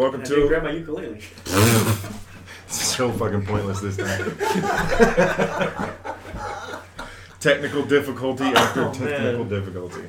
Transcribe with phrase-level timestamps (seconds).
[0.00, 0.48] All right, welcome I to.
[0.48, 1.20] grab my ukulele.
[2.68, 4.34] so fucking pointless this time.
[7.40, 9.48] technical difficulty after Oh, technical man.
[9.48, 10.00] difficulty.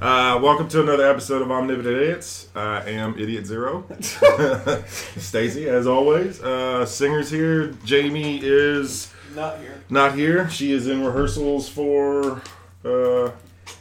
[0.00, 2.46] Uh, welcome to another episode of Omnipotent Idiots.
[2.54, 3.86] I am Idiot Zero.
[4.86, 6.40] Stacy, as always.
[6.40, 7.74] Uh, singers here.
[7.84, 9.82] Jamie is Not here.
[9.90, 10.48] not here.
[10.48, 12.40] She is in rehearsals for
[12.84, 13.32] uh,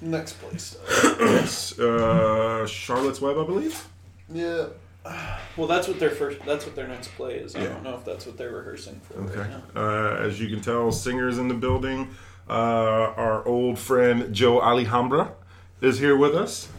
[0.02, 0.78] Next place.
[1.20, 3.88] yes, uh, Charlotte's Web, I believe.
[4.34, 4.66] Yeah.
[5.58, 6.40] Well, that's what their first.
[6.46, 7.54] That's what their next play is.
[7.56, 7.70] I Yeah.
[7.70, 9.16] don't know if that's what they're rehearsing for.
[9.24, 9.40] Okay.
[9.42, 9.82] Right now.
[9.82, 12.16] Uh, as you can tell, singers in the building.
[12.50, 12.54] Uh,
[13.18, 15.34] our old friend Joe Alhambra
[15.82, 16.70] is here with us.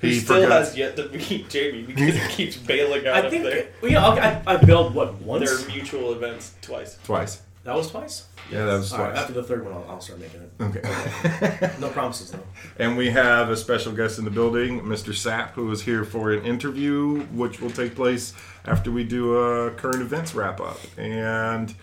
[0.00, 3.42] He, still has yet to meet Jamie because he keeps bailing out I of think.
[3.44, 5.44] their, Well, Yeah, I, I bailed what once.
[5.50, 6.98] their mutual events twice.
[7.04, 7.40] twice.
[7.64, 8.26] That was twice.
[8.50, 9.20] Yeah, that was All right, twice.
[9.22, 10.50] after the third one, I'll, I'll start making it.
[10.60, 11.70] Okay.
[11.80, 12.42] No promises though.
[12.78, 15.12] and we have a special guest in the building, Mr.
[15.12, 18.32] Sapp, who is here for an interview, which will take place
[18.66, 20.78] after we do a current events wrap up.
[20.98, 21.74] And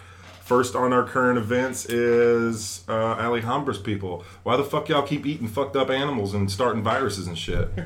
[0.43, 4.23] first on our current events is uh, Alhambra's people.
[4.43, 7.67] Why the fuck y'all keep eating fucked up animals and starting viruses and shit?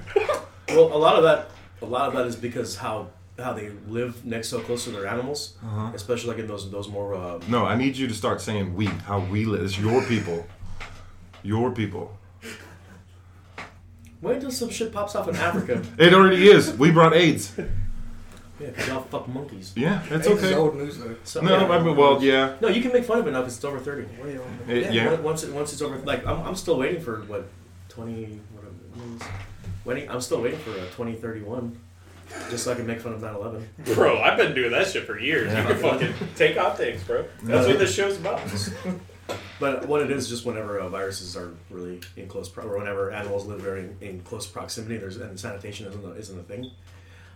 [0.67, 1.51] Well, a lot of that,
[1.83, 5.08] a lot of that is because how how they live next so close to their
[5.08, 5.91] animals, Uh-huh.
[5.94, 7.14] especially like in those those more.
[7.16, 9.64] Uh, No, I need you to start saying we, how we live.
[9.64, 10.45] It's your people.
[11.44, 12.17] Your people.
[14.22, 15.81] wait until some shit pops off in Africa.
[15.97, 16.72] It already is.
[16.78, 17.53] We brought AIDS.
[18.59, 19.73] yeah, 'cause y'all fuck monkeys.
[19.75, 20.56] Yeah, it's It's okay.
[20.56, 21.16] old news though.
[21.23, 21.67] So, No, yeah.
[21.75, 22.56] I mean, well, yeah.
[22.61, 24.08] No, you can make fun of it now because it's over thirty.
[24.67, 25.09] It- yeah.
[25.13, 27.44] on- Once it, once it's over, like I'm, I'm still waiting for what
[27.89, 28.40] twenty.
[28.53, 29.22] What it means.
[29.84, 31.78] Waiting, I'm still waiting for a twenty thirty one,
[32.50, 33.96] just so I can make fun of 9/11.
[33.96, 35.52] Bro, I've been doing that shit for years.
[35.52, 35.62] Yeah.
[35.62, 37.25] You can fucking take hot takes, bro.
[37.44, 38.41] That's what this show's about.
[39.59, 43.12] But what it is, just whenever uh, viruses are really in close, pro- or whenever
[43.12, 46.72] animals live very in, in close proximity, there's and sanitation isn't a, isn't a thing.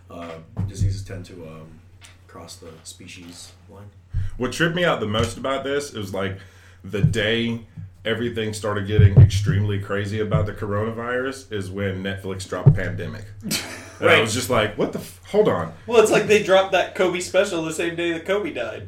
[0.10, 0.34] Uh,
[0.68, 1.80] diseases tend to um,
[2.28, 3.90] cross the species line.
[4.38, 6.40] What tripped me out the most about this is like
[6.84, 7.62] the day
[8.06, 13.26] everything started getting extremely crazy about the coronavirus is when Netflix dropped Pandemic.
[14.02, 15.00] And I was just like, what the?
[15.00, 15.74] F- hold on.
[15.86, 18.88] Well, it's like they dropped that Kobe special the same day that Kobe died.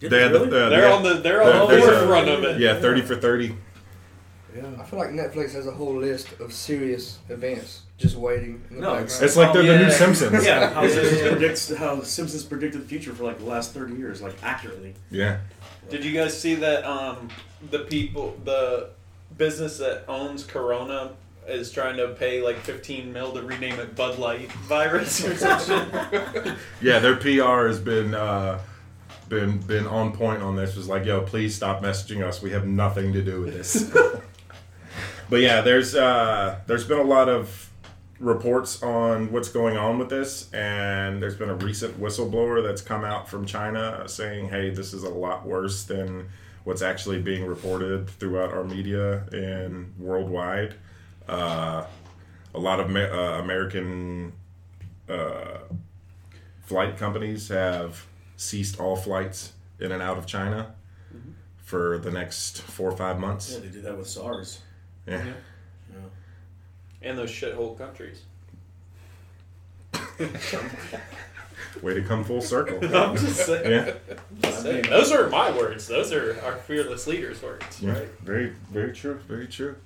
[0.00, 0.56] Did They they had the- really?
[0.62, 0.94] uh, They're yeah.
[0.94, 2.58] on the they're on the forefront of it.
[2.58, 3.54] Yeah, thirty for thirty.
[4.56, 4.62] yeah.
[4.80, 8.80] I feel like Netflix has a whole list of serious events just waiting in the
[8.80, 9.22] No, background.
[9.22, 9.90] It's like they're the new.
[9.90, 10.46] Simpsons.
[10.46, 14.22] Yeah, how Simpsons predicts how Simpsons predicted the future for like the last thirty years,
[14.22, 14.94] like accurately.
[15.10, 15.40] Yeah.
[15.88, 16.84] Did you guys see that?
[16.84, 17.28] Um,
[17.70, 18.90] the people, the
[19.36, 21.12] business that owns Corona
[21.46, 25.60] is trying to pay like 15 mil to rename it Bud Light virus or some
[26.10, 26.54] shit.
[26.80, 28.60] Yeah, their PR has been uh,
[29.28, 30.76] been been on point on this.
[30.76, 32.42] Was like, yo, please stop messaging us.
[32.42, 33.90] We have nothing to do with this.
[35.30, 37.67] but yeah, there's uh, there's been a lot of
[38.20, 43.04] reports on what's going on with this, and there's been a recent whistleblower that's come
[43.04, 46.28] out from China saying, hey, this is a lot worse than
[46.64, 50.74] what's actually being reported throughout our media and worldwide.
[51.28, 51.84] Uh,
[52.54, 54.32] a lot of uh, American
[55.08, 55.58] uh,
[56.66, 58.04] flight companies have
[58.36, 60.74] ceased all flights in and out of China
[61.58, 63.52] for the next four or five months.
[63.52, 64.60] Yeah, they did that with SARS.
[65.06, 65.34] Yeah.
[67.02, 68.22] And those shithole countries.
[71.82, 72.78] Way to come full circle.
[72.96, 73.70] I'm just saying.
[73.70, 73.92] yeah.
[74.42, 74.84] Just saying.
[74.88, 75.86] Those are my words.
[75.86, 77.92] Those are our fearless leaders' words, yeah.
[77.92, 78.08] right?
[78.22, 79.20] Very, very true.
[79.28, 79.76] Very true.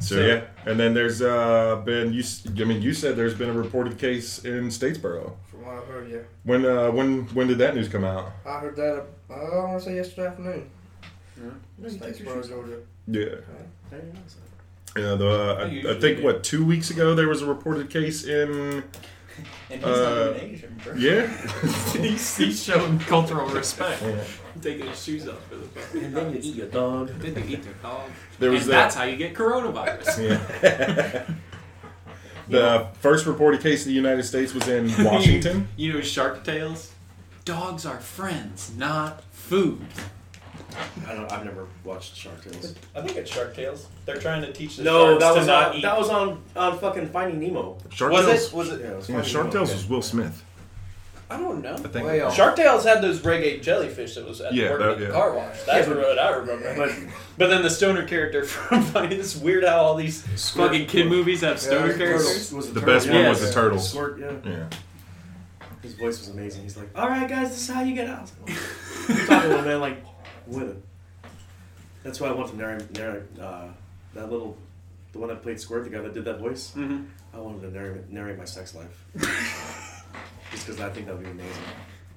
[0.00, 2.22] So, So- yeah, and then there's uh, been you.
[2.60, 5.32] I mean, you said there's been a reported case in Statesboro.
[5.50, 6.18] From what I've heard, yeah.
[6.44, 8.32] When uh, when when did that news come out?
[8.46, 10.70] I heard that, uh, I want to say yesterday afternoon.
[11.36, 11.88] Yeah.
[11.88, 12.78] Statesboro, Georgia.
[13.06, 13.36] Yeah.
[13.90, 14.36] Very nice.
[14.96, 15.54] Yeah, the, uh,
[15.90, 16.24] I, I think do.
[16.24, 18.82] what two weeks ago there was a reported case in
[19.70, 20.94] And he's Uh, not even Asian, bro.
[20.94, 21.26] yeah
[21.92, 24.02] he's, he's showing cultural respect.
[24.02, 24.24] Yeah.
[24.60, 27.08] Taking his shoes off for the fucking And then you eat your dog.
[27.20, 28.10] Then they eat their dog.
[28.40, 30.18] There was and that- that's how you get coronavirus.
[30.62, 31.24] Yeah.
[32.48, 35.68] the first reported case in the United States was in Washington.
[35.76, 36.92] you know Shark Tales?
[37.44, 39.80] Dogs are friends, not food.
[41.08, 41.30] I don't.
[41.32, 42.74] I've never watched Shark Tales.
[42.94, 43.86] I think it's Shark Tales.
[44.04, 45.82] They're trying to teach the No, sharks that to was not on, eat.
[45.82, 47.78] that was on on fucking Finding Nemo.
[47.90, 48.46] Shark was Tales.
[48.48, 48.52] it?
[48.54, 48.80] Was it?
[48.80, 49.52] Yeah, it was Yeah, Finding Shark Nemo.
[49.56, 49.74] Tales Yeah.
[49.76, 50.44] was Will Smith.
[51.30, 51.74] I don't know.
[51.74, 52.06] I think.
[52.06, 52.34] Way off.
[52.34, 55.10] Shark Tales had those reggae jellyfish that was at Yeah, working that- at the yeah.
[55.10, 55.56] car wash.
[55.66, 56.74] That's Yeah, but- what I remember.
[56.76, 56.92] But
[57.36, 60.22] But then the stoner character from Finding this weird how all these
[60.54, 62.52] Fucking kid movies have stoner Yeah, characters.
[62.52, 63.28] was The turtle, best one yeah.
[63.28, 63.78] was the turtle.
[63.78, 64.32] Squirt, yeah.
[64.44, 64.64] Yeah.
[65.82, 66.62] His voice was amazing.
[66.62, 68.32] He's like, "All right, guys, this is how you get out." I was
[69.08, 70.02] like, "You're talking to a man like
[70.48, 70.82] with it."
[72.02, 73.68] That's why I want to narrate, narrate uh,
[74.14, 74.56] that little
[75.12, 76.72] the one that played Squirt, the guy that did that voice.
[76.76, 77.06] Mhm.
[77.34, 79.04] I wanted to narrate, narrate my sex life.
[80.50, 81.62] Just because I think that would be amazing.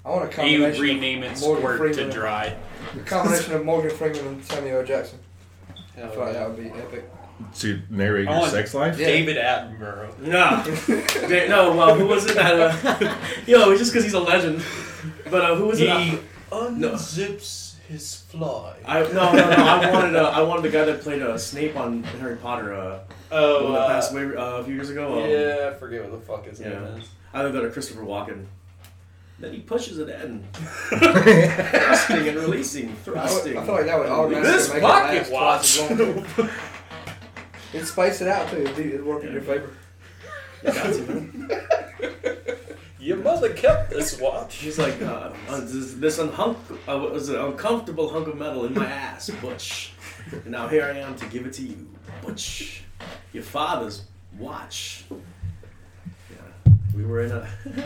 [0.04, 0.82] I want a You combination.
[0.82, 2.56] rename it Morgan Squirt Freeman to and- Dry.
[2.94, 4.84] A combination of Morgan Freeman and Samuel L.
[4.86, 5.18] Jackson.
[5.68, 6.38] I Hell feel like yeah.
[6.40, 7.10] that would be epic.
[7.60, 8.98] To narrate your sex life?
[8.98, 9.06] Yeah.
[9.06, 10.18] David Attenborough.
[10.20, 10.64] Nah,
[11.28, 11.74] Da- no.
[11.76, 12.54] Well, who was it that?
[12.84, 14.62] Uh, yo, it's just because he's a legend.
[15.30, 15.88] But uh, who was it?
[15.90, 16.18] He
[16.50, 17.61] Uh, unzips
[17.92, 18.76] his fly.
[18.86, 19.40] I no no no.
[19.64, 22.74] I wanted uh, I wanted the guy that played uh, Snape on Harry Potter.
[22.74, 25.22] Uh, the Oh, one that uh, passed away uh, a few years ago.
[25.22, 26.70] Um, yeah, I forget what the fuck his Yeah.
[26.70, 27.08] name is.
[27.32, 28.46] I think that of Christopher Walken.
[29.38, 33.56] Then he pushes it in, thrusting and releasing, I, would, thrusting.
[33.58, 35.98] I feel like that would automatically This make pocket it last twice
[36.38, 36.50] watch.
[37.74, 38.58] It'd space it out too.
[38.62, 39.70] It'd, be, it'd in your favor.
[40.64, 41.50] You got to, man.
[43.02, 44.52] Your mother kept this watch.
[44.52, 46.56] She's like uh, uh, this, this unhunk,
[46.86, 49.92] uh, was it, uncomfortable hunk of metal in my ass, Butch.
[50.30, 51.88] And now here I am to give it to you,
[52.24, 52.84] Butch.
[53.32, 54.04] Your father's
[54.38, 55.04] watch.
[55.10, 57.48] Yeah, we were in a.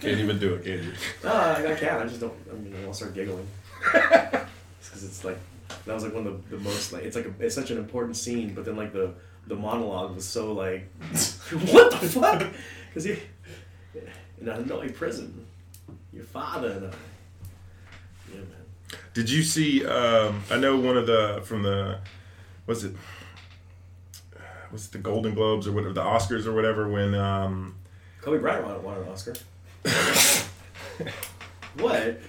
[0.00, 0.92] Can't even do it, can you?
[1.24, 1.98] No, I, I can.
[1.98, 2.34] I just don't.
[2.48, 3.46] I mean, I'll start giggling.
[4.80, 5.38] Because it's like
[5.84, 7.76] that was like one of the, the most like it's like a, it's such an
[7.78, 9.12] important scene, but then like the
[9.46, 10.88] the monologue was so like
[11.72, 12.46] what the fuck?
[12.88, 13.18] Because he
[14.40, 15.46] in a Hanoi prison,
[16.12, 16.90] your father and I.
[18.32, 19.00] Yeah, man.
[19.14, 19.84] Did you see?
[19.84, 21.98] Um, I know one of the from the,
[22.66, 22.94] was it?
[24.70, 27.74] Was it the Golden Globes or whatever the Oscars or whatever when um,
[28.20, 29.34] Kobe Bryant won, won an Oscar.
[31.78, 32.20] what?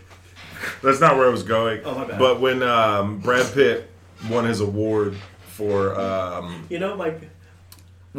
[0.82, 1.82] that's not where I was going.
[1.84, 2.20] Oh, my bad.
[2.20, 3.90] But when um, Brad Pitt
[4.30, 5.18] won his award
[5.48, 7.30] for um, You know, like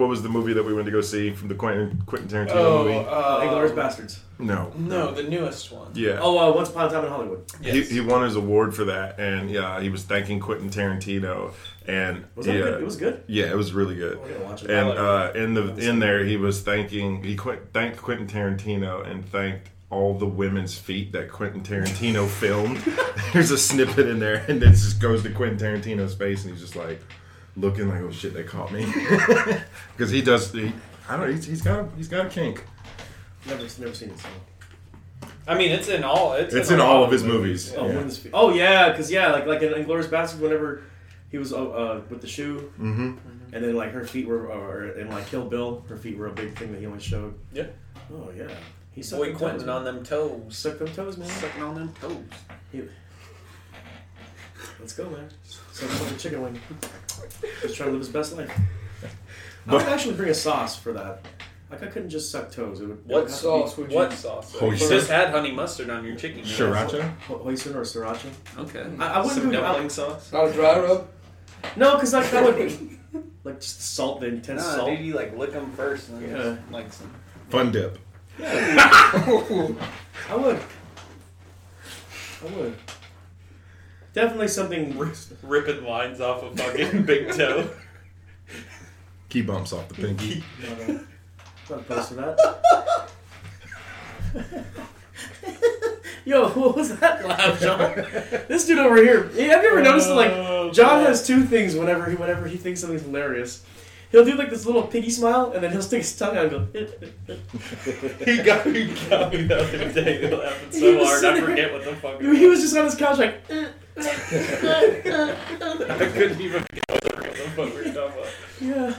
[0.00, 2.54] what was the movie that we went to go see from the Quentin Quentin Tarantino
[2.56, 2.96] Oh, movie?
[2.96, 4.18] uh, Inglourious Basterds.
[4.38, 4.72] No.
[4.76, 5.90] No, the newest one.
[5.94, 6.18] Yeah.
[6.20, 7.44] Oh, uh, Once Upon a Time in Hollywood.
[7.60, 7.88] Yes.
[7.88, 11.52] He, he won his award for that, and yeah, he was thanking Quentin Tarantino,
[11.86, 12.80] and Was that yeah, good?
[12.80, 13.22] It was good.
[13.26, 14.18] yeah, it was really good.
[14.20, 14.70] We're watch it.
[14.70, 19.24] And uh, in the in there, he was thanking he qu- thanked Quentin Tarantino and
[19.28, 22.78] thanked all the women's feet that Quentin Tarantino filmed.
[23.34, 26.62] There's a snippet in there, and it just goes to Quentin Tarantino's face, and he's
[26.62, 27.02] just like
[27.56, 28.84] looking like, "Oh shit, they caught me,"
[29.96, 30.52] because he does.
[30.52, 30.72] He,
[31.08, 31.30] I don't.
[31.34, 32.64] He's, he's got a, he's got a kink.
[33.46, 34.20] Never, never seen it.
[35.48, 36.34] I mean, it's in all.
[36.34, 37.74] It's, It's in, in a lot all of his movies.
[37.76, 37.94] Oh, Yeah.
[37.94, 38.26] women's.
[38.32, 40.82] Oh yeah, because yeah, like like in Inglourious Basterds, whenever
[41.30, 43.16] he was uh, uh, with the shoe, Mm-hmm.
[43.52, 46.32] and then like her feet were, or in like Kill Bill, her feet were a
[46.32, 47.34] big thing that he always showed.
[47.52, 47.66] Yeah.
[48.12, 48.48] Oh yeah,
[48.92, 50.56] he sucked Boy Quentin toes, on them toes.
[50.56, 51.28] Suck them toes, man.
[51.28, 52.16] Sucking on them toes.
[54.78, 55.28] Let's go, man.
[55.80, 56.60] Suck like a chicken wing.
[57.62, 58.50] Just trying to live his best life.
[58.52, 59.08] I
[59.66, 61.24] But- would actually bring a sauce for that.
[61.70, 62.80] Like I couldn't just suck toes.
[62.80, 62.98] It would.
[62.98, 63.96] it What would have to sauce would you?
[63.96, 64.56] What sauce?
[64.60, 64.90] Oh, you sure.
[64.90, 66.38] just had honey mustard on your chicken.
[66.38, 66.58] nuggets.
[66.58, 66.92] Sriracha.
[67.00, 68.26] be ho- hoisin or sriracha.
[68.58, 68.84] Okay.
[68.98, 70.32] I, I wouldn't Some do dumpling I, sauce.
[70.32, 71.08] Not a dry rub.
[71.76, 72.98] No, because like that would be
[73.44, 74.90] like just the salt, the intense Nah, salt.
[74.90, 76.56] dude, you like lick them first and then Yeah.
[76.56, 77.14] just like some.
[77.50, 77.98] Fun dip.
[78.42, 79.62] I
[80.36, 80.60] would.
[82.42, 82.76] I would.
[84.12, 84.98] Definitely something.
[85.42, 87.70] ripping lines off of fucking big toe.
[89.28, 90.42] Key bumps off the pinky.
[91.70, 93.08] Not opposed to that.
[96.24, 97.78] Yo, what was that laugh, John?
[98.48, 99.24] This dude over here.
[99.24, 102.56] Have you ever noticed that, like John uh, has two things whenever he whenever he
[102.56, 103.64] thinks something's hilarious.
[104.10, 106.50] He'll do like this little piggy smile, and then he'll stick his tongue out and
[106.50, 106.66] go.
[106.74, 106.86] Eh,
[107.28, 108.24] eh, eh.
[108.24, 111.72] he got he got me the other day laughing He so hard I sitting- forget
[111.72, 112.20] what the fuck.
[112.20, 113.40] he was just on his couch like.
[114.70, 118.26] I couldn't even get what the fuck we're talking about.
[118.60, 118.94] Yeah.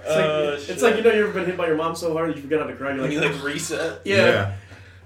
[0.00, 2.12] It's like, Oh, it's like you know you've ever been hit by your mom so
[2.12, 2.92] hard that you forget how to cry.
[2.94, 4.02] You're like, you like reset.
[4.04, 4.16] yeah.
[4.16, 4.54] yeah,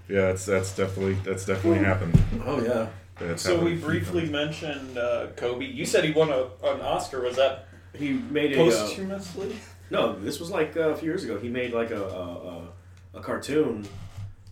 [0.09, 2.21] Yeah, that's that's definitely that's definitely happened.
[2.45, 2.89] Oh yeah.
[3.21, 5.65] That's So we briefly mentioned uh, Kobe.
[5.67, 7.21] You said he won a, an Oscar.
[7.23, 7.68] Was that
[7.99, 8.65] He made a.
[8.65, 9.49] Uh,
[9.91, 11.39] no, this was like uh, a few years ago.
[11.39, 12.65] He made like a a,
[13.15, 13.87] a, a cartoon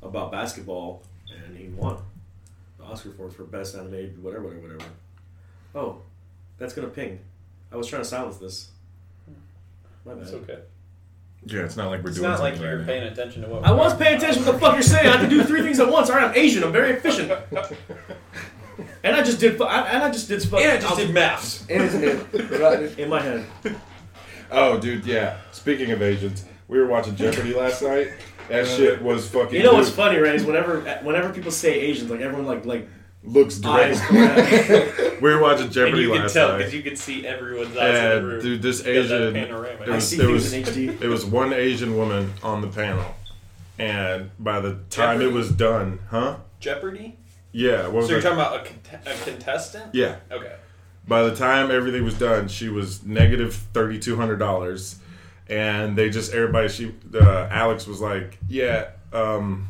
[0.02, 1.98] about basketball, and he won
[2.78, 4.90] the Oscar for it for best animated whatever whatever whatever.
[5.74, 6.00] Oh,
[6.58, 7.20] that's gonna ping.
[7.70, 8.70] I was trying to silence this.
[10.04, 10.22] My bad.
[10.22, 10.58] It's okay.
[11.44, 13.48] Yeah, it's not like we're It's doing not like something you're right paying attention to
[13.48, 13.64] what.
[13.64, 15.06] I was paying attention to what the fuck you're saying.
[15.06, 16.10] I can do three things at once.
[16.10, 16.64] All right, I'm Asian.
[16.64, 17.30] I'm very efficient.
[19.02, 19.56] And I just did.
[19.56, 20.42] fu- I- And I just did.
[20.42, 21.66] fu- And I just did maths.
[21.68, 22.50] In his head.
[22.60, 23.46] Right, in my head.
[24.50, 25.38] Oh, dude, yeah.
[25.52, 28.08] Speaking of Asians, we were watching Jeopardy last night.
[28.48, 29.54] That shit was fucking.
[29.56, 29.96] You know what's good.
[29.96, 30.34] funny, right?
[30.34, 32.88] Is whenever whenever people say Asians, like everyone like like
[33.24, 34.00] Looks eyes.
[34.08, 35.20] direct.
[35.22, 36.58] we were watching And Jeopardy you can last tell night.
[36.58, 38.40] because you can see everyone's eyes in the And room.
[38.42, 39.82] dude, this Because that Asian, panorama.
[39.82, 41.02] it I was see there things was in HD.
[41.02, 43.16] it was one Asian woman on the panel,
[43.80, 45.32] and by the time it Jeopardy?
[45.38, 46.36] was done, huh?
[46.60, 47.18] Jeopardy.
[47.56, 48.22] Yeah, So you're that?
[48.22, 49.94] talking about a, cont- a contestant?
[49.94, 50.54] Yeah, Okay.
[51.08, 54.96] By the time everything was done, she was negative thirty two hundred dollars,
[55.48, 56.68] and they just everybody.
[56.68, 59.68] She uh, Alex was like, "Yeah, um,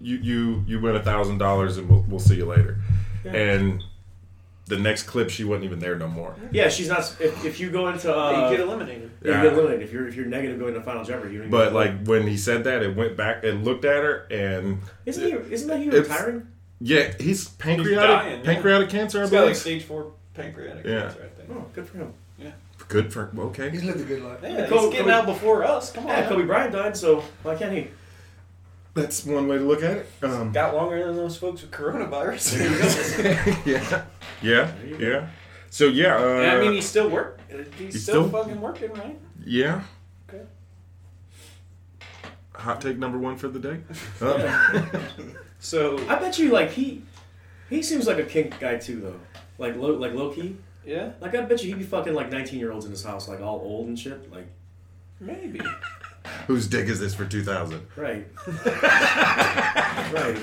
[0.00, 2.78] you you you win a thousand dollars, and we'll we'll see you later."
[3.24, 3.84] And
[4.66, 6.34] the next clip, she wasn't even there no more.
[6.50, 7.00] Yeah, she's not.
[7.20, 9.12] If, if you go into uh, you get eliminated.
[9.22, 9.44] you Yeah.
[9.44, 9.82] get eliminated.
[9.82, 12.26] If you're if you're negative going to final Jeopardy, you don't But get like when
[12.26, 15.52] he said that, it went back and looked at her, and isn't he?
[15.54, 16.48] Isn't that he retiring?
[16.80, 18.44] Yeah, he's pancreatic dying, yeah.
[18.44, 19.18] pancreatic cancer.
[19.18, 21.00] I He's got like stage four pancreatic Yeah.
[21.02, 21.50] cancer, I think.
[21.52, 22.12] Oh, good for him.
[22.38, 22.50] Yeah.
[22.88, 23.70] Good for okay.
[23.70, 24.38] He's lived a good life.
[24.42, 25.92] Yeah, Kobe- he's getting Kobe- out before us.
[25.92, 26.10] Come on.
[26.10, 27.88] Yeah, Kobe Bryant died, so why can't he?
[28.94, 30.06] That's one way to look at it.
[30.22, 32.58] Um, Got longer than those folks with coronavirus.
[33.66, 34.04] yeah,
[34.42, 35.28] yeah, There yeah.
[35.70, 37.40] So yeah, uh, And I mean, he's still work.
[37.48, 39.18] He's, He's still, still- fucking working, right?
[39.44, 39.82] yeah.
[42.64, 42.72] Okay.
[42.72, 43.78] Hot take number one for the day.
[44.20, 44.86] Uh,
[45.60, 47.02] So I bet you like he
[47.70, 49.20] he seems like a kink guy too though.
[49.56, 50.56] Like low like low key.
[50.84, 53.28] yeah, Like I bet you he'd be fucking like nineteen year olds in his house,
[53.28, 54.30] like all old and shit.
[54.30, 54.46] Like
[55.20, 55.60] maybe.
[56.46, 57.86] whose dick is this for two thousand?
[57.96, 58.26] right.
[60.12, 60.38] right.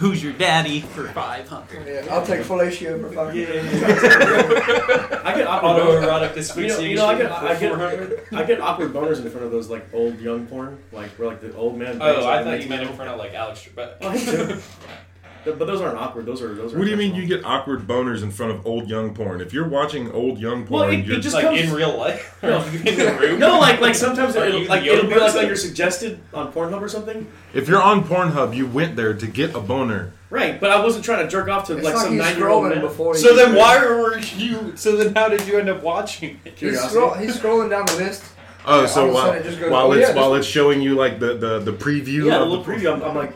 [0.00, 1.86] Who's your daddy for 500?
[1.86, 3.36] Yeah, I'll take fellatio for 500.
[3.36, 5.20] Yeah.
[5.22, 6.34] I get awkward boners.
[6.34, 9.44] Autoerotic You know, you know, I get, I get, I get awkward boners in front
[9.44, 11.98] of those like old young porn, like where like the old man.
[12.00, 14.62] Oh, I thought you meant in front of like Alex Trebek.
[15.44, 16.26] But but those aren't awkward.
[16.26, 16.78] Those are those are.
[16.78, 19.40] What do you mean you get awkward boners in front of old young porn?
[19.40, 21.96] If you're watching old young porn, Well, it- it you're just- like comes- in real
[21.96, 22.62] life, No.
[22.84, 23.38] In the room.
[23.38, 26.52] No, like like sometimes Are it'll, you like it'll be like, like you're suggested on
[26.52, 27.26] Pornhub or something.
[27.54, 30.12] if you're on Pornhub, you went there to get a boner.
[30.28, 32.36] Right, but I wasn't trying to jerk off to It's like like, some he's nine
[32.36, 32.80] year old man.
[32.82, 33.16] before.
[33.16, 34.76] So then why were you?
[34.76, 36.50] So then how did you end up watching it?
[36.52, 36.90] He's, Curiosity.
[36.90, 38.24] scroll, he's scrolling down the list.
[38.66, 40.40] Oh, so all of a while, it just goes, while oh, it's yeah, while this-
[40.44, 42.92] it's showing you like the the, the preview Yeah, a of little the, preview.
[42.92, 43.32] I'm, I'm like,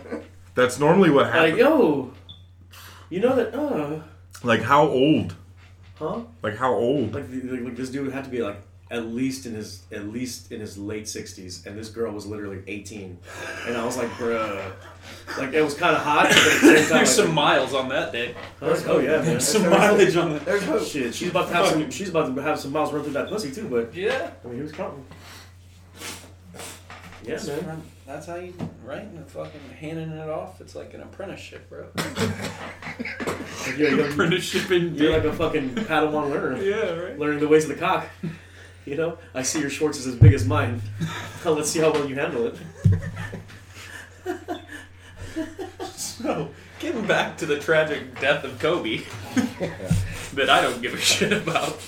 [0.54, 1.52] That's normally what happens.
[1.52, 2.12] like, yo,
[3.11, 3.54] you know that?
[3.54, 4.00] Uh,
[4.42, 5.34] Like how old?
[5.96, 6.20] huh?
[6.42, 7.14] Like how old?
[7.14, 8.56] Like, like, like this dude had to be like
[8.90, 12.62] at least in his at least in his late sixties, and this girl was literally
[12.66, 13.18] eighteen,
[13.66, 14.73] and I was like, bruh,
[15.38, 17.73] like it was kind of hot, but at the same time, There's like, some miles
[17.75, 18.34] on that day.
[18.61, 18.76] huh?
[18.87, 19.25] oh yeah, man.
[19.25, 20.44] There's some mileage on that.
[20.44, 20.82] There's hope.
[20.87, 21.90] Shit, she's about to have some.
[21.90, 23.68] She's about to have some miles run through that pussy too.
[23.68, 24.30] But Yeah.
[24.44, 25.04] I mean, he was counting.
[27.25, 27.82] Yeah, That's, man.
[28.06, 30.61] That's how you right and fucking handing it off.
[30.61, 31.87] It's like an apprenticeship, bro.
[31.96, 32.16] Like,
[33.78, 37.18] you're, you're, Apprenticeship in you're like a fucking Padawan learner, yeah, right.
[37.18, 38.06] learning the ways of the cock.
[38.87, 40.82] You know, I see your Schwartz is as big as mine.
[41.42, 42.56] Well, let's see how well you handle it.
[45.94, 49.00] So, getting back to the tragic death of Kobe,
[50.34, 51.80] that I don't give a shit about.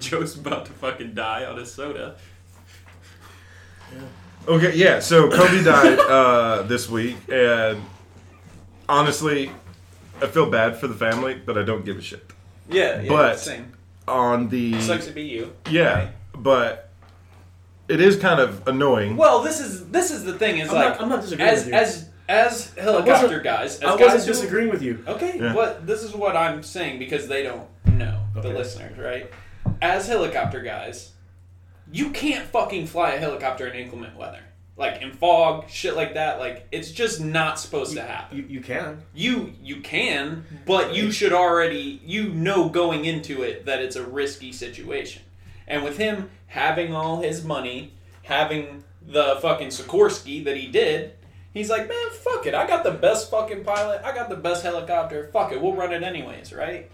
[0.00, 2.16] Joe's about to fucking die on his soda.
[4.48, 5.00] Okay, yeah.
[5.00, 7.82] So Kobe died uh, this week, and
[8.88, 9.50] honestly,
[10.22, 12.24] I feel bad for the family, but I don't give a shit.
[12.68, 13.72] Yeah, yeah, But- same.
[14.08, 15.52] On the Sucks to be you.
[15.68, 16.08] yeah, Right.
[16.36, 16.90] but
[17.88, 19.16] it is kind of annoying.
[19.16, 20.58] Well, this is this is the thing.
[20.58, 21.80] Is I'm like not, I'm not disagreeing as with you.
[21.80, 23.80] as as helicopter guys.
[23.80, 25.02] As I guys wasn't who- disagreeing with you.
[25.08, 25.52] Okay, Yeah.
[25.52, 29.28] but this is what I'm saying because they don't know the listeners, right?
[29.82, 31.10] As helicopter guys,
[31.92, 34.40] you can't fucking fly a helicopter in inclement weather,
[34.76, 36.38] like in fog, shit like that.
[36.38, 38.38] Like it's just not supposed to happen.
[38.38, 39.02] You, you can.
[39.14, 44.04] You you can, but you should already you know going into it that it's a
[44.04, 45.22] risky situation.
[45.66, 51.14] And with him having all his money, having the fucking Sikorsky that he did,
[51.52, 52.54] he's like, man, fuck it.
[52.54, 54.02] I got the best fucking pilot.
[54.04, 55.30] I got the best helicopter.
[55.32, 55.60] Fuck it.
[55.60, 56.90] We'll run it anyways, right?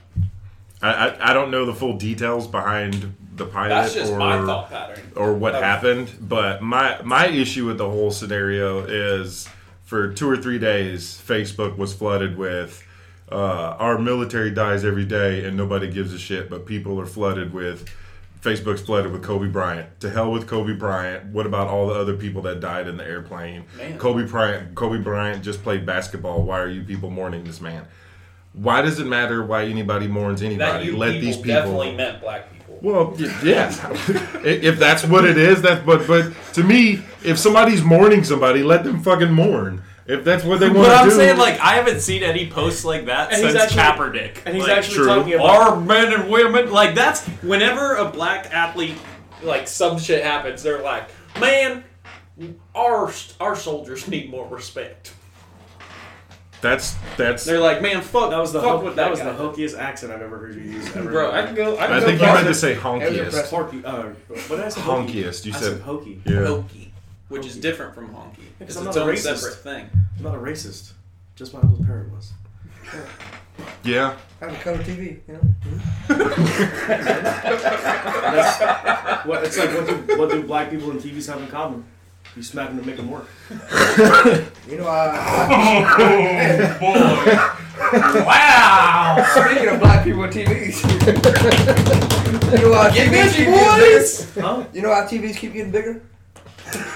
[0.80, 4.44] I, I I don't know the full details behind the pilot That's just or my
[4.44, 5.00] thought pattern.
[5.16, 9.48] or what Of- happened, but my my issue with the whole scenario is
[9.84, 12.82] for two or three days, Facebook was flooded with
[13.30, 17.52] uh, our military dies every day and nobody gives a shit, but people are flooded
[17.54, 17.88] with
[18.42, 20.00] Facebook's flooded with Kobe Bryant.
[20.00, 21.26] To hell with Kobe Bryant.
[21.26, 23.64] What about all the other people that died in the airplane?
[23.78, 23.98] Man.
[23.98, 26.42] Kobe Bryant Kobe Bryant just played basketball.
[26.42, 27.86] Why are you people mourning this man?
[28.52, 30.90] Why does it matter why anybody mourns anybody?
[30.90, 32.51] Let these people definitely meant black people.
[32.82, 33.68] Well, y- yeah.
[34.44, 35.86] if that's what it is, that.
[35.86, 39.82] But but to me, if somebody's mourning somebody, let them fucking mourn.
[40.04, 40.88] If that's what they want to do.
[40.88, 43.82] But I'm saying, like, I haven't seen any posts like that And he's since actually-
[44.18, 44.38] Kaepernick.
[44.44, 45.06] And he's Like, actually true.
[45.06, 45.46] talking about.
[45.46, 48.96] our men and women, like, that's whenever a black athlete,
[49.44, 51.08] Like some shit happens, they're like,
[51.40, 51.84] man,
[52.74, 55.12] our our soldiers need more respect.
[56.62, 57.44] That's that's.
[57.44, 59.32] They're like, man, fuck, That was the fuck ho- what that that was guy the
[59.32, 59.40] did."
[59.70, 60.96] hokeyest accent I've ever heard you use.
[60.96, 61.10] Ever.
[61.10, 61.76] Bro, I can go.
[61.76, 63.30] I, can I go think you back meant to to say Every honkiest.
[63.32, 64.14] press- Uh,
[64.48, 64.80] what did I say?
[64.80, 65.44] Honkiest.
[65.46, 65.72] You I said.
[65.72, 66.22] said hokey.
[66.24, 66.46] Yeah.
[66.46, 66.92] Hokey,
[67.28, 68.44] which is different from honky.
[68.60, 69.36] It's I'm its a own racist.
[69.38, 69.90] separate thing.
[70.18, 70.92] I'm not a racist.
[71.36, 72.32] Just my Uncle Perry was.
[73.84, 74.16] Yeah.
[74.40, 75.40] I have a color TV, you know.
[77.92, 81.84] That's, what, it's like what do, what do black people and TVs have in common?
[82.34, 83.28] You smack them to make them work.
[84.68, 87.58] You know, uh, oh, I,
[88.26, 89.26] Wow!
[89.34, 90.84] speaking of black people and TVs,
[92.52, 94.34] you know how Get TVs this, keep getting boys!
[94.36, 94.64] Huh?
[94.72, 96.00] You know how TVs keep getting bigger?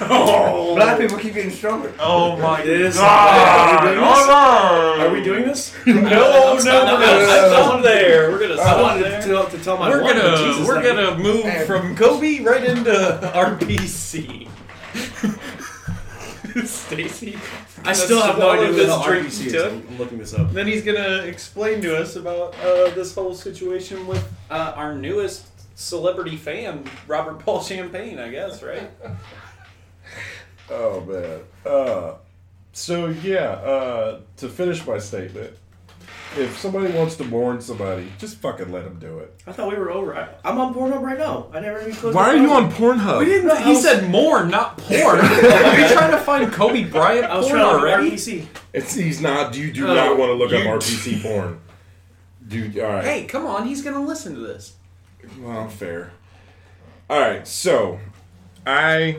[0.01, 1.93] Oh, Black people keep getting stronger.
[1.99, 5.01] oh my This- god!
[5.01, 5.75] Are we doing this?
[5.87, 7.49] No, no, no, no, no.
[7.51, 8.31] stop there.
[8.31, 9.21] We're gonna I stop wanted there.
[9.23, 11.67] to, to tell my We're wife, gonna Jesus, we're gonna move Man.
[11.67, 12.91] from Kobe right into
[13.35, 14.49] RPC.
[16.65, 17.37] Stacy,
[17.85, 19.53] I still have no idea this what the drink RPC he is.
[19.53, 19.73] took.
[19.73, 20.53] I'm looking this up.
[20.53, 25.47] Then he's gonna explain to us about uh, this whole situation with uh, our newest
[25.75, 28.19] celebrity fan, Robert Paul Champagne.
[28.19, 28.91] I guess, right?
[30.69, 31.41] Oh man.
[31.65, 32.15] Uh,
[32.73, 33.51] so yeah.
[33.51, 35.57] Uh, to finish my statement,
[36.39, 39.41] if somebody wants to mourn somebody, just fucking let them do it.
[39.47, 40.17] I thought we were over.
[40.17, 41.47] I, I'm on Pornhub right now.
[41.53, 42.15] I never even closed.
[42.15, 43.19] Why are you on Pornhub?
[43.21, 43.51] We didn't.
[43.51, 45.19] I He was- said more, not porn.
[45.21, 48.11] Are you trying to find Kobe Bryant I was porn trying to look at already?
[48.17, 48.47] RPC.
[48.73, 49.57] It's he's not.
[49.57, 51.61] You do Oh, not want to look up RPC porn.
[52.47, 53.05] Dude, all right.
[53.05, 53.67] Hey, come on!
[53.67, 54.75] He's gonna listen to this.
[55.41, 56.13] Well, fair.
[57.11, 57.99] All right, so
[58.67, 59.19] I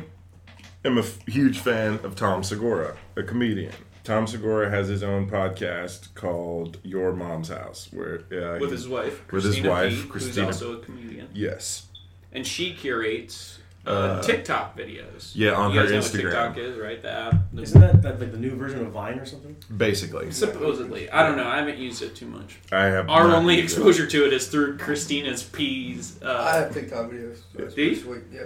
[0.86, 3.74] am a f- huge fan of Tom Segura, a comedian.
[4.08, 8.88] Tom Segura has his own podcast called Your Mom's House, where uh, With he- his
[8.88, 11.88] wife, with his Christina wife, P, Christina- who's also a comedian, yes,
[12.32, 15.32] and she curates uh, Uh, TikTok videos.
[15.34, 16.54] yeah, on you her guys know what Instagram.
[16.54, 17.02] TikTok is right?
[17.02, 17.36] The app.
[17.52, 19.58] The- Isn't that, that like the new version of Vine or something?
[19.76, 20.32] basically.
[20.32, 21.48] Supposedly, I don't know.
[21.48, 22.60] I haven't used it too much.
[22.72, 23.78] I have Our only used it.
[23.78, 26.18] exposure to it is through Christina's P's.
[26.24, 27.40] I Uh, have TikTok videos.
[27.56, 27.96] So it's Do you?
[27.98, 28.22] sweet.
[28.32, 28.44] Yeah.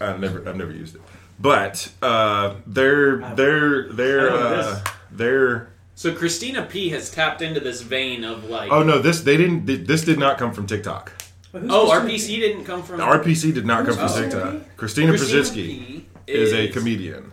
[0.00, 1.02] I've never, I've never used it,
[1.42, 5.72] but uh, they're they're they're I know what it uh, they're.
[5.94, 9.66] so Christina P has tapped into this vein of like, Oh no, this they didn't.
[9.66, 11.12] This did not come from TikTok.
[11.54, 14.76] Oh, Christina RPC didn't come from The RPC did not come from Christina TikTok.
[14.76, 17.32] Christina Christina Pazsitzky P is a comedian.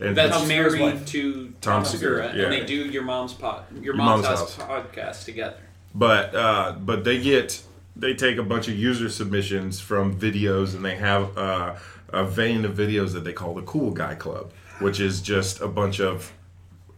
[0.00, 2.42] And That's Tom married to Tom Tom Segura, Segura, yeah.
[2.44, 4.68] and they do your mom's pod, your, Your mom's, Mom's house, House.
[4.68, 5.60] podcast together.
[5.94, 7.62] but uh, but they get
[7.94, 11.74] they take a bunch of user submissions from videos and they have uh,
[12.14, 15.68] a vein of videos that they call the Cool Guy Club, which is just a
[15.68, 16.32] bunch of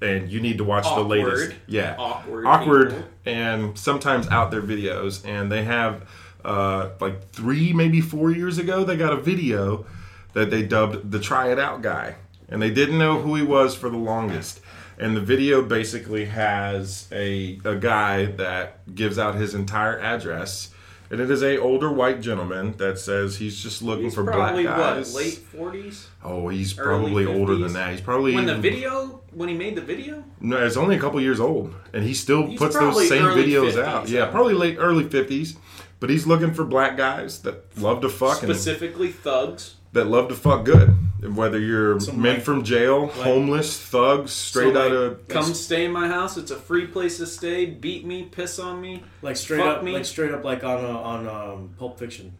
[0.02, 1.56] and you need to watch the latest.
[1.66, 1.96] Yeah.
[1.98, 3.04] Awkward awkward people.
[3.24, 5.26] and sometimes out there videos.
[5.26, 6.08] And they have
[6.44, 9.86] uh, like three maybe four years ago they got a video
[10.34, 12.16] that they dubbed the try it out guy.
[12.48, 14.60] And they didn't know who he was for the longest.
[14.98, 20.72] And the video basically has a, a guy that gives out his entire address
[21.10, 24.54] and it is a older white gentleman that says he's just looking He's for black
[24.62, 26.08] guys what, late forties?
[26.24, 29.82] oh he's probably older than that he's probably When the video, when he made the
[29.82, 33.22] video, no, it's only a couple years old, and he still He's puts those same
[33.22, 34.08] videos 50s, out.
[34.08, 35.56] Yeah, probably late early fifties.
[35.98, 39.76] But he's looking for black guys that love to fuck and specifically thugs.
[39.92, 40.94] that love to fuck good.
[41.22, 45.54] Whether you're Some men like- from jail, homeless, thugs, straight So, out like, of come
[45.54, 46.36] stay in my house.
[46.36, 47.64] It's a free place to stay.
[47.66, 49.02] Beat me, piss on me.
[49.22, 49.92] Like straight Fuck up, me.
[49.92, 52.36] like straight up, like on uh, on um, Pulp Fiction,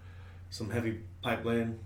[0.50, 1.78] some heavy pipeline.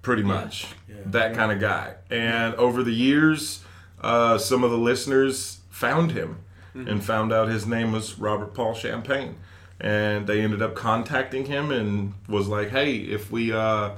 [0.00, 0.94] pretty much Yeah.
[1.06, 1.94] that kind of guy.
[2.08, 3.62] And over the years,
[4.00, 6.38] uh, some of the listeners found him
[6.74, 9.34] and found out his name was Robert Paul Champagne.
[9.80, 13.90] And they ended up contacting him and was like, "Hey, if we uh,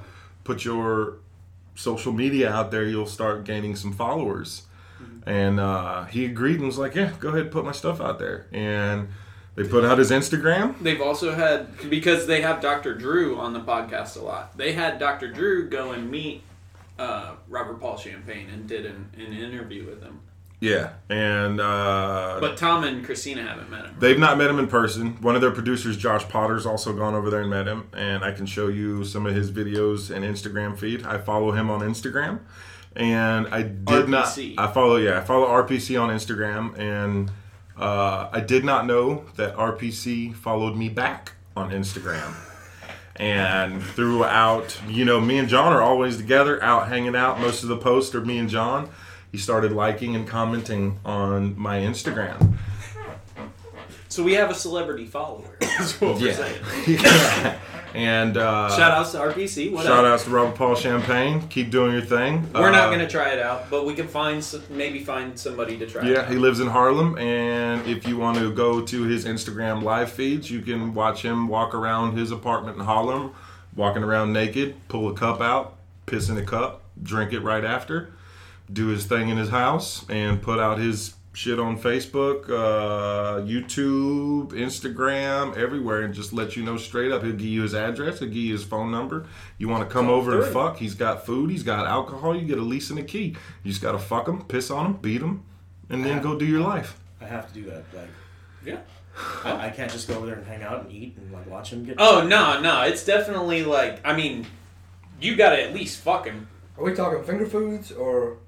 [0.45, 1.17] put your
[1.81, 4.63] social media out there, you'll start gaining some followers."
[5.27, 8.47] And uh, he agreed and was like, "Yeah, go ahead, put my stuff out there."
[8.53, 9.09] And
[9.55, 10.79] they put out his Instagram.
[10.81, 12.95] They've also had because they have Dr.
[12.95, 14.57] Drew on the podcast a lot.
[14.57, 15.33] They had Dr.
[15.33, 16.43] Drew go and meet
[16.99, 20.21] uh, Robert Paul Champagne and did an, an interview with him.
[20.61, 23.97] Yeah, and uh, But Tom and Christina haven't met him.
[23.99, 25.13] They've not met him in person.
[25.23, 28.33] One of their producers, Josh Potter's, also gone over there and met him, and I
[28.33, 31.05] can show you some of his videos and Instagram feed.
[31.07, 32.41] I follow him on Instagram,
[32.95, 34.57] and I did RPC.
[34.57, 34.71] not.
[34.71, 37.31] I follow, yeah, I follow RPC on Instagram, and
[37.79, 42.35] uh, I did not know that RPC followed me back on Instagram.
[43.17, 47.39] And throughout, you know, me and John are always together, out hanging out.
[47.41, 48.91] Most of the posts are me and John.
[49.33, 52.57] He started liking and commenting on my Instagram.
[54.09, 55.45] So we have a celebrity follower.
[55.61, 56.63] That's what we're saying.
[56.87, 57.59] Yeah.
[57.95, 59.73] and uh, Shout outs to RPC.
[59.73, 60.13] What shout up?
[60.13, 61.47] outs to Robert Paul Champagne.
[61.49, 62.49] Keep doing your thing.
[62.53, 65.77] We're not Uh, gonna try it out, but we can find s- maybe find somebody
[65.79, 66.03] to try.
[66.05, 69.83] it Yeah, he lives in Harlem, and if you want to go to his Instagram
[69.83, 73.33] live feeds, you can watch him walk around his apartment in Harlem,
[73.77, 78.13] walking around naked, pull a cup out, piss in a cup, drink it right after,
[78.73, 84.49] do his thing in his house, and put out his shit on Facebook, uh, YouTube,
[84.53, 87.23] Instagram, everywhere, and just let you know straight up.
[87.23, 89.27] He'll give you his address, he'll give you his phone number.
[89.59, 90.53] You want to come over and through.
[90.53, 90.77] fuck?
[90.79, 92.37] He's got food, he's got alcohol.
[92.37, 93.37] You get a lease and a key.
[93.63, 95.45] You just got to fuck him, piss on him, beat him,
[95.89, 96.99] and then go do your life.
[97.21, 97.85] I have to do that.
[97.95, 98.09] Like,
[98.65, 98.81] Yeah.
[99.45, 101.73] I, I can't just go over there and hang out and eat and like watch
[101.73, 101.97] him get.
[101.99, 104.47] Oh no, no, it's definitely like I mean,
[105.21, 106.49] you gotta at least fuck him.
[106.79, 108.39] Are we talking finger foods or?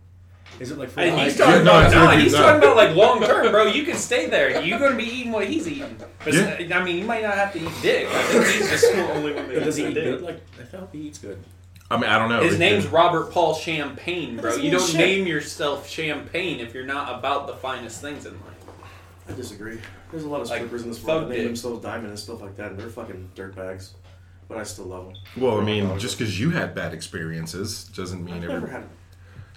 [0.60, 0.90] Is it like?
[0.90, 3.66] full And he's talking no, about no, gonna he's talking about like long term, bro.
[3.66, 4.60] You can stay there.
[4.62, 5.96] You're gonna be eating what he's eating.
[6.24, 6.76] But Yeah.
[6.76, 8.06] Uh, I mean, you might not have to eat dick.
[8.08, 10.04] I think he's just the only one that Does he eat dick.
[10.04, 10.22] good?
[10.22, 11.42] Like I hope he eats good.
[11.90, 12.42] I mean, I don't know.
[12.42, 14.54] His It- name's Robert Paul Champagne, bro.
[14.56, 14.96] You don't shit.
[14.96, 18.84] name yourself Champagne if you're not about the finest things in life.
[19.28, 19.78] I disagree.
[20.10, 21.46] There's a lot of Like, strippers in this world that name dick.
[21.48, 23.90] themselves Diamond and stuff like that, and they're fucking dirtbags.
[24.48, 25.14] But I still love them.
[25.36, 28.70] Well, I mean, just because you had bad experiences doesn't mean I've never every.
[28.70, 28.84] had.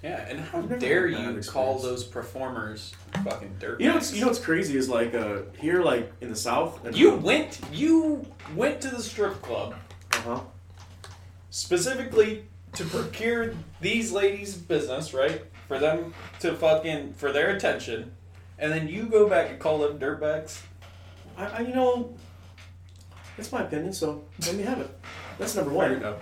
[0.06, 3.82] Yeah, and how dare had a bad you call those performers fucking dirt?
[3.82, 6.86] You know what's you know what's crazy is like uh here like in the south.
[6.86, 8.24] And You went you
[8.56, 9.74] went to the strip club
[10.12, 10.39] Uh huh.
[11.50, 15.41] specifically to procure these ladies' business, right?
[15.68, 18.12] For them to fucking for their attention,
[18.60, 20.62] and then you go back and call them dirtbags.
[21.36, 22.13] I, I you know.
[23.39, 25.00] It's my opinion, so let me have it.
[25.39, 26.15] That's number one.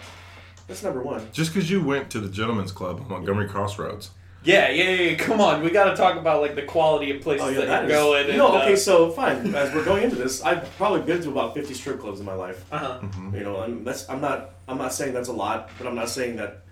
[0.68, 0.68] Enough.
[0.68, 1.28] That's number one.
[1.32, 4.12] Just because you went to the Gentlemen's Club on Montgomery Crossroads.
[4.46, 5.16] Yeah, yeah, yeah, yeah.
[5.16, 7.68] Come on, we got to talk about like the quality of places Oh yeah, that
[7.68, 7.96] that you is.
[7.96, 8.28] go in.
[8.28, 9.56] and, no, uh, okay, so fine.
[9.56, 12.34] As we're going into this, I've probably been to about fifty strip clubs in my
[12.34, 12.66] life.
[12.72, 13.00] uh-huh.
[13.34, 16.10] You know, and that's I'm not I'm not saying that's a lot, but I'm not
[16.10, 16.66] saying that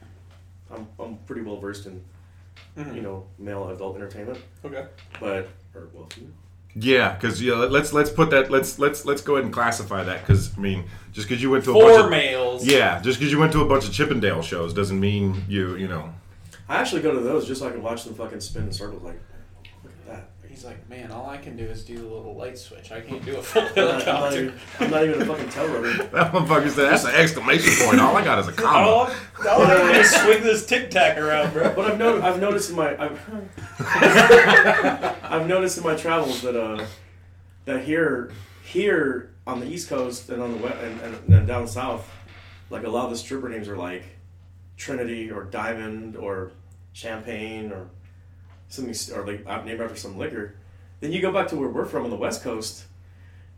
[0.70, 2.04] I'm I'm pretty well versed in
[2.78, 2.96] Mhm.
[2.96, 4.86] you know male adult entertainment, Okay.
[5.22, 6.32] but or well, female.
[6.76, 10.04] Yeah, because yeah, let- let's let's put that let's let's let's go ahead and classify
[10.04, 12.66] that because I mean, just because you went to a Four bunch of males.
[12.66, 15.88] yeah, just because you went to a bunch of Chippendale shows doesn't mean you you
[15.88, 16.14] know.
[16.70, 19.04] I actually go to those just so I can watch them fucking spin in circles.
[19.04, 19.31] Like, look at that.
[20.52, 22.92] He's like, man, all I can do is do the little light switch.
[22.92, 24.44] I can't do a full I'm I'm not helicopter.
[24.44, 26.04] even, I'm not even a fucking tail rotor.
[26.12, 28.02] That motherfucker said that's an exclamation point.
[28.02, 28.86] All I got is a comma.
[28.86, 29.10] All,
[29.50, 31.74] all I can do is swing this tic tac around, bro.
[31.74, 33.20] But I've noticed I've noticed in my I've,
[35.24, 36.86] I've noticed in my travels that uh
[37.64, 38.34] that here
[38.64, 42.12] here on the East Coast and on the west and, and, and down south,
[42.70, 44.04] like a lot of the stripper names are like
[44.76, 46.52] Trinity or Diamond or
[46.92, 47.88] Champagne or
[48.72, 50.56] something or like uh, named after some liquor.
[51.00, 52.86] Then you go back to where we're from on the West Coast,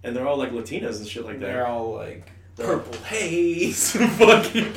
[0.03, 1.45] and they're all like Latinas and shit like that.
[1.47, 4.71] They're all like purple haze, fucking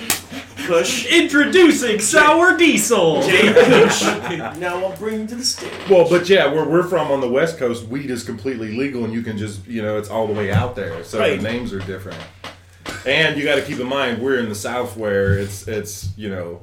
[0.66, 1.06] Kush.
[1.12, 3.22] introducing sour diesel.
[3.22, 4.02] Jay Kush.
[4.58, 5.70] now I'll bring you to the stage.
[5.88, 9.12] Well, but yeah, where we're from on the West Coast, weed is completely legal, and
[9.12, 11.04] you can just you know it's all the way out there.
[11.04, 11.36] So Right.
[11.36, 12.18] the names are different.
[13.04, 16.28] And you got to keep in mind we're in the South where it's it's you
[16.28, 16.62] know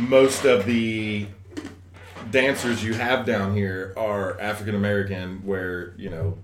[0.00, 1.26] most of the
[2.34, 6.36] dancers you have down here are African American, where you know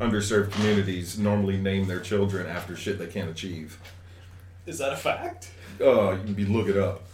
[0.00, 3.78] underserved communities normally name their children after shit they can't achieve.
[4.66, 5.50] Is that a fact?
[5.80, 7.04] Oh, you can look it up.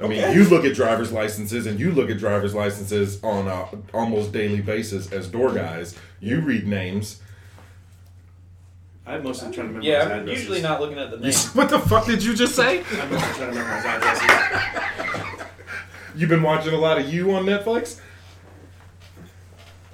[0.00, 3.66] I mean, you look at driver's licenses and you look at driver's licenses on a
[3.96, 5.96] almost daily basis as door guys.
[6.20, 7.22] You read names.
[9.06, 10.42] I'm mostly trying to memorize Yeah, I'm addresses.
[10.42, 11.50] usually not looking at the names.
[11.54, 12.84] what the fuck did you just say?
[13.00, 14.82] I'm mostly trying to memorize addresses.
[16.16, 18.00] You've been watching a lot of you on Netflix?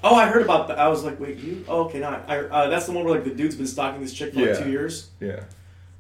[0.05, 0.79] Oh, I heard about that.
[0.79, 1.65] I was like, wait, you?
[1.69, 4.13] Oh, okay, now I, uh, that's the one where like the dude's been stalking this
[4.13, 4.53] chick for Yeah.
[4.53, 5.11] like two years.
[5.21, 5.41] Yeah.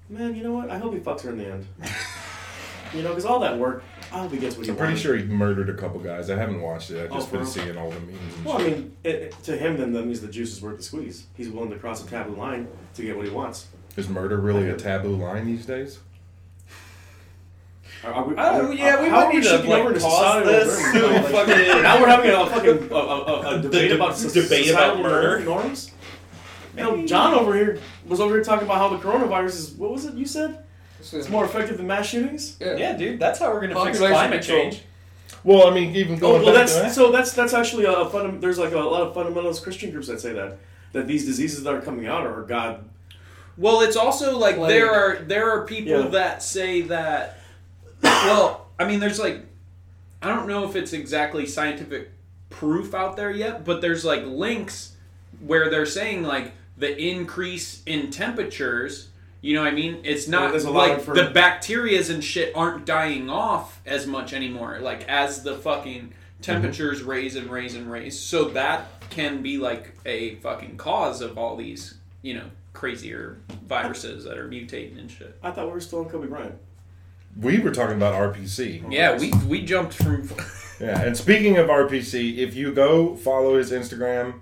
[0.08, 0.70] Man, you know what?
[0.70, 1.66] I hope he fucks her in the end.
[2.94, 3.82] you know, because all that work,
[4.12, 6.30] I hope he gets what he I'm pretty sure he murdered a couple guys.
[6.30, 7.04] I haven't watched it.
[7.04, 7.50] I've Oh, just for been real?
[7.50, 8.34] seeing all the memes.
[8.36, 8.78] And Well, I shit.
[8.78, 11.24] mean, it, it- to him, then that means the juice is worth the squeeze.
[11.36, 13.66] He's willing to cross a taboo line to get what he wants.
[13.96, 15.98] Is murder really a taboo line these days?
[18.04, 20.02] Are, are we, Oh are- yeah, we how might are need to shifting over like
[20.02, 20.94] pause this.
[20.94, 21.02] learning?
[21.02, 24.18] to Like, fucking- now we're having a fucking a, a, a, a debate de- about
[24.32, 25.40] debate about murder.
[25.44, 25.90] norms.
[26.76, 29.70] You know, John over here was over here talking about how the coronavirus is.
[29.72, 30.64] What was it you said?
[31.00, 32.56] It's more effective than mass shootings.
[32.60, 32.76] Yeah.
[32.76, 34.62] Yeah, dude, that's how we're gonna fix climate control.
[34.70, 34.82] change.
[35.44, 36.92] Well, I mean, even Oh, going well, back that's to that.
[36.94, 40.20] so that's that's actually a, funda- There's like a lot of fundamentalist Christian groups that
[40.20, 40.58] say that
[40.92, 42.84] that these diseases that are coming out are God.
[43.58, 44.70] Well, it's also like Plague.
[44.70, 46.08] there are there are people Yeah.
[46.08, 47.38] that say that.
[48.02, 49.40] Well, I mean, there's like,
[50.20, 52.10] I don't know if it's exactly scientific
[52.50, 54.96] proof out there yet, but there's like links
[55.40, 59.08] where they're saying like the increase in temperatures.
[59.40, 60.00] You know what I mean?
[60.04, 64.06] It's not there's a lot like for- the bacterias and shit aren't dying off as
[64.06, 64.78] much anymore.
[64.80, 67.10] Like as the fucking temperatures mm-hmm.
[67.10, 71.56] raise and raise and raise, so that can be like a fucking cause of all
[71.56, 75.36] these, you know, crazier viruses that are mutating and shit.
[75.42, 76.54] I thought we were still on Kobe Bryant.
[77.40, 78.84] We were talking about RPC.
[78.90, 80.28] Yeah, we we jumped from
[80.80, 84.40] Yeah, and speaking of RPC, if you go follow his Instagram,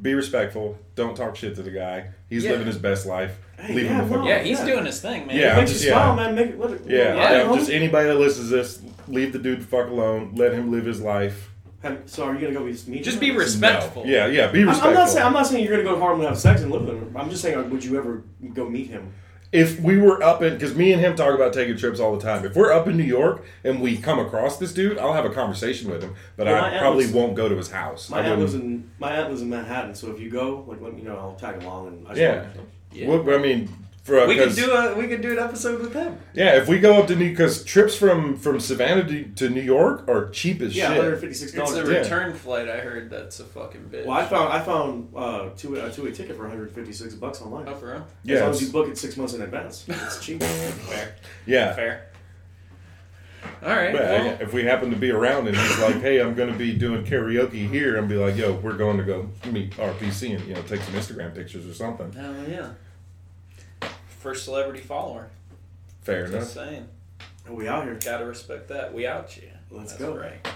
[0.00, 0.78] be respectful.
[0.94, 2.10] Don't talk shit to the guy.
[2.28, 2.52] He's Yeah.
[2.52, 3.38] living his best life.
[3.58, 4.22] Hey, Leave yeah, him the fuck.
[4.24, 4.28] no.
[4.28, 4.66] Yeah, he's Yeah.
[4.66, 5.36] doing his thing, man.
[5.36, 5.96] Yeah, It I'm makes just- you yeah.
[5.96, 6.34] smile, man.
[6.34, 7.46] Make it, let it, Yeah, Yeah.
[7.48, 10.32] yeah, just anybody that listens to this, leave the dude the fuck alone.
[10.36, 11.50] Let him live his life.
[11.82, 12.86] Have- So are you gonna go meet?
[12.88, 13.20] meet Just him?
[13.20, 14.04] be respectful.
[14.04, 14.10] No.
[14.10, 14.88] Yeah, yeah, be I'm, respectful.
[14.90, 16.70] I'm not saying I'm not saying you're gonna go to Harlem and have sex and
[16.70, 17.16] live with him.
[17.16, 18.22] I'm just saying, would you ever
[18.54, 19.12] go meet him?
[19.54, 22.20] If we were up in, because me and him talk about taking trips all the
[22.20, 22.44] time.
[22.44, 25.30] If we're up in New York and we come across this dude, I'll have a
[25.30, 28.10] conversation with him, but Well, I aunt probably lives- won't go to his house.
[28.10, 30.64] My I aunt wouldn't- lives in my aunt lives in Manhattan, so if you go,
[30.66, 31.16] like, let me know.
[31.16, 32.34] I'll tag along and I just Yeah.
[32.42, 32.48] want-
[32.92, 33.08] Yeah.
[33.08, 33.68] Well, I mean,
[34.04, 36.18] for We could 'cause- do a we could do an episode with them.
[36.34, 39.62] Yeah, if we go up to New, because trips from from Savannah to, to New
[39.62, 40.76] York are cheap as shit.
[40.82, 40.98] yeah, shit.
[40.98, 41.88] 156 It's dollars.
[41.88, 41.98] a Yeah.
[42.00, 42.68] return flight.
[42.68, 44.04] I heard that's a fucking bitch.
[44.04, 47.66] Well, I found I found uh, two a two way ticket for 156 bucks online.
[47.68, 47.96] Oh, for real?
[47.96, 50.42] as Yeah, long as you book it six months in advance, it's cheap.
[50.42, 51.14] Fair.
[51.46, 51.74] yeah.
[51.74, 52.06] Fair.
[53.62, 53.92] All right.
[53.92, 56.58] But well, if we happen to be around and he's like, "Hey, I'm going to
[56.58, 60.46] be doing karaoke here," and be like, "Yo, we're going to go meet RPC and
[60.46, 62.68] you know take some Instagram pictures or something." hell yeah.
[64.24, 65.28] First celebrity follower.
[66.00, 66.68] Fair Just enough.
[66.70, 66.88] saying.
[67.46, 67.98] we out here.
[68.02, 68.94] Gotta respect that.
[68.94, 69.50] We out you.
[69.70, 70.16] Let's That's go.
[70.16, 70.48] Right.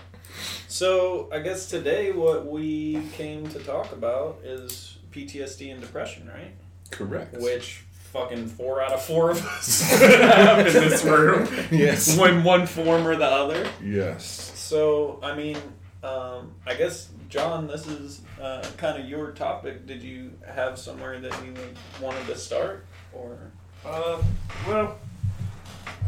[0.68, 6.54] So I guess today what we came to talk about is PTSD and depression, right?
[6.90, 7.36] Correct.
[7.36, 11.46] Which fucking four out of four of us have in this room.
[11.70, 12.16] yes.
[12.18, 13.68] One one form or the other.
[13.84, 14.24] Yes.
[14.54, 15.58] So I mean,
[16.02, 19.86] um, I guess John, this is uh, kind of your topic.
[19.86, 21.52] Did you have somewhere that you
[22.00, 23.52] wanted to start, or
[23.84, 24.20] Uh,
[24.66, 24.98] well,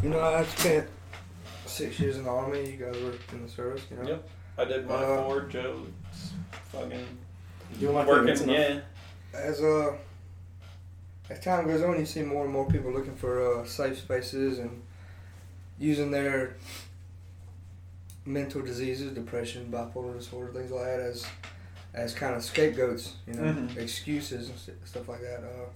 [0.03, 0.87] you know, I spent
[1.65, 2.71] six years in the army.
[2.71, 4.09] You guys were in the service, you know.
[4.09, 4.29] Yep.
[4.57, 5.41] I did my Uh, four.
[5.43, 5.87] Joe's
[6.71, 7.05] fucking
[7.79, 8.49] Doing my working.
[8.49, 8.81] Yeah.
[9.33, 9.95] As uh,
[11.29, 14.59] as time goes on, you see more and more people looking for uh, safe spaces
[14.59, 14.81] and
[15.79, 16.55] using their
[18.25, 21.25] mental diseases, depression, bipolar disorder, things like that, as
[21.93, 23.77] as kind of scapegoats, you know, Mhm.
[23.77, 25.39] excuses and st- stuff like that.
[25.43, 25.69] Uh,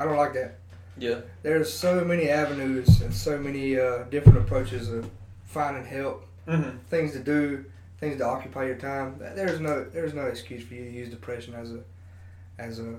[0.00, 0.58] I don't like that.
[0.98, 1.20] Yeah.
[1.42, 5.10] There's so many avenues and so many uh, different approaches of
[5.44, 6.78] finding help, Mm-hmm.
[6.90, 7.64] things to do,
[7.98, 9.16] things to occupy your time.
[9.18, 11.80] There's no there's no excuse for you to use depression as a
[12.58, 12.94] as a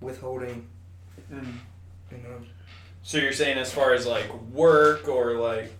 [0.00, 0.66] withholding,
[1.32, 1.50] Mm-hmm.
[2.10, 2.40] you know.
[3.02, 5.72] So you're saying as far as like work or like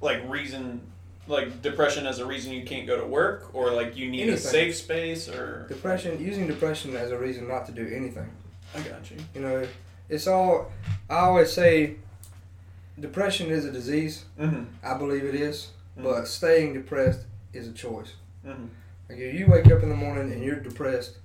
[0.00, 0.80] like reason
[1.28, 4.36] like depression as a reason you can't go to work or like you need a
[4.38, 8.28] safe space or Depression, using depression as a reason not to do anything.
[8.74, 9.16] I got you.
[9.34, 9.66] You know,
[10.08, 10.72] it's all.
[11.08, 11.96] I always say,
[12.98, 14.24] depression is a disease.
[14.38, 14.64] Mm-hmm.
[14.82, 18.14] I believe it is, but staying depressed is a choice.
[18.46, 18.66] Mm-hmm.
[19.08, 21.18] Like if you wake up in the morning and you're depressed,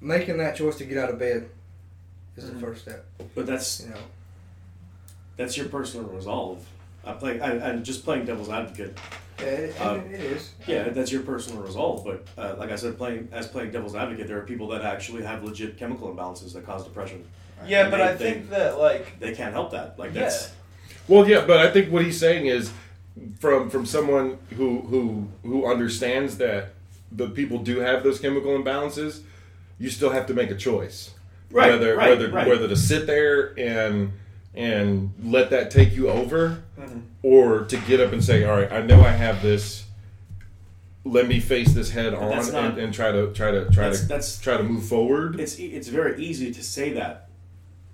[0.00, 1.48] making that choice to get out of bed
[2.36, 3.04] is the first step.
[3.34, 4.00] But that's You know,
[5.36, 6.66] that's your personal resolve.
[7.04, 7.40] I play.
[7.40, 8.98] I, I'm just playing devil's advocate.
[9.38, 10.52] yeah, it, Uh, it is.
[10.66, 12.04] Yeah, that's your personal resolve.
[12.04, 15.22] But uh, like I said, playing as playing devil's advocate, there are people that actually
[15.22, 17.24] have legit chemical imbalances that cause depression.
[17.66, 19.98] Yeah, And but they- I they- think that like They can't help that.
[19.98, 20.22] Like yeah.
[20.22, 20.50] that's
[21.08, 22.70] Well, yeah, but I think what he's saying is
[23.38, 26.70] from from someone who who who understands that
[27.12, 29.20] the people do have those chemical imbalances.
[29.78, 31.10] You still have to make a choice,
[31.50, 32.48] Right, whether right, whether right.
[32.48, 34.12] whether to sit there and
[34.54, 37.02] and let that take you over, Mhm.
[37.22, 39.84] or to get up and say, "All right, I know I have this.
[41.04, 43.84] Let me face this head But on not- and, and try to try to try
[43.90, 47.25] that's to that's try to move forward." it's e- it's very easy to say that,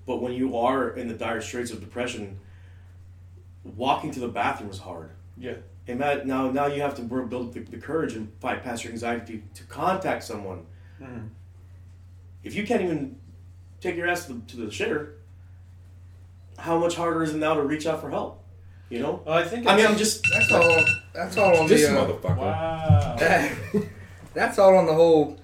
[0.07, 2.39] but when you are in the dire straits of depression,
[3.65, 5.11] walking to the bathroom is hard.
[5.37, 5.55] Yeah.
[5.89, 8.93] And that, now now you have to build the, the courage and fight past your
[8.93, 10.67] anxiety to contact someone.
[11.01, 11.29] Mhm.
[12.45, 13.17] If you can't even
[13.81, 15.13] take your ass to the, to the shitter,
[16.59, 18.43] how much harder is it now to reach out for help?
[18.91, 19.23] You know.
[19.25, 20.85] Well, I think I mean, I'm just That's all.
[21.15, 21.99] That's all on this the.
[21.99, 22.37] Uh, motherfucker.
[22.37, 23.83] wow.
[24.35, 25.39] that's all on the whole,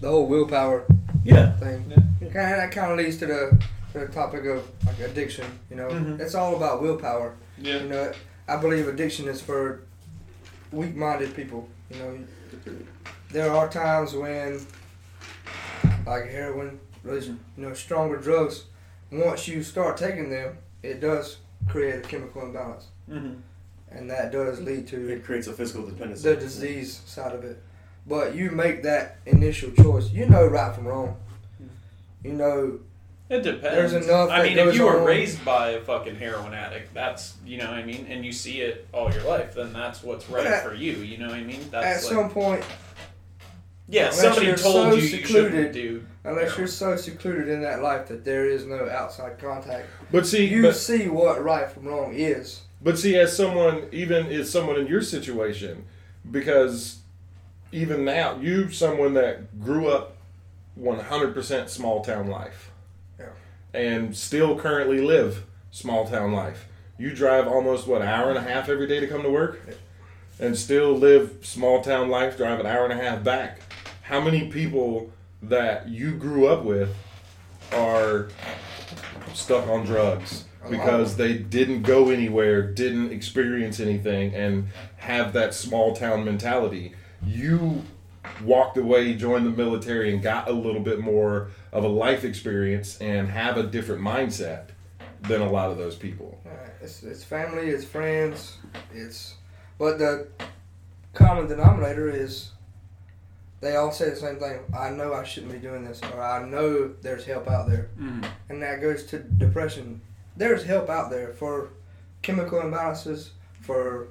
[0.00, 0.84] the whole willpower
[1.24, 1.52] yeah.
[1.56, 1.84] thing.
[1.90, 2.28] Yeah.
[2.32, 3.66] Kind of, that kind of leads to the to
[4.00, 5.46] the topic of like addiction.
[5.70, 6.20] You know, Mhm.
[6.20, 7.34] it's all about willpower.
[7.58, 7.82] Yeah.
[7.82, 8.12] You know,
[8.48, 9.80] I believe addiction is for
[10.72, 11.68] weak-minded people.
[11.90, 12.18] You know,
[13.30, 14.60] there are times when,
[16.06, 18.64] like heroin, those you know stronger drugs,
[19.10, 23.34] once you start taking them, it does create a chemical imbalance, Mm-hmm.
[23.90, 26.28] and that does lead to It creates a physical dependency.
[26.28, 27.62] the disease side of it.
[28.06, 30.10] But you make that initial choice.
[30.10, 31.16] You know right from wrong.
[32.22, 32.78] You know
[33.28, 33.92] It depends.
[33.92, 35.04] There's enough I mean, if you were on.
[35.06, 38.60] raised by a fucking heroin addict, that's you know what I mean, and you see
[38.60, 40.92] it all your life, then that's what's right at- for you.
[40.92, 41.60] You know what I mean?
[41.72, 42.64] at like, some point,
[43.88, 44.02] yeah.
[44.10, 46.06] unless Somebody you're told so you you shouldn't secluded, do.
[46.24, 46.58] unless Yeah.
[46.58, 50.62] you're so secluded in that life that there is no outside contact, But see, you
[50.62, 52.60] but, see what right from wrong is.
[52.80, 55.84] But see, as someone, even as someone in your situation,
[56.30, 56.98] because
[57.72, 60.16] even now, you someone that grew up
[60.80, 62.75] 100% small town life, Yeah.
[63.76, 66.66] And still currently live small town life.
[66.98, 69.60] You drive almost what an hour and a half every day to come to work,
[70.40, 72.38] and still live small town life.
[72.38, 73.60] Drive an hour and a half back.
[74.02, 75.12] How many people
[75.42, 76.96] that you grew up with
[77.72, 78.28] are
[79.34, 85.94] stuck on drugs because they didn't go anywhere, didn't experience anything, and have that small
[85.94, 86.94] town mentality?
[87.24, 87.82] You
[88.42, 92.98] walked away, joined the military, and got a little bit more of a life experience
[93.02, 94.68] and have a different mindset
[95.22, 96.40] than a lot of those people.
[96.80, 98.56] It's, it's family, it's friends,
[98.94, 99.34] it's.
[99.78, 100.28] But the
[101.12, 102.52] common denominator is
[103.60, 104.60] they all say the same thing.
[104.74, 107.88] I know I shouldn't be doing this, or I know there's help out there.
[107.98, 108.26] Mhm.
[108.48, 110.00] And that goes to depression.
[110.34, 111.68] There's help out there for
[112.22, 114.08] chemical imbalances, for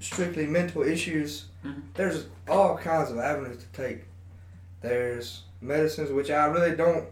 [0.00, 1.46] strictly mental issues.
[1.64, 1.82] Mhm.
[1.94, 4.04] There's all kinds of avenues to take.
[4.80, 7.06] There's medicines, which I really don't.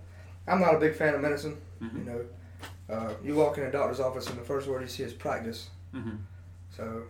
[0.46, 1.56] I'm not a big fan of medicine.
[1.82, 1.98] Mhm.
[1.98, 2.24] You know,
[2.94, 5.70] uh, you walk in a doctor's office and the first word you see is practice.
[5.94, 6.18] Mhm.
[6.76, 7.02] So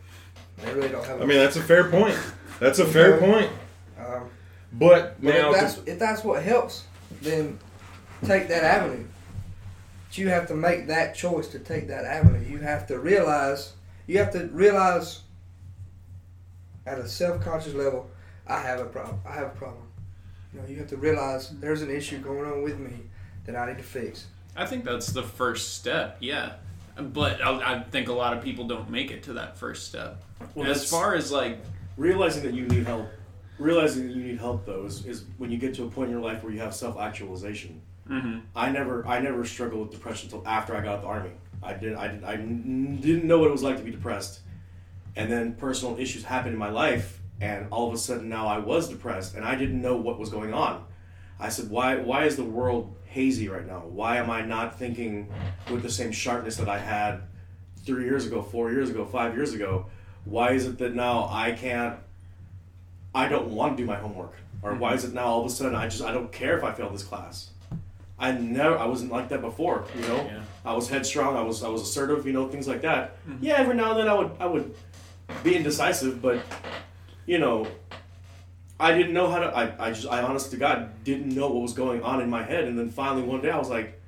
[0.59, 1.20] they really don't have.
[1.20, 2.18] I mean, that's a fair point.
[2.61, 3.50] That's a fair point.
[3.98, 4.31] um,
[4.72, 6.85] But but now, if that's if that's what helps,
[7.20, 7.59] then
[8.24, 9.05] take that avenue.
[10.09, 12.40] But you have to make that choice to take that avenue.
[12.46, 13.72] You have to realize.
[14.07, 15.20] You have to realize.
[16.85, 18.11] At a self-conscious level,
[18.46, 19.20] I have a problem.
[19.24, 19.81] I have a problem.
[20.52, 22.92] You know, you have to realize there's an issue going on with me
[23.46, 24.26] that I need to fix.
[24.54, 26.54] I think that's the first step, yeah.
[26.96, 30.22] But I, I think a lot of people don't make it to that first step.
[30.54, 31.58] Well, as far as like,
[31.96, 33.08] realizing that you need help
[33.58, 36.12] realizing that you need help though is, is when you get to a point in
[36.16, 40.46] your life where you have self-actualization hmm i never i never struggled with depression until
[40.48, 41.30] after i got out of the army
[41.62, 44.40] i did i, did, I n- didn't know what it was like to be depressed
[45.14, 48.59] and then personal issues happened in my life and all of a sudden now i
[48.59, 50.85] was depressed and i didn't know what was going on
[51.38, 55.31] i said why why is the world hazy right now why am i not thinking
[55.70, 57.20] with the same sharpness that i had
[57.85, 59.87] three years ago four years ago five years ago
[60.24, 61.96] why is it that now I can't
[63.14, 64.35] I don't want to do my homework?
[64.62, 66.64] Or why is it now all of a sudden I just I don't care if
[66.64, 67.50] I fail this class?
[68.18, 70.16] I never I wasn't like that before, you know?
[70.16, 70.42] Yeah.
[70.64, 73.16] I was headstrong, I was I was assertive, you know, things like that.
[73.26, 73.44] Mm-hmm.
[73.44, 74.74] Yeah, every now and then I would I would
[75.42, 76.40] be indecisive, but
[77.26, 77.66] you know,
[78.78, 81.62] I didn't know how to I, I just I honest to God didn't know what
[81.62, 84.00] was going on in my head and then finally one day I was like,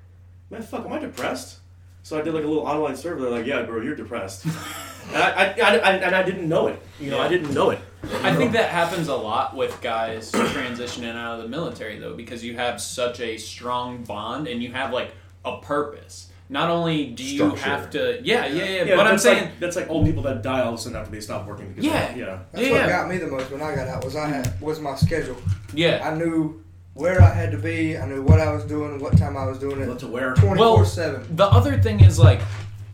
[0.50, 1.58] Man, fuck, am I depressed?
[2.04, 3.22] So I did like a little online survey.
[3.22, 6.66] They're like, "Yeah, bro, you're depressed," and I, I, I, I, and I didn't know
[6.66, 6.80] it.
[7.00, 7.78] You know, I didn't know it.
[8.22, 12.44] I think that happens a lot with guys transitioning out of the military, though, because
[12.44, 15.12] you have such a strong bond and you have like
[15.46, 16.30] a purpose.
[16.54, 17.64] Not only do you Structure.
[17.64, 18.82] have to, yeah, yeah, yeah.
[18.84, 20.96] Yeah, but I'm saying, like, that's like old people that die all of a sudden
[20.96, 21.68] after they stop working.
[21.70, 22.14] Because Yeah.
[22.14, 22.38] yeah.
[22.52, 22.88] That's Yeah, what yeah.
[22.88, 25.36] got me the most when I got out was I had was my schedule.
[25.74, 26.62] yeah, I knew
[26.94, 27.98] where I had to be.
[27.98, 29.88] I knew what I was doing, what time I was doing it.
[29.88, 30.32] What to wear?
[30.34, 31.26] Twenty four seven.
[31.36, 32.40] the other thing is like,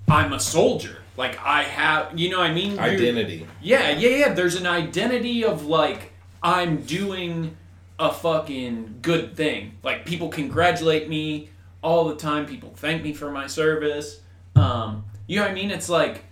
[0.09, 0.97] I'm a soldier.
[1.19, 3.47] Like I have, you know, what I mean, You- identity.
[3.61, 4.33] Yeah, yeah, yeah.
[4.33, 7.57] There's an identity of like I'm doing
[7.99, 9.73] a fucking good thing.
[9.83, 11.51] Like people congratulate me
[11.83, 12.47] all the time.
[12.47, 14.21] People thank me for my service.
[14.57, 15.71] Um, you know what I mean?
[15.71, 16.25] It's like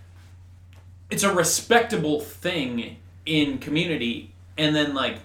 [1.09, 5.17] it's a respectable thing in community, and then like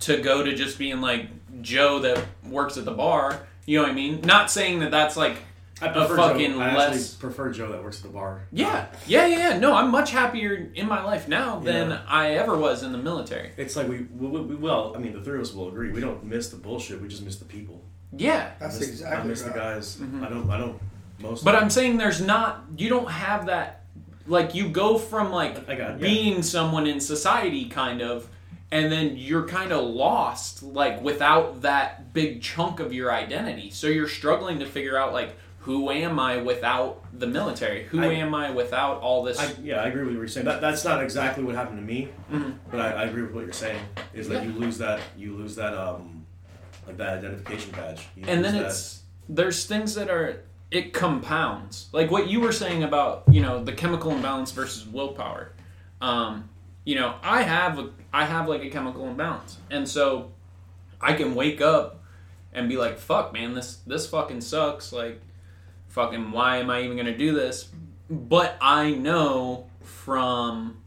[0.00, 1.28] to go to just being like
[1.62, 3.46] Joe that works at the bar.
[3.66, 4.20] You know what I mean?
[4.22, 5.36] Not saying that that's like
[5.82, 6.60] I a prefer fucking Joe.
[6.60, 6.88] I less.
[7.14, 8.46] actually prefer Joe that works at the bar.
[8.52, 9.58] Yeah, yeah, yeah, yeah.
[9.58, 12.02] No, I'm much happier in my life now than Yeah.
[12.06, 13.52] I ever was in the military.
[13.56, 15.90] It's like we, we, we well, I mean, the three of us will agree.
[15.90, 17.00] We don't miss the bullshit.
[17.00, 17.82] We just miss the people.
[18.16, 19.52] Yeah, That's I miss, exactly I miss right.
[19.54, 19.96] the guys.
[19.96, 20.26] Mhm.
[20.26, 20.50] I don't.
[20.50, 20.80] I don't.
[21.20, 21.44] Most.
[21.44, 22.64] but I'm saying there's not.
[22.76, 23.82] You don't have that.
[24.26, 26.06] Like you go from like I got it, yeah.
[26.08, 28.28] being someone in society, kind of,
[28.72, 33.70] and then you're kind of lost, like without that big chunk of your identity.
[33.70, 37.84] So you're struggling to figure out like who am I without the military?
[37.84, 39.38] Who I- am I without all this?
[39.38, 40.46] I, yeah, I agree with what you're saying.
[40.46, 42.54] That, that's not exactly what happened to me, Mhm.
[42.70, 43.78] but I, I agree with what you're saying.
[44.14, 44.48] Is that Yeah.
[44.50, 46.09] you lose that you lose that um
[46.90, 48.06] like that identification badge.
[48.16, 51.88] You and then that- it's there's things that are it compounds.
[51.92, 55.52] Like what you were saying about you know the chemical imbalance versus willpower.
[56.00, 56.48] Um,
[56.84, 59.58] you know i have a i have like a chemical imbalance.
[59.70, 60.32] And so
[61.00, 62.02] i can wake up
[62.52, 64.92] and be like fuck man this this fucking sucks.
[64.92, 65.20] Like
[65.88, 67.68] fucking why am i even gonna do this?
[68.08, 70.78] But i know from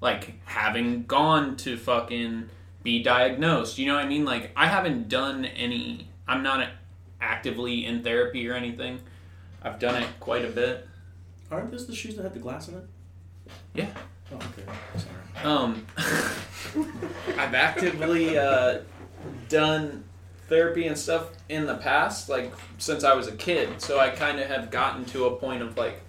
[0.00, 2.48] like having gone to fucking
[2.86, 3.78] be diagnosed.
[3.78, 4.24] You know what I mean?
[4.24, 6.08] Like I haven't done any.
[6.26, 6.68] I'm not
[7.20, 9.00] actively in therapy or anything.
[9.62, 10.88] I've done it quite a bit.
[11.50, 12.84] aren't those the shoes that had the glass in it?
[13.74, 13.88] Yeah.
[14.32, 14.62] Oh, okay.
[14.96, 15.44] Sorry.
[15.44, 15.86] Um,
[17.36, 18.78] I've actively uh,
[19.48, 20.04] done
[20.48, 23.80] therapy and stuff in the past, like since I was a kid.
[23.80, 26.00] So I kind of have gotten to a point of like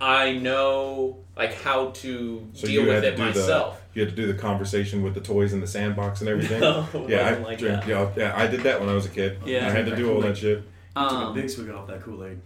[0.00, 3.83] I know like how to So deal with it do myself.
[3.94, 6.60] The you had to do the conversation with the toys in the sandbox and everything.
[6.60, 7.86] No, yeah, I, like yeah, that.
[7.88, 9.38] yeah, yeah, I did that when I was a kid.
[9.46, 9.66] Yeah.
[9.66, 10.62] I had to do all that shit.
[10.96, 12.38] Took a Um, big swig off that Kool Aid.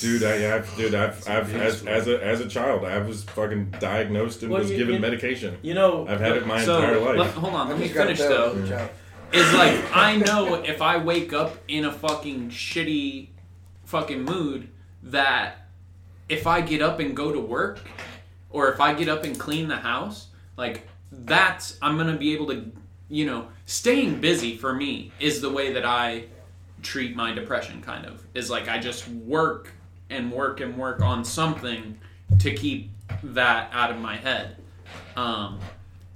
[0.00, 3.74] Dude, I, I've, dude, I've, I've, as, as a, as a child, I was fucking
[3.80, 5.58] diagnosed and Well, was you- given you- medication.
[5.62, 7.18] You know, I've had it my so entire life.
[7.18, 8.60] let- hold on, let me finish tell though.
[8.62, 8.90] you, child.
[9.32, 13.28] is like I know if I wake up in a fucking shitty
[13.86, 14.68] fucking mood
[15.02, 15.66] that
[16.28, 17.80] if I get up and go to work
[18.50, 22.46] or if I get up and clean the house, like that's I'm gonna be able
[22.48, 22.70] to
[23.08, 26.24] you know, staying busy for me is the way that I
[26.82, 28.24] treat my depression kind of.
[28.34, 29.72] Is like I just work
[30.10, 31.98] and work and work on something
[32.40, 32.90] to keep
[33.22, 34.56] that out of my head.
[35.16, 35.60] Um,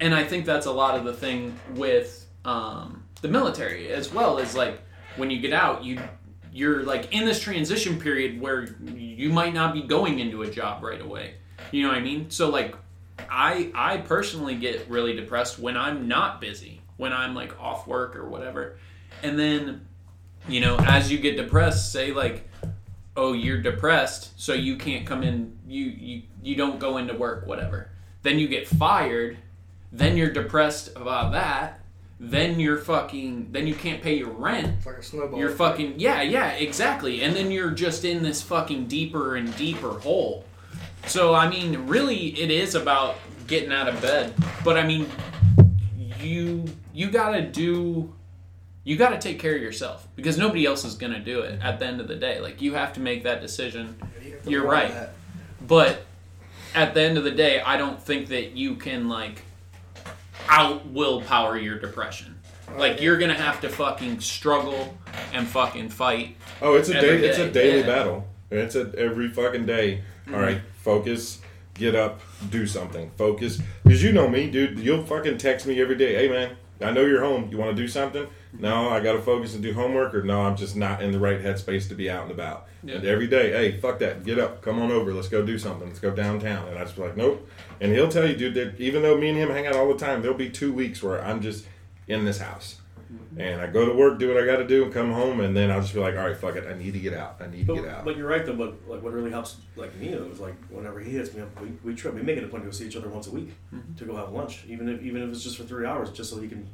[0.01, 4.39] and I think that's a lot of the thing with um, the military as well.
[4.39, 4.81] Is like
[5.17, 6.01] when you get out, you
[6.53, 10.83] you're like in this transition period where you might not be going into a job
[10.83, 11.35] right away.
[11.71, 12.31] You know what I mean?
[12.31, 12.75] So like,
[13.31, 18.17] I I personally get really depressed when I'm not busy, when I'm like off work
[18.17, 18.79] or whatever,
[19.23, 19.87] and then
[20.49, 22.47] you know as you get depressed, say like.
[23.17, 25.59] Oh, you're depressed, so you can't come in.
[25.67, 27.91] You you you don't go into work, whatever.
[28.23, 29.37] Then you get fired,
[29.93, 31.81] then you're depressed about that
[32.23, 35.39] then you're fucking then you can't pay your rent It's like a snowball.
[35.39, 39.99] you're fucking yeah yeah exactly and then you're just in this fucking deeper and deeper
[40.01, 40.45] hole
[41.07, 44.33] so i mean really it is about getting out of bed
[44.65, 45.07] but i mean
[46.21, 48.13] you you gotta do
[48.85, 51.87] you gotta take care of yourself because nobody else is gonna do it at the
[51.87, 54.91] end of the day like you have to make that decision You You're right.
[54.91, 55.15] that.
[55.67, 56.05] but
[56.75, 59.43] at the end of the day, I don't think that you can like
[60.49, 62.39] out willpower your depression.
[62.77, 64.97] Like you're gonna have to fucking struggle
[65.33, 66.37] and fucking fight.
[66.63, 67.29] Oh, it's a Every day.
[67.29, 67.87] It's a daily yeah.
[67.87, 68.29] battle.
[68.51, 70.03] It's a every fucking day.
[70.29, 71.41] All right, focus.
[71.75, 72.21] Get up.
[72.51, 73.11] Do something.
[73.17, 73.63] Focus.
[73.85, 74.79] Because you know me, dude.
[74.79, 76.15] You'll fucking text me every day.
[76.15, 76.57] Hey, man.
[76.83, 77.49] I know you're home.
[77.51, 78.27] You want to do something?
[78.59, 80.15] No, I got to focus and do homework.
[80.15, 82.67] Or no, I'm just not in the right headspace to be out and about.
[82.83, 82.97] Yeah.
[82.97, 84.25] And every day, hey, fuck that.
[84.25, 84.63] Get up.
[84.63, 85.13] Come on over.
[85.13, 85.89] Let's go do something.
[85.89, 86.69] Let's go downtown.
[86.69, 87.49] And I just be like, nope.
[87.81, 89.99] And he'll tell you, dude, that even though me and him hang out all the
[89.99, 91.67] time, there'll be two weeks where I'm just
[92.09, 92.80] in this house.
[93.37, 95.57] And I go to work, do what I got to do, and come home, and
[95.57, 97.37] then I'll just be like, all right, fuck it, I need to get out.
[97.41, 98.05] I need to But, get out.
[98.05, 98.55] but you're right though.
[98.57, 101.69] But like, what really helps, like me, is like whenever he hits me up, we,
[101.85, 102.15] we trip.
[102.15, 103.51] We make it a point to go see each other once a week
[103.97, 106.41] to go have lunch, even if even if it's just for three hours, just so
[106.41, 106.69] he can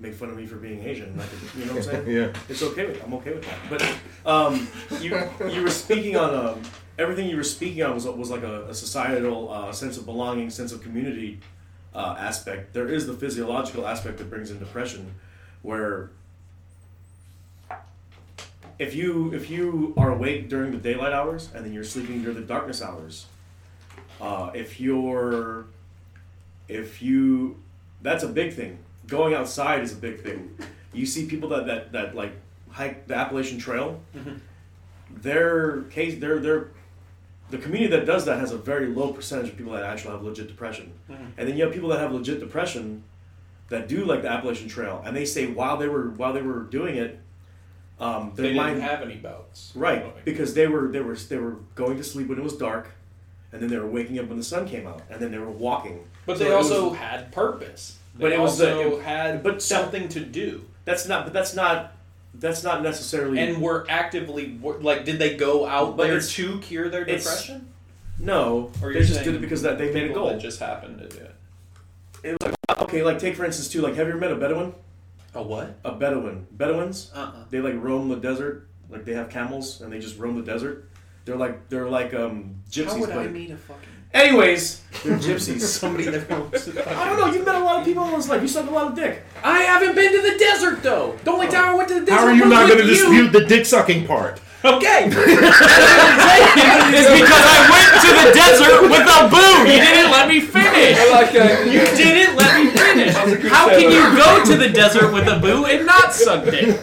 [0.00, 1.12] make fun of me for being Asian.
[1.14, 2.08] Can, you know what I'm saying?
[2.16, 2.32] yeah.
[2.48, 2.86] It's okay.
[2.86, 3.58] With, I'm okay with that.
[4.24, 4.68] But um,
[5.00, 5.18] you
[5.50, 6.62] you were speaking on um,
[6.98, 10.50] everything you were speaking on was was like a, a societal uh, sense of belonging,
[10.50, 11.40] sense of community
[11.94, 12.72] uh, aspect.
[12.74, 15.14] There is the physiological aspect that brings in depression,
[15.62, 16.10] where
[18.78, 22.36] if you if you are awake during the daylight hours and then you're sleeping during
[22.36, 23.26] the darkness hours,
[24.20, 25.66] uh, if you're
[26.68, 27.56] if you
[28.02, 28.78] that's a big thing.
[29.06, 30.56] Going outside is a big thing.
[30.92, 32.32] You see people that that, that like
[32.70, 34.00] hike the Appalachian Trail.
[35.10, 36.68] Their case, their their
[37.50, 40.22] the community that does that has a very low percentage of people that actually have
[40.22, 40.92] legit depression.
[41.38, 43.02] And then you have people that have legit depression
[43.68, 46.60] that do like the Appalachian Trail, and they say while they were while they were
[46.64, 47.18] doing it,
[48.00, 49.72] um, They mind didn't have any bouts.
[49.74, 52.90] Right, because they were they were they were going to sleep when it was dark,
[53.52, 55.50] and then they were waking up when the sun came out, and then they were
[55.50, 56.04] walking.
[56.26, 57.96] But So they it was- also had purpose.
[58.16, 60.64] They But it was also it- had but that- something to do.
[60.84, 61.92] that's not but that's not
[62.34, 66.88] that's not necessarily And were actively like, did they go out But there to cure
[66.88, 67.68] their depression?
[68.20, 68.70] no.
[68.82, 70.28] Or they just did it because that they made a goal.
[70.28, 71.34] that just happened to do it.
[72.22, 72.54] It was like,
[72.88, 73.80] okay, like take for instance too.
[73.82, 74.74] Like, have you ever met a Bedouin?
[75.34, 75.78] A what?
[75.84, 76.46] A Bedouin.
[76.50, 77.10] Bedouins.
[77.14, 78.68] Uh uh They like roam the desert.
[78.90, 80.88] Like they have camels and they just roam the desert.
[81.24, 82.86] They're like they're like um gypsies.
[82.88, 85.60] How would I but- meet a fucking Anyways, they're gypsies.
[85.60, 86.66] somebody that knows?
[86.78, 87.26] I don't know.
[87.30, 88.40] You've met a lot of people in this life.
[88.40, 89.22] You suck a lot of dick.
[89.44, 91.14] I haven't been to the desert though.
[91.24, 92.18] The only time I went to the desert.
[92.20, 94.40] How are you not going to dispute the dick sucking part?
[94.64, 95.12] Okay.
[96.90, 99.70] It's because I went to the desert with a boo.
[99.70, 100.96] You didn't let me finish.
[100.98, 101.66] I like that.
[101.66, 102.57] You didn't let
[102.98, 106.76] me How can you go to the desert with a boo and not suck dick?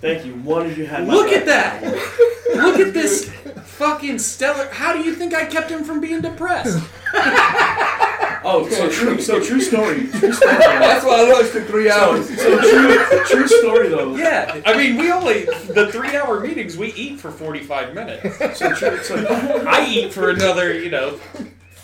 [0.00, 0.34] Thank you.
[0.36, 1.06] One of you had.
[1.06, 1.82] my Look at that.
[2.54, 3.30] Look at this
[3.64, 4.68] fucking stellar.
[4.70, 6.84] How do you think I kept him from being depressed?
[8.46, 9.18] Oh, so true.
[9.22, 10.06] So true story.
[10.06, 10.56] True story.
[10.58, 12.28] That's why I know it took three So, hours.
[12.28, 14.16] so true, true story though.
[14.16, 14.60] Yeah.
[14.66, 18.58] I mean, we only the three hour meetings we eat for forty five minutes.
[18.58, 18.98] So true.
[19.02, 21.18] So, I eat for another, you know,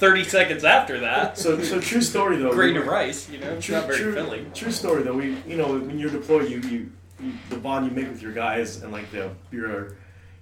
[0.01, 1.37] 30 seconds after that.
[1.37, 2.53] So, so true story though.
[2.53, 4.51] Grain we- of rice, you know, True, not very true, filling.
[4.53, 5.13] true story though.
[5.13, 6.91] We, you know, when you're deployed, you, you,
[7.21, 9.97] you, the bond you make with your guys and like the your,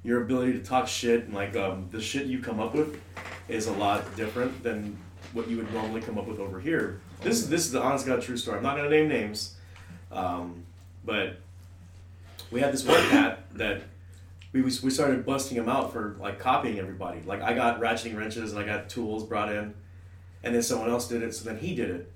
[0.04, 3.00] your ability to talk shit and like um, the shit you come up with
[3.48, 4.96] is a lot different than
[5.32, 7.00] what you would normally come up with over here.
[7.22, 8.58] This is this is the honest god true story.
[8.58, 9.56] I'm not gonna name names,
[10.12, 10.62] um,
[11.04, 11.40] but
[12.52, 13.82] we had this one cat that
[14.52, 17.20] we we started busting him out for like copying everybody.
[17.22, 19.74] Like I got ratcheting wrenches and I got tools brought in,
[20.42, 22.12] and then someone else did it, so then he did it,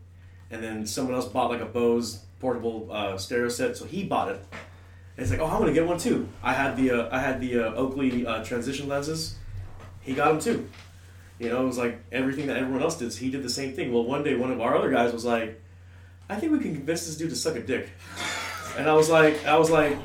[0.50, 4.28] and then someone else bought like a Bose portable uh, stereo set, so he bought
[4.28, 4.44] it.
[5.16, 6.28] And it's like, oh, I'm gonna get one too.
[6.42, 9.36] I had the uh, I had the uh, Oakley uh, transition lenses.
[10.00, 10.68] He got them too.
[11.38, 13.12] You know, it was like everything that everyone else did.
[13.12, 13.92] So he did the same thing.
[13.92, 15.60] Well, one day one of our other guys was like,
[16.28, 17.90] I think we can convince this dude to suck a dick.
[18.78, 19.98] And I was like, I was like,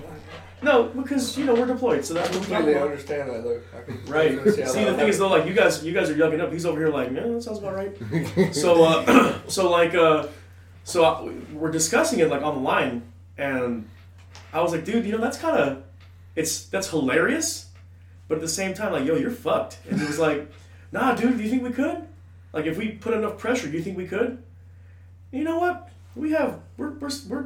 [0.62, 3.62] no, because you know we're deployed, so that's what we're completely understand that.
[3.76, 4.32] I can Right.
[4.68, 6.52] See, the thing is though, like you guys, you guys are yucking up.
[6.52, 8.56] He's over here like, yeah, that sounds about right.
[8.56, 10.28] so, uh, so like, uh,
[10.84, 13.04] so uh, we're discussing it like on the line,
[13.38, 13.88] and
[14.52, 15.84] I was like, dude, you know that's kind of,
[16.36, 17.70] it's that's hilarious,
[18.28, 19.78] but at the same time, like, yo, you're fucked.
[19.90, 20.52] And he was like,
[20.92, 22.08] nah, dude, do you think we could?
[22.52, 24.42] Like, if we put enough pressure, do you think we could?
[25.32, 25.90] You know what?
[26.16, 27.46] We have we're we're we're,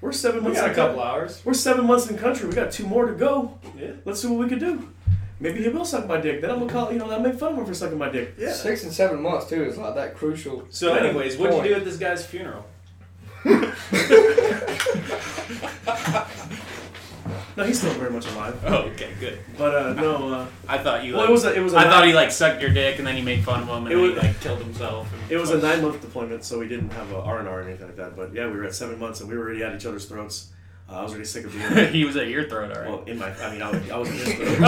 [0.00, 0.60] we're seven We months.
[0.60, 1.42] got a couple coun- hours.
[1.44, 2.48] We're seven months in country.
[2.48, 3.58] We got two more to go.
[3.78, 3.92] Yeah.
[4.04, 4.88] Let's see what we could do.
[5.42, 6.40] Maybe he will suck my dick.
[6.42, 8.34] Then I'm gonna call you know I'll make fun of him for sucking my dick.
[8.38, 8.52] Yeah.
[8.52, 10.64] Six and seven months too is like that crucial.
[10.70, 12.66] So, anyways, what'd you do at this guy's funeral?
[17.60, 18.58] No, he's still very much alive.
[18.66, 19.38] Oh, okay, good.
[19.58, 21.12] But uh, no, uh, I thought you.
[21.12, 22.70] well, Like, it was a, it was a I nine, thought he like sucked your
[22.70, 25.12] dick and then he made fun of him and It was- he like killed himself.
[25.28, 27.62] It was a nine month deployment, so we didn't have a R and R or
[27.64, 28.16] anything like that.
[28.16, 30.48] But yeah, we were at seven months and we were already at each other's throats.
[30.88, 31.92] Uh, I was already sick of being.
[31.92, 32.88] he was at your throat, alright.
[32.90, 34.56] well, in my, I mean, I was, I was in his throat.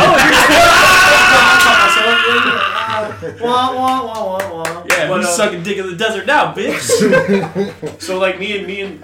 [3.41, 4.85] oh, wah, wah, wah, wah, wah.
[4.91, 6.83] yeah, but, who's uh, sucking dick in the desert now, bitch?
[8.03, 9.03] So like me and me and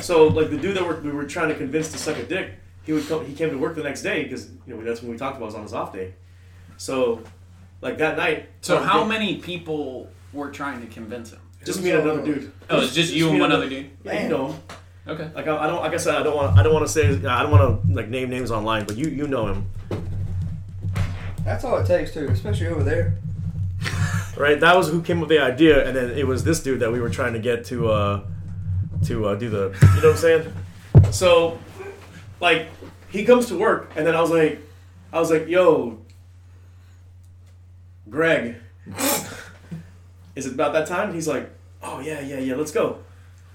[0.00, 2.52] so like the dude that we're, we were trying to convince to suck a dick,
[2.88, 3.26] he would come.
[3.26, 5.44] He came to work the next day because you know that's when we talked about
[5.44, 6.14] was on his off day.
[6.78, 7.22] So
[7.82, 8.48] like that night.
[8.62, 11.40] So um, how they- many people were trying to convince him?
[11.66, 12.50] Just me and another dude.
[12.70, 13.90] Oh, it's just you and one another- other dude.
[14.04, 14.58] Yeah, you know.
[15.06, 15.30] Okay.
[15.34, 15.82] Like I, I don't.
[15.82, 16.58] Like I said, I don't want.
[16.58, 17.08] I don't want to say.
[17.26, 19.66] I don't want to like name names online, but you you know him,
[21.44, 23.18] That's all it takes too, especially over there.
[24.38, 24.58] right?
[24.58, 26.90] That was who came up with the idea, and then it was this dude that
[26.90, 28.24] we were trying to get to uh
[29.04, 29.76] to uh, do the.
[29.82, 30.52] You know what I'm saying?
[31.12, 31.58] So,
[32.40, 32.68] like,
[33.10, 34.60] he comes to work, and then I was like,
[35.12, 35.98] I was like, yo,
[38.08, 38.56] Greg,
[40.34, 41.06] is it about that time?
[41.06, 41.50] And he's like,
[41.82, 42.98] oh yeah, yeah, yeah, let's go.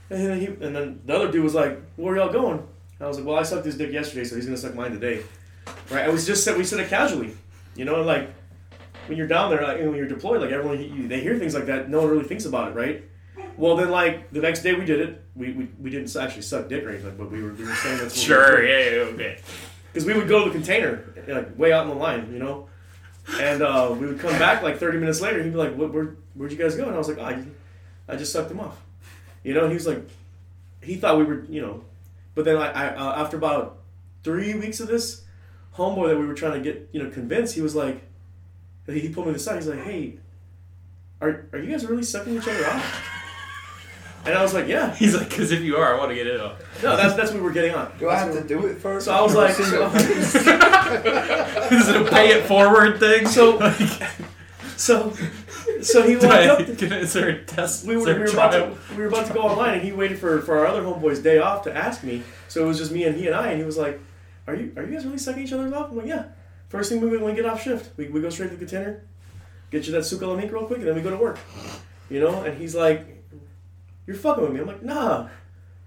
[0.09, 2.59] And then he, and then the other dude was like, where y'all going?
[2.59, 4.91] And I was like, well, I sucked his dick yesterday, so he's gonna suck mine
[4.91, 5.23] today.
[5.89, 6.05] Right?
[6.05, 7.35] I was just said we said it casually,
[7.75, 8.29] you know, like
[9.07, 11.65] when you're down there, like when you're deployed, like everyone you, they hear things like
[11.67, 13.03] that, no one really thinks about it, right?
[13.57, 15.23] Well, then like the next day we did it.
[15.35, 17.97] We, we, we didn't actually suck dick or anything, but we were, we were saying
[17.97, 19.39] that's what sure, yeah, yeah, okay.
[19.91, 22.67] because we would go to the container like way out in the line, you know,
[23.39, 25.41] and uh, we would come back like 30 minutes later.
[25.41, 27.43] He'd be like, what, "Where where'd you guys go?" And I was like, "I,
[28.07, 28.79] I just sucked him off,"
[29.43, 29.67] you know.
[29.67, 30.07] He was like,
[30.81, 31.83] he thought we were, you know,
[32.35, 33.79] but then I, I uh, after about
[34.23, 35.23] three weeks of this,
[35.77, 38.03] homeboy that we were trying to get, you know, convinced, he was like,
[38.85, 39.55] he he pulled me aside.
[39.55, 40.19] He's like, "Hey,
[41.21, 43.09] are are you guys really sucking each other off?"
[44.25, 46.27] And I was like, "Yeah." He's like, because if you are, I want to get
[46.27, 46.59] it off.
[46.81, 47.91] No, that's that's what we were getting on.
[47.99, 49.05] Do I have to do it first?
[49.05, 49.65] So I was like, Is
[51.89, 53.27] it a pay it forward thing?
[53.27, 53.59] So-
[54.77, 55.11] so,
[55.81, 56.59] so he do walked I- up.
[56.61, 57.85] is there a test?
[57.85, 60.19] we were, we, were about to, we were about to go online, and he waited
[60.19, 62.23] for, for our other homeboy's day off to ask me.
[62.47, 63.99] So it was just me and he and I, and he was like,
[64.47, 66.25] "Are you are you guys really sucking each other off?" I'm like, "Yeah."
[66.69, 69.03] First thing we when we get off shift, we, we go straight to the container,
[69.69, 71.39] get you that suka lamink real quick, and then we go to work.
[72.09, 73.22] You know, and he's like,
[74.05, 75.27] "You're fucking with me." I'm like, "Nah,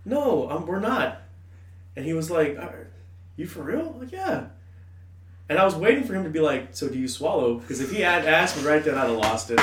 [0.05, 1.23] no, um, we're not."
[1.95, 2.59] And he was like,
[3.37, 4.47] "You for real?" I'm like, "Yeah."
[5.49, 7.91] And I was waiting for him to be like, "So do you swallow?" Because if
[7.91, 9.61] he had asked me right then, I'd have lost it.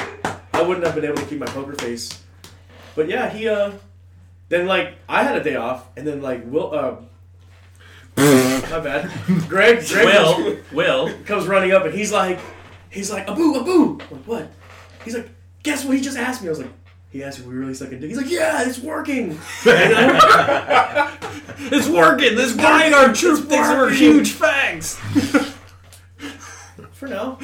[0.54, 2.22] I wouldn't have been able to keep my poker face.
[2.96, 3.72] But yeah, he uh,
[4.50, 6.96] then like I had a day off, and then like Will uh,
[8.18, 9.12] my bad,
[9.50, 11.18] Greg, Greg Will, Will.
[11.26, 12.40] comes running up, and he's like,
[12.90, 14.00] he's like, Abu, Abu.
[14.00, 14.52] I'm like what?
[15.04, 15.30] He's like,
[15.64, 15.98] guess what?
[15.98, 16.48] He just asked me.
[16.48, 16.72] I was like.
[17.14, 18.10] He asked if we really sucking dick.
[18.10, 19.40] He's like, "Yeah, it's working."
[21.66, 22.36] It's working.
[22.36, 24.96] This guy in our troop thinks we're huge fags.
[26.92, 27.40] for now.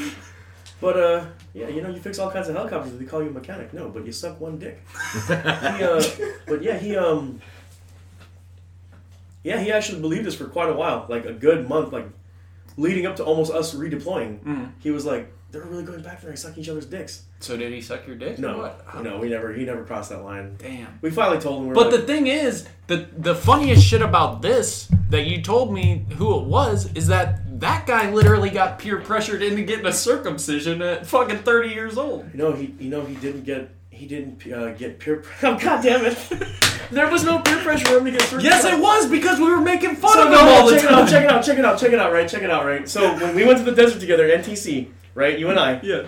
[0.82, 2.98] But uh, yeah, you know, you fix all kinds of helicopters.
[2.98, 3.74] They call you a mechanic.
[3.74, 4.82] No, but you suck one dick.
[5.28, 6.04] he, uh,
[6.48, 7.40] but yeah, he um,
[9.44, 12.08] yeah, he actually believed us for quite a while, like a good month, like
[12.76, 14.40] leading up to almost us redeploying.
[14.40, 14.72] Mm.
[14.80, 17.24] He was like, they were really going back there and sucking each other's dicks.
[17.40, 18.38] So did he suck your dick?
[18.38, 18.72] No,
[19.02, 19.54] no, we never.
[19.54, 20.56] He never crossed that line.
[20.60, 21.00] Damn.
[21.02, 21.64] We finally told him.
[21.64, 25.42] We were But like, the thing is, the the funniest shit about this that you
[25.42, 29.86] told me who it was is that that guy literally got peer pressured into getting
[29.86, 32.30] a circumcision at fucking thirty years old.
[32.32, 35.24] you know, he, you know, he didn't get, he didn't uh, get peer.
[35.44, 36.18] Oh, God damn it!
[36.92, 38.44] there was no peer pressure for him to get circumcised.
[38.46, 40.76] Yes, it was because we were making fun So of no, him all no, the
[40.78, 41.00] check it time.
[41.00, 42.30] out, check it out, check it out, check it out, right?
[42.30, 42.88] Check it out, right?
[42.88, 44.90] So when we went to the desert together, NTC,
[45.20, 45.38] right?
[45.38, 46.04] You and I, Yeah.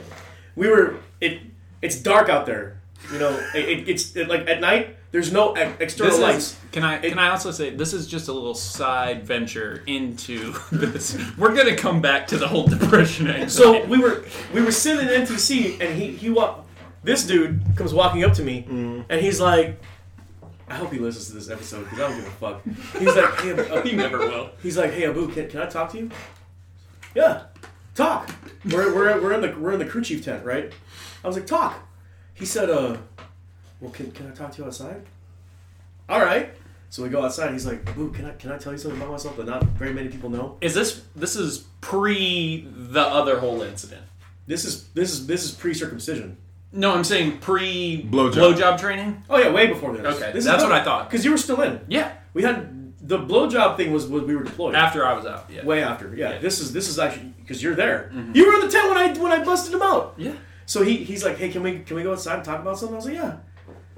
[0.55, 0.95] we were.
[1.19, 1.41] It,
[1.81, 2.79] it's dark out there.
[3.11, 4.97] You know, it, it, it's it, like at night.
[5.11, 6.37] There's no external This lights.
[6.53, 10.53] is, can I can I also say this is just a little side venture into
[10.71, 11.17] this.
[11.37, 13.49] We're gonna come back to the whole depression.
[13.49, 16.65] So we were we were sitting in NTC, and he he walk.
[17.03, 18.63] This dude comes walking up to me,
[19.09, 19.81] and he's like,
[20.69, 22.63] "I hope he listens to this episode because I don't give a fuck."
[22.97, 24.51] He's like, "Hey, uh, he never will.
[24.63, 26.09] he's like, hey Abu, can, can I talk to you?"
[27.13, 27.47] Yeah,
[27.95, 28.29] talk.
[28.65, 30.71] We're, we're, we're in the we're in the crew chief tent, right?
[31.23, 31.87] I was like, talk.
[32.33, 32.97] He said, uh,
[33.79, 35.03] well, can, can I talk to you outside?
[36.09, 36.53] All right.
[36.89, 37.51] So we go outside.
[37.53, 39.93] He's like, Abu, can I can I tell you something about myself that not very
[39.93, 40.57] many people know?
[40.59, 44.03] Is this this is pre the other whole incident?
[44.45, 46.35] This is this is this is pre circumcision.
[46.73, 48.33] No, I'm saying pre Blowjob.
[48.55, 49.23] blowjob training.
[49.29, 50.05] Oh yeah, way before this.
[50.15, 51.09] Okay, this that's what I thought.
[51.09, 51.79] Because you were still in.
[51.87, 52.80] Yeah, We had
[53.11, 54.73] the blowjob thing was when we were deployed.
[54.73, 55.43] after I was out.
[55.49, 55.65] Yeah.
[55.65, 56.07] Way after.
[56.15, 56.31] Yeah.
[56.33, 56.39] Yeah.
[56.39, 58.09] This is this is actually because you're there.
[58.13, 58.35] Mm-hmm.
[58.35, 60.13] You were in the tent when I when I busted him out.
[60.17, 60.33] Yeah.
[60.65, 62.95] So he he's like, hey, can we can we go outside and talk about something?
[62.95, 63.37] I was like, yeah.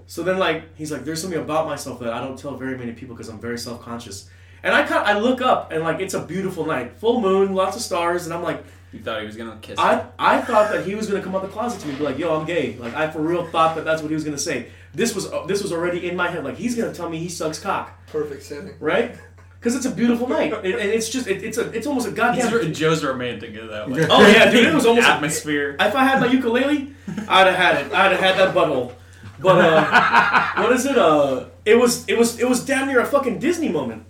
[0.07, 2.93] So then like he's like, there's something about myself that I don't tell very many
[2.93, 4.29] people because I'm very self conscious.
[4.63, 7.75] And I kind I look up and like it's a beautiful night, full moon, lots
[7.75, 9.77] of stars, and I'm like, You thought he was gonna kiss.
[9.77, 12.05] I I thought that he was gonna come out the closet to me and be
[12.05, 12.65] like, yo, I'm gay.
[12.77, 14.69] Like I for real thought that that's what he was gonna say.
[14.93, 16.43] This was uh, this was already in my head.
[16.43, 18.73] Like he's gonna tell me he sucks cock, Perfect setting.
[18.79, 19.15] right?
[19.59, 22.09] Because it's a beautiful night, and, and it's just it, it's a it's almost a
[22.09, 22.53] He's goddamn.
[22.53, 24.05] r- Joe's romantic in that way.
[24.09, 25.75] Oh yeah, dude, it was almost atmosphere.
[25.79, 26.93] If I had my ukulele,
[27.29, 27.93] I'd have had it.
[27.93, 28.93] I'd have had that butthole.
[29.39, 30.97] But uh, what is it?
[30.97, 34.05] Uh, it was it was it was damn near a fucking Disney moment.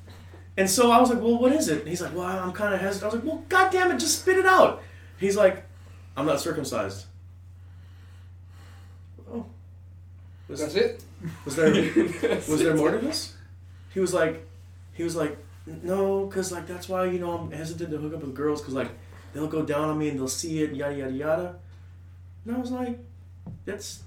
[0.58, 1.80] And so I was like, well, what is it?
[1.80, 3.12] And he's like, well, I'm kind of hesitant.
[3.12, 4.84] I was like, well, god damn it, just spit it out.
[5.18, 5.64] He's like,
[6.18, 7.06] I'm not circumcised.
[9.32, 9.46] Oh,
[10.54, 11.04] was, That's it.
[11.46, 11.72] was there
[12.50, 13.36] was there more to this?
[13.94, 14.46] He was like,
[14.94, 18.22] he was like, no, cause like that's why you know I'm hesitant to hook up
[18.22, 18.90] with girls, cause like
[19.34, 21.56] they'll go down on me and they'll see it, yada yada yada.
[22.46, 23.00] And I was like,
[23.66, 24.04] that's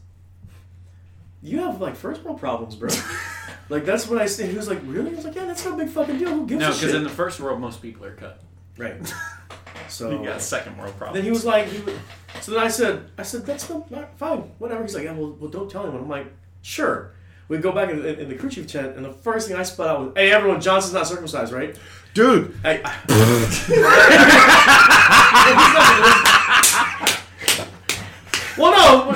[1.42, 2.88] you have like first world problems, bro.
[3.68, 4.50] like that's what I said.
[4.50, 5.12] He was like, really?
[5.12, 6.30] I was like, yeah, that's no big fucking deal.
[6.30, 8.40] Who gives No, a because in the first world, most people are cut.
[8.76, 8.96] right.
[9.88, 11.14] So You got a second world problem.
[11.14, 11.94] then he was like, he, was-
[12.40, 14.82] so then I said, I said, that's no, not fine, whatever.
[14.82, 16.02] He's like, yeah, well, well, don't tell anyone.
[16.02, 16.26] I'm like,
[16.62, 17.12] sure.
[17.48, 19.62] We go back in, in, in the crew chief tent, and the first thing I
[19.62, 21.76] sput out was, hey, everyone, Johnson's not circumcised, right?
[22.12, 22.82] Dude, Hey,
[28.58, 29.12] well, no.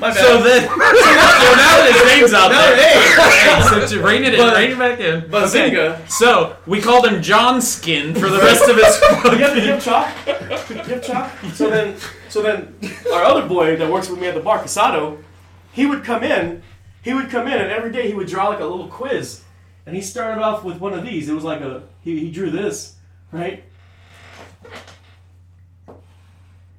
[0.00, 0.16] My bad.
[0.16, 3.60] So then, so now that his name's out Now, there, hey.
[3.78, 5.20] hey, so to rein it in, But- rein it back in.
[5.30, 6.10] Bazinga.
[6.10, 9.00] So we called him John Skin for the rest of his.
[9.24, 10.08] you have, you have chalk?
[10.70, 11.30] You have chalk?
[11.52, 11.96] So then,
[12.30, 12.74] so then,
[13.12, 15.22] our other boy that works with me at the bar, Casado,
[15.72, 16.62] he would come in.
[17.02, 19.42] He would come in, and every day he would draw like a little quiz.
[19.86, 21.28] And he started off with one of these.
[21.28, 22.96] It was like a he, he drew this,
[23.32, 23.64] right?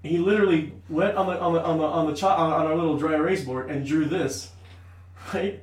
[0.04, 2.76] He literally went on the on the on the on the chalk, on, on our
[2.76, 4.52] little dry erase board and drew this,
[5.34, 5.62] right?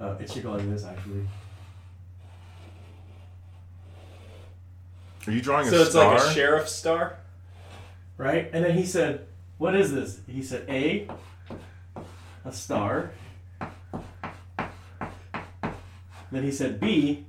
[0.00, 1.26] Uh, it should go like this, actually.
[5.26, 5.78] are you drawing a star?
[5.78, 7.18] So it's like a sheriff star.
[8.16, 8.48] right?
[8.52, 9.26] And then he said,
[9.58, 11.08] "What is this?" He said, "A,
[12.44, 13.10] a star."
[16.30, 17.26] Then he said, "B,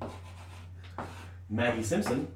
[1.49, 2.27] Maggie Simpson."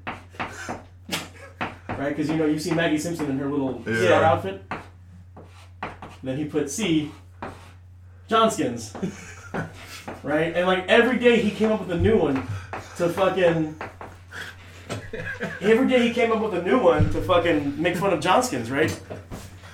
[1.89, 2.09] right?
[2.09, 4.05] Because you know you see Maggie Simpson in her little Yeah.
[4.05, 4.63] star outfit.
[6.23, 7.11] Then he put C,
[8.27, 8.93] Johnskins.
[10.23, 10.55] right?
[10.55, 12.35] And like every day he came up with a new one
[12.97, 13.75] to fucking.
[15.61, 18.69] Every day he came up with a new one to fucking make fun of Johnskins,
[18.71, 18.99] right?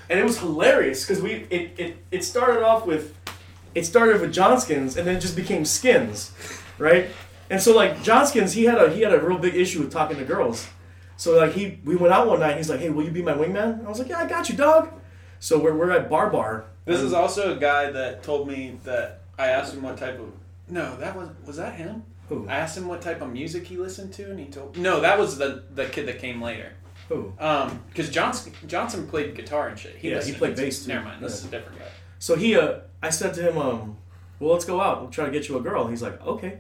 [0.10, 3.16] And it was hilarious because we it, it it started off with
[3.76, 6.32] it started with Johnskins and then it just became skins,
[6.78, 7.08] right?
[7.50, 10.18] And so like Johnskins, he had a he had a real big issue with talking
[10.18, 10.68] to girls.
[11.18, 13.22] So like he we went out one night and he's like, Hey, will you be
[13.22, 13.86] my wingman?
[13.86, 14.92] I was like, Yeah, I got you, dog.
[15.40, 16.66] So we're, we're at Bar Bar.
[16.86, 20.32] This is also a guy that told me that I asked him what type of.
[20.68, 22.04] No, that was was that him.
[22.30, 22.48] Who?
[22.48, 24.78] I asked him what type of music he listened to, and he told.
[24.78, 26.74] No, that was the the kid that came later.
[27.08, 27.34] Who?
[27.40, 29.96] Um, because Johnson Johnson played guitar and shit.
[29.96, 30.90] He Yeah, he played bass, too.
[30.90, 31.38] Never mind, this Yeah.
[31.40, 31.86] is a different guy.
[32.20, 33.98] So he, uh, I said to him, um,
[34.40, 35.02] well, let's go out.
[35.02, 35.88] We'll try to get you a girl.
[35.88, 36.60] He's like, okay.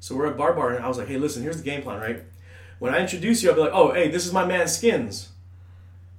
[0.00, 2.00] So we're at Bar Bar, and I was like, hey, listen, here's the game plan,
[2.00, 2.22] right?
[2.78, 5.30] When I introduce you, I'll be like, oh, hey, this is my man Skins.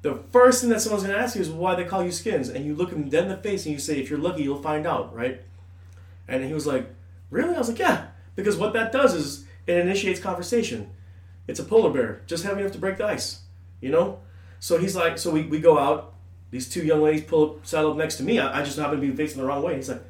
[0.02, 2.66] The first thing that someone's gonna ask you is why they call you Skins, and
[2.66, 4.86] you look him dead in the face and you say, if you're lucky, you'll find
[4.86, 5.42] out, right?
[6.28, 6.90] And he was like,
[7.30, 7.56] really?
[7.56, 10.90] I was like, yeah, because what that does is it initiates conversation.
[11.48, 13.42] It's a polar bear, just heavy enough to break the ice,
[13.80, 14.20] you know?
[14.60, 16.14] So he's like, so we, we go out,
[16.52, 18.40] these two young ladies pull up, saddle up next to me.
[18.40, 19.76] I, I just happen to be facing the wrong way.
[19.76, 20.02] He's like.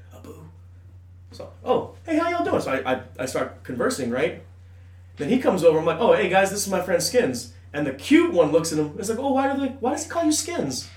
[1.32, 2.62] So, oh, hey, how y'all doing?
[2.62, 4.44] So I, I, I start conversing, right?
[5.18, 5.80] Then he comes over.
[5.80, 7.54] I'm like, oh, hey guys, this is my friend Skins.
[7.74, 8.96] And the cute one looks at him.
[8.98, 9.68] It's like, oh, why do they?
[9.74, 10.90] Why does he call you Skins?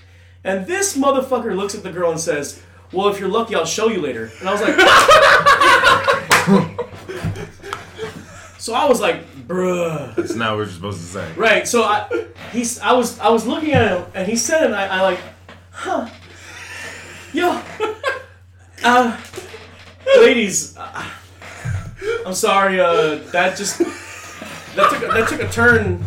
[0.43, 3.89] And this motherfucker looks at the girl and says, well, if you're lucky, I'll show
[3.89, 4.31] you later.
[4.39, 4.75] And I was like,
[8.57, 10.15] so I was like, bruh.
[10.15, 11.31] That's not what you're supposed to say.
[11.33, 11.67] Right.
[11.67, 14.75] So I, he's, I was, I was looking at him, and he said, it, and
[14.75, 15.19] I, I like,
[15.71, 16.09] huh,
[17.33, 17.61] yo,
[18.83, 19.17] uh,
[20.05, 21.09] ladies, uh,
[22.25, 22.79] I'm sorry.
[22.79, 26.03] Uh, that just that took that took a turn.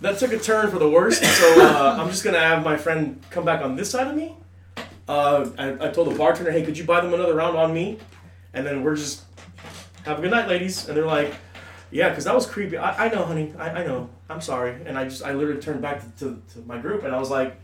[0.00, 1.24] That took a turn for the worst.
[1.24, 4.36] So uh, I'm just gonna have my friend come back on this side of me.
[5.08, 7.98] Uh, I, I told the bartender, hey, could you buy them another round on me?
[8.52, 9.22] And then we're just
[10.04, 10.88] have a good night, ladies.
[10.88, 11.34] And they're like,
[11.90, 12.76] yeah, because that was creepy.
[12.76, 13.52] I, I know, honey.
[13.58, 14.10] I, I know.
[14.28, 14.76] I'm sorry.
[14.84, 17.30] And I just, I literally turned back to, to, to my group and I was
[17.30, 17.56] like,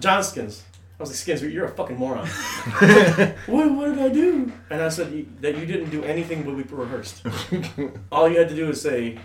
[0.00, 0.64] John Skins.
[0.98, 2.26] I was like, Skins, you're a fucking moron.
[3.46, 4.52] what, what did I do?
[4.68, 7.24] And I said, that you didn't do anything but we rehearsed.
[8.12, 9.18] All you had to do is say,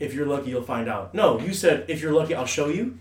[0.00, 1.14] if you're lucky, you'll find out.
[1.14, 2.98] No, you said, if you're lucky, I'll show you.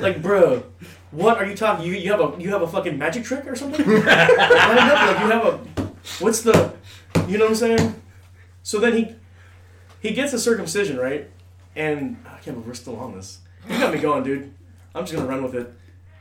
[0.00, 0.64] like, bro,
[1.12, 1.86] what are you talking?
[1.86, 3.86] You, you have a you have a fucking magic trick or something?
[3.86, 5.56] Line up, like, you have a
[6.18, 6.74] what's the
[7.26, 8.02] you know what I'm saying?
[8.62, 9.14] So then he
[10.00, 11.30] he gets a circumcision, right?
[11.74, 13.38] And I can't believe we're still on this.
[13.68, 14.52] You got me going, dude.
[14.94, 15.72] I'm just gonna run with it.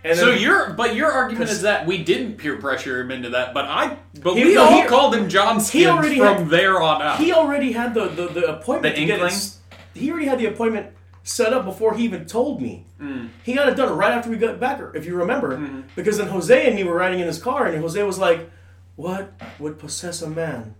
[0.03, 3.29] And So then- your but your argument is that we didn't peer pressure him into
[3.31, 6.81] that, but I but He- we all he- called him John Skins from had- there
[6.81, 7.17] on out.
[7.19, 8.95] he already had the the, the appointment.
[8.95, 9.33] The to get inkling?
[9.33, 9.57] his-
[9.93, 10.87] he already had the appointment
[11.23, 12.85] set up before he even told me.
[13.01, 13.29] Mm.
[13.43, 15.59] He got it done right after we got back, if you remember.
[15.95, 18.49] Because then Jose and me were riding in his car, and Jose was like,
[18.95, 20.75] "What would possess a man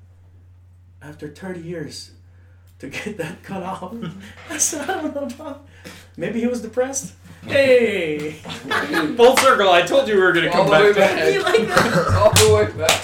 [1.02, 2.12] after thirty years
[2.80, 3.94] to get that cut off?"
[4.50, 5.60] I said, "I don't know, John.
[6.18, 7.14] Maybe he was depressed."
[7.50, 8.32] Hey,
[9.18, 9.70] Full circle.
[9.72, 11.16] I told you we were going to All come the way back.
[11.18, 11.34] back.
[11.34, 12.08] you like that?
[12.16, 13.02] All the way back.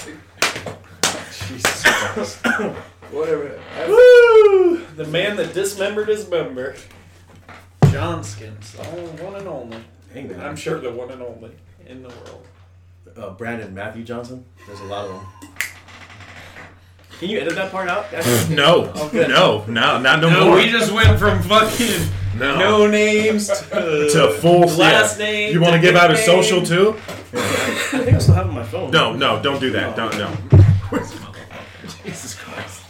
[1.48, 2.46] Jesus Christ.
[3.10, 3.44] Whatever.
[3.48, 4.84] That's- Woo!
[4.96, 6.74] The man that dismembered his member.
[7.90, 9.78] John Skins, the only one and only.
[10.12, 10.40] Hey, man.
[10.40, 11.50] I'm sure the one and only
[11.86, 12.46] in the world.
[13.16, 14.44] uh, Brandon Matthew Johnson.
[14.66, 15.26] There's a lot of them.
[17.18, 18.10] Can you edit that part out?
[18.10, 19.28] That's- No, good.
[19.28, 20.56] no, no, not no, No, more.
[20.56, 22.08] we just went from fucking
[22.38, 22.58] no.
[22.58, 25.24] No names to, to full last yeah.
[25.24, 25.52] name.
[25.54, 26.42] You want to to give out his nickname.
[26.44, 26.96] social too?
[27.32, 28.90] I think I still have it on my phone.
[28.90, 29.96] No, no, don't do that.
[29.96, 30.36] Don't no.
[32.04, 32.82] Jesus Christ.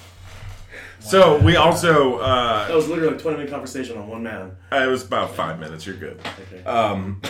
[1.01, 4.57] So we also That uh, was literally a 20 minute conversation on one man.
[4.73, 5.87] it was about five minutes.
[5.87, 6.19] You're good.
[6.53, 6.65] Okay.
[6.65, 7.23] Um,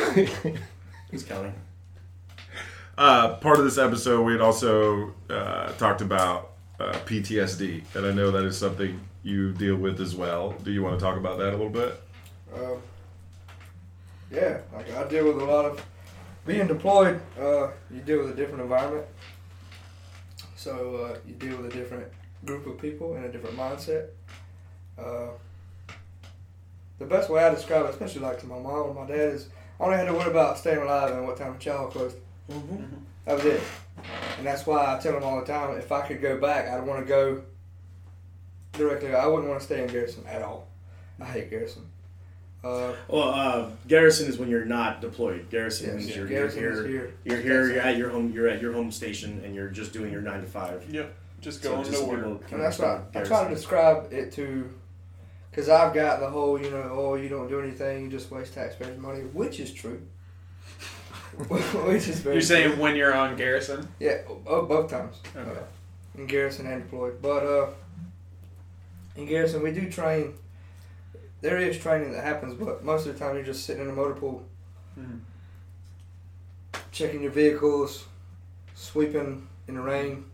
[1.11, 1.53] He's counting.
[2.97, 8.13] uh, part of this episode, we had also uh, talked about uh, PTSD, and I
[8.13, 10.55] know that is something you deal with as well.
[10.63, 12.01] Do you want to talk about that a little bit?
[12.55, 12.77] Uh,
[14.31, 15.85] yeah, like I deal with a lot of
[16.47, 17.21] being deployed.
[17.39, 19.07] Uh, you deal with a different environment,
[20.57, 22.07] so uh, you deal with a different
[22.45, 24.09] group of people in a different mindset.
[24.99, 25.29] Uh,
[26.99, 29.49] the best way I describe it, especially like to my mom and my dad, is
[29.79, 32.17] I only had to worry about staying alive and what time the chow closed.
[32.51, 32.85] Mm-hmm.
[33.27, 33.63] That was it.
[34.39, 36.85] And that's why I tell them all the time, if I could go back, I'd
[36.87, 37.43] want to go
[38.73, 39.15] directly.
[39.15, 40.69] I wouldn't want to stay in Garrison at all.
[41.21, 41.87] I hate Garrison.
[42.63, 45.49] Uh, Well, uh, garrison is when you're not deployed.
[45.51, 46.87] Garrison Yes, means you're, Garrison you're here.
[46.89, 47.15] here.
[47.25, 47.73] You're here.
[47.73, 48.33] You're at your home.
[48.33, 50.85] You're at your home station, and you're just doing your nine to five.
[50.91, 51.15] Yep.
[51.41, 52.17] Just So going just to so work.
[52.19, 54.69] people can And that's why understand I try to describe it to,
[55.51, 58.55] because I've got the whole, you know, oh, you don't do anything, you just waste
[58.55, 60.03] taxpayers' money, which is true.
[61.49, 62.83] which is very You're saying true.
[62.83, 63.87] when you're on garrison?
[64.01, 65.17] Yeah, oh, both times.
[65.37, 65.51] Okay.
[65.51, 65.63] Uh,
[66.19, 67.21] in Garrison and deployed.
[67.21, 67.67] But uh,
[69.17, 70.33] in Garrison, we do train.
[71.43, 73.93] There is training that happens, but most of the time you're just sitting in a
[73.93, 74.43] motor pool,
[74.99, 75.21] Mhm.
[76.91, 78.07] checking your vehicles,
[78.75, 80.25] sweeping in the rain.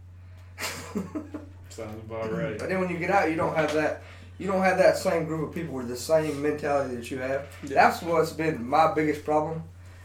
[1.68, 2.56] Sounds about right.
[2.58, 4.02] But then when you get out, you don't have that.
[4.38, 7.46] You don't have that same group of people with the same mentality that you have.
[7.64, 7.74] Yeah.
[7.74, 9.64] That's what's been my biggest problem.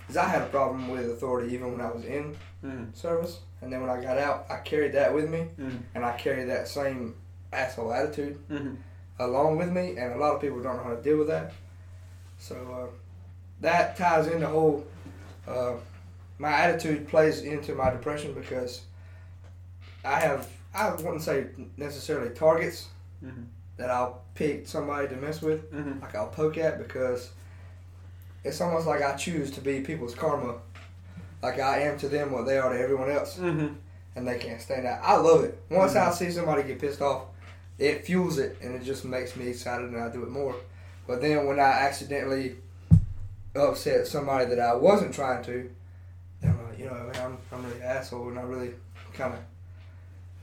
[0.09, 2.95] Is I had a problem with authority even when I was in Mhm.
[2.95, 5.79] service, and then when I got out, I carried that with me, Mhm.
[5.95, 7.15] and I carried that same
[7.51, 8.77] asshole attitude Mhm.
[9.19, 11.51] along with me, and a lot of people don't know how to deal with that.
[12.39, 12.95] So uh,
[13.61, 14.85] that ties into the whole.
[15.47, 15.73] Uh,
[16.37, 18.81] my attitude plays into my depression because
[20.05, 22.89] I have I wouldn't say necessarily targets
[23.23, 23.47] Mhm.
[23.77, 26.01] that I'll pick somebody to mess with, Mhm.
[26.01, 27.31] like I'll poke at because
[28.47, 30.55] it's almost like I choose to be people's karma,
[31.41, 33.75] like I am to them what they are to everyone else, Mhm.
[34.15, 35.01] and they can't stand that.
[35.03, 35.57] I love it.
[35.69, 37.23] Once I see somebody get pissed off,
[37.77, 40.55] it fuels it, and it just makes me excited, and I do it more.
[41.05, 42.55] But then when I accidentally
[43.55, 45.69] upset somebody that I wasn't trying to,
[46.41, 48.73] then I'm like, you know, man, I'm I'm really an asshole, and I really
[49.13, 49.39] kind of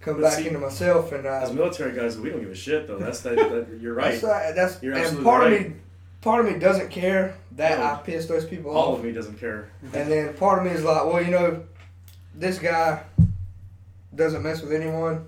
[0.01, 2.55] come But back see, into myself, and uh, As military guys, we don't give a
[2.55, 2.99] shit though.
[2.99, 3.37] That's that.
[3.37, 4.13] that you're right.
[4.21, 5.69] That's, uh, that's You're and absolutely part of right.
[5.71, 5.77] me,
[6.25, 7.85] part of me doesn't care that No.
[7.85, 9.69] I pissed those people All off, All of me doesn't care.
[9.93, 11.63] and then part of me is like, well, you know,
[12.35, 13.01] this guy
[14.15, 15.27] doesn't mess with anyone.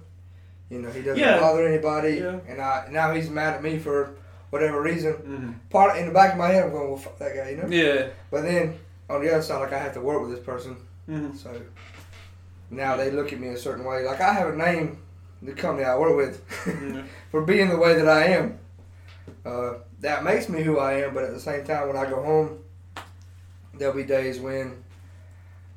[0.70, 1.38] You know, he doesn't Yeah.
[1.38, 2.38] bother anybody, Yeah.
[2.48, 4.10] and I now he's mad at me for
[4.50, 5.12] whatever reason.
[5.14, 5.70] Mhm.
[5.70, 7.68] Part in the back of my head, I'm going, well, fuck that guy, you know.
[7.68, 8.06] Yeah.
[8.30, 8.78] But then
[9.10, 10.76] on the other side, like I have to work with this person,
[11.08, 11.36] Mhm.
[11.36, 11.50] so
[12.70, 14.02] now they look at me a certain way.
[14.02, 14.98] Like I have a name,
[15.42, 17.04] the company I work with, Mhm.
[17.30, 18.58] for being the way that I am.
[19.44, 22.22] Uh, that makes me who I am, but at the same time, when I go
[22.22, 22.58] home,
[23.74, 24.82] there'll be days when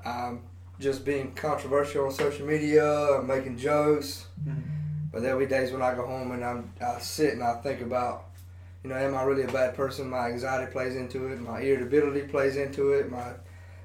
[0.05, 0.41] I'm
[0.79, 4.25] just being controversial on social media, I'm making jokes.
[4.47, 4.63] Mhm.
[5.11, 7.81] But there'll be days when I go home and I'm, I sit and I think
[7.81, 8.25] about,
[8.83, 10.09] you know, am I really a bad person?
[10.09, 13.33] My anxiety plays into it, my irritability plays into it, my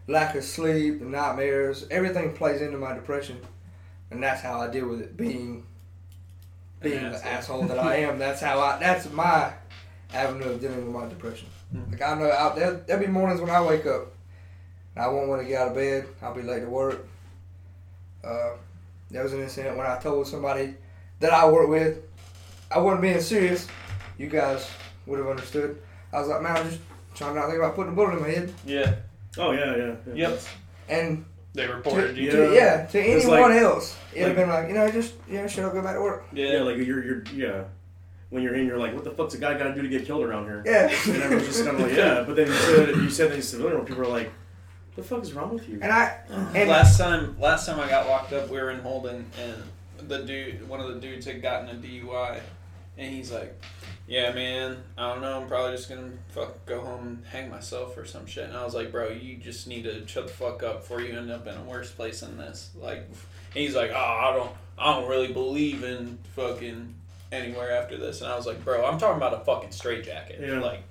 [0.07, 3.39] lack of sleep, the nightmares, everything plays into my depression.
[4.11, 5.67] And that's how I deal with it, being
[6.81, 8.19] being the asshole that I am.
[8.19, 8.79] That's how I.
[8.79, 9.53] That's my
[10.15, 11.49] avenue of dealing with my depression.
[11.75, 11.93] Mhm.
[11.93, 14.13] Like I know out there, there'll be mornings when I wake up,
[14.95, 16.07] and I won't want to get out of bed.
[16.23, 17.07] I'll be late to work.
[18.23, 18.51] Uh,
[19.11, 20.75] there was an incident when I told somebody
[21.21, 21.99] that I work with,
[22.71, 23.67] I wasn't being serious.
[24.19, 24.69] You guys
[25.07, 25.79] would have understood.
[26.13, 26.81] I was like, man, I'm just
[27.15, 28.53] trying not to think about putting a bullet in my head.
[28.65, 28.95] Yeah.
[29.37, 29.95] Oh yeah, yeah.
[30.07, 30.15] yeah.
[30.29, 30.41] Yep.
[30.89, 32.31] And They reported to, you.
[32.31, 32.37] Yeah.
[32.37, 35.65] to, yeah, to anyone like- else, it'd have been like, you know, just yeah, shut
[35.65, 36.25] up, go back to work.
[36.33, 36.61] Yeah, Yeah.
[36.63, 37.65] like you're you're yeah.
[38.35, 40.07] When you're in, you're like, what the fuck's a guy got to do to get
[40.07, 40.65] killed around here?
[40.67, 40.93] Yeah.
[41.07, 42.25] And everyone's just kind of like, yeah.
[42.27, 43.85] But then you said you said that he's civilian.
[43.85, 44.33] People are like,
[44.95, 45.79] what the fuck is wrong with you?
[45.81, 46.51] And I uh-huh.
[46.53, 50.25] and last time, last time I got locked up, we were in Holden, and the
[50.25, 52.41] dude, one of the dudes had gotten a DUI,
[52.99, 53.61] and he's like,
[54.09, 55.41] "Yeah, man, I don't know.
[55.41, 58.65] I'm probably just gonna fuck go home and hang myself or some shit." And I
[58.65, 61.47] was like, "Bro, you just need to shut the fuck up before you end up
[61.47, 63.15] in a worse place than this." Like, and
[63.53, 66.95] he's like, "Oh, I don't, I don't really believe in fucking
[67.35, 70.41] anywhere after this." And I was like, "Bro, I'm talking about a fucking straitjacket.
[70.41, 70.61] Yeah.
[70.61, 70.83] Like,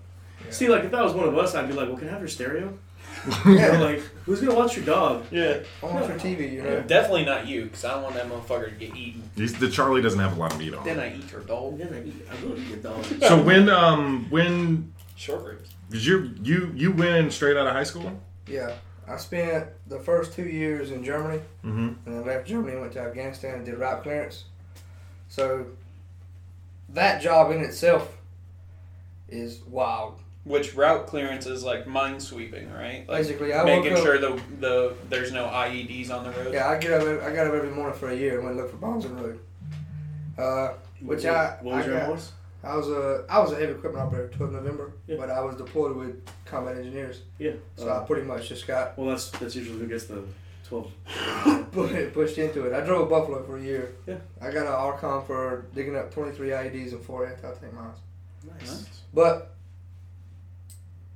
[0.49, 2.19] See, like if that was one of us, I'd be like, well, can I have
[2.19, 2.77] your stereo?
[3.45, 5.23] Yeah, like who's gonna watch your dog?
[5.31, 6.81] yeah, on for TV, you know.
[6.81, 9.23] definitely not you, because I don't want that motherfucker to get eaten.
[9.35, 10.83] He's, the Charlie doesn't have a lot of meat on.
[10.83, 11.79] Then I eat your dog.
[11.79, 13.05] Yeah, I eat- I will eat your dog.
[13.21, 15.69] So when um when Short ribs.
[15.91, 18.11] did you you you went straight out of high school?
[18.47, 18.73] Yeah,
[19.07, 21.87] I spent the first two years in Germany, Mm-hmm.
[22.05, 24.45] and then left Germany and went to Afghanistan and did route clearance.
[25.29, 25.67] So
[26.93, 28.17] that job in itself
[29.29, 30.19] is wild.
[30.45, 33.07] Which route clearance is like mine sweeping, right?
[33.07, 34.03] Like Basically, I woke making up.
[34.03, 36.53] sure the the there's no IEDs on the road.
[36.53, 37.03] Yeah, I get up.
[37.23, 39.21] I got up every morning for a year and went look for bombs on the
[39.23, 39.39] road.
[40.37, 42.31] Uh, Which I- What was I your got- voice?
[42.65, 45.17] I was a I was a heavy equipment operator 12 November, Yeah.
[45.17, 47.51] but I was deployed with combat engineers, Yeah.
[47.75, 50.23] so Uh, I pretty much just got well, that's that's usually who gets the
[50.81, 51.71] twelve.
[51.71, 52.73] pu- pushed into it.
[52.73, 53.93] I drove Buffalo for a year.
[54.07, 54.15] Yeah.
[54.41, 57.97] I got an ARCOM for digging up 23 IEDs and four anti-tank mines.
[58.59, 59.01] Nice.
[59.13, 59.55] But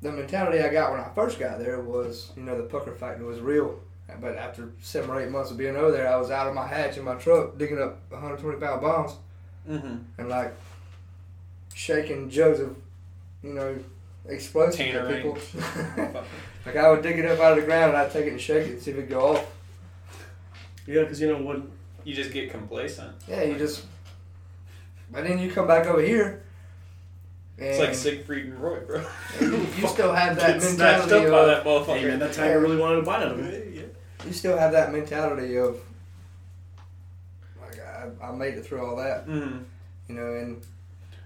[0.02, 3.26] the mentality I got when I first got there was, you know, the pucker factor
[3.26, 3.80] was real.
[4.22, 6.66] But after seven or eight months of being over there, I was out of my
[6.66, 9.14] hatch in my truck digging up 120 pound bombs
[9.70, 9.98] Mm-hmm.
[10.18, 10.54] and like
[11.74, 12.76] shaking jugs of,
[13.44, 13.78] you know,
[14.28, 15.38] explosives at people.
[16.66, 18.42] like I would dig it up out of the ground and I'd take it and
[18.42, 19.46] shake it and see if it'd go off.
[20.86, 21.62] Yeah, because you know what?
[22.04, 23.12] You just get complacent.
[23.28, 23.86] Yeah, you just.
[25.12, 26.44] But then you come back over here.
[27.58, 29.04] And It's like Siegfried and Roy, bro.
[29.42, 32.00] you, you still have that Get snatched mentality up by of, that motherfucker.
[32.00, 33.92] Hey man, that tiger really wanted to bite out of him.
[34.26, 35.80] you still have that mentality of
[37.62, 39.58] like I, I made it through all that, Mm-hmm.
[40.08, 40.62] you know, and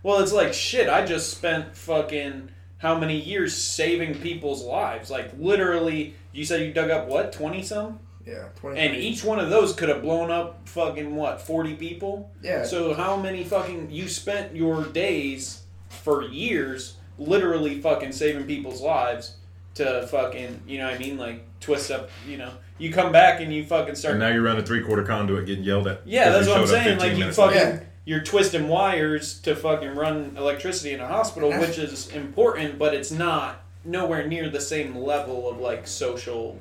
[0.04, 0.88] Well, it's like shit.
[0.90, 2.50] I just spent fucking
[2.82, 5.10] how many years saving people's lives?
[5.10, 8.80] Like literally, you said you dug up what twenty some, yeah, twenty.
[8.80, 12.32] and each one of those could have blown up fucking what forty people.
[12.42, 18.82] yeah, So how many fucking you spent your days for years literally fucking saving people's
[18.82, 19.36] lives
[19.76, 23.40] to fucking you know what I mean like twist up you know you come back
[23.42, 26.02] and you fucking start And now you're running three quarter conduit getting yelled at.
[26.06, 27.74] yeah that's what I'm saying like you fucking late.
[27.76, 27.80] Yeah.
[28.06, 33.12] You're twisting wires to fucking run electricity in a hospital which is important but it's
[33.12, 36.60] not nowhere near the same level of like social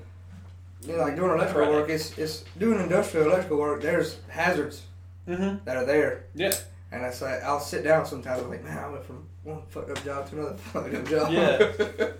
[0.86, 1.70] know, like doing electrical Right.
[1.70, 1.90] work.
[1.90, 3.82] It's it's doing industrial electrical work.
[3.82, 4.82] There's hazards
[5.28, 5.64] Mm-hmm.
[5.64, 6.24] that are there.
[6.34, 6.52] Yeah.
[6.90, 8.42] And I say I'll sit down sometimes.
[8.42, 11.32] I'm like, man, I went from one fucked up job to another fucked up job.
[11.32, 12.08] Yeah.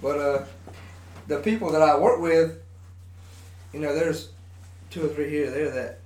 [0.00, 0.44] But uh,
[1.26, 2.60] the people that I work with,
[3.72, 4.30] you know, there's
[4.90, 5.97] two or three here there that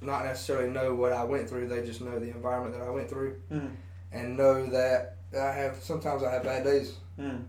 [0.00, 1.68] not necessarily know what I went through.
[1.68, 3.70] They just know the environment that I went through Mm.
[4.12, 6.94] and know that I have sometimes I have bad days.
[7.18, 7.44] Mm.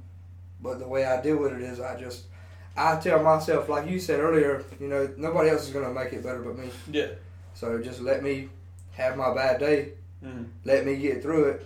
[0.61, 2.25] But the way I deal with it is I just
[2.77, 6.23] I tell myself, like you said earlier, you know, nobody else is gonna make it
[6.23, 6.69] better but me.
[6.91, 7.07] Yeah.
[7.53, 8.49] So just let me
[8.93, 9.93] have my bad day,
[10.23, 10.47] Mm.
[10.65, 11.65] let me get through it,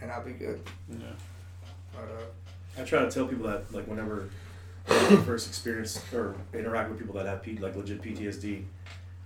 [0.00, 0.60] and I'll be good.
[0.88, 0.98] Yeah.
[1.94, 4.28] But, uh, I try to tell people that like whenever
[4.88, 8.64] I first experience or interact with people that have P, like legit PTSD,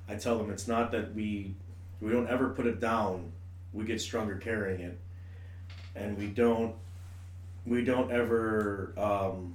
[0.09, 1.55] I tell them it's not that we
[2.01, 3.33] we don't ever put it down.
[3.73, 4.99] We get stronger carrying it,
[5.95, 6.75] and we don't
[7.67, 9.55] we don't ever um,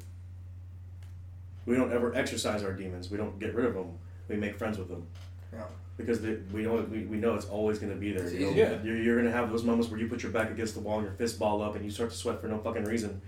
[1.66, 3.12] we don't ever exercise our demons.
[3.12, 3.98] We don't get rid of them.
[4.28, 5.06] We make friends with them.
[5.54, 5.66] Yeah.
[5.98, 8.32] Because they, we know we, we know it's always going to be there.
[8.32, 8.52] You know.
[8.52, 8.82] Yeah.
[8.84, 10.98] you're, you're going to have those moments where you put your back against the wall
[10.98, 13.22] and your fist ball up and you start to sweat for no fucking reason.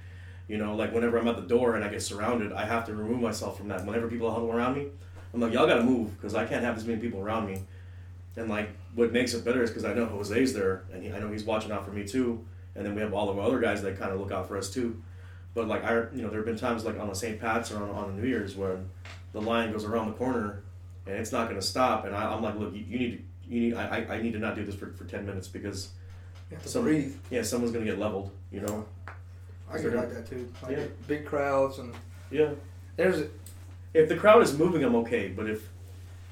[0.47, 2.95] You know, like whenever I'm at the door and I get surrounded, I have to
[2.95, 3.85] remove myself from that.
[3.85, 4.87] Whenever people huddle around me,
[5.33, 7.61] I'm like, y'all gotta move because I can't have this many people around me.
[8.35, 11.19] And like, what makes it better is because I know Jose's there and he, I
[11.19, 12.45] know he's watching out for me too.
[12.75, 14.57] And then we have all of our other guys that kind of look out for
[14.57, 15.01] us too.
[15.53, 17.39] But like, I, you know, there have been times like on the St.
[17.39, 18.77] Pat's or on, on the New Year's where
[19.33, 20.63] the line goes around the corner
[21.05, 22.05] and it's not gonna stop.
[22.05, 24.33] And I, I'm like, look, you, you need, to, you need, I, I I need
[24.33, 25.89] to not do this for, for ten minutes because
[26.61, 27.15] to Some- breathe.
[27.29, 28.31] yeah, someone's gonna get leveled.
[28.51, 28.85] You know.
[29.71, 30.51] I get like that too.
[30.63, 30.83] Like Yeah.
[31.07, 31.93] big crowds and
[32.29, 32.49] Yeah.
[32.97, 33.27] there's
[33.93, 35.29] if the crowd is moving, I'm okay.
[35.29, 35.67] But if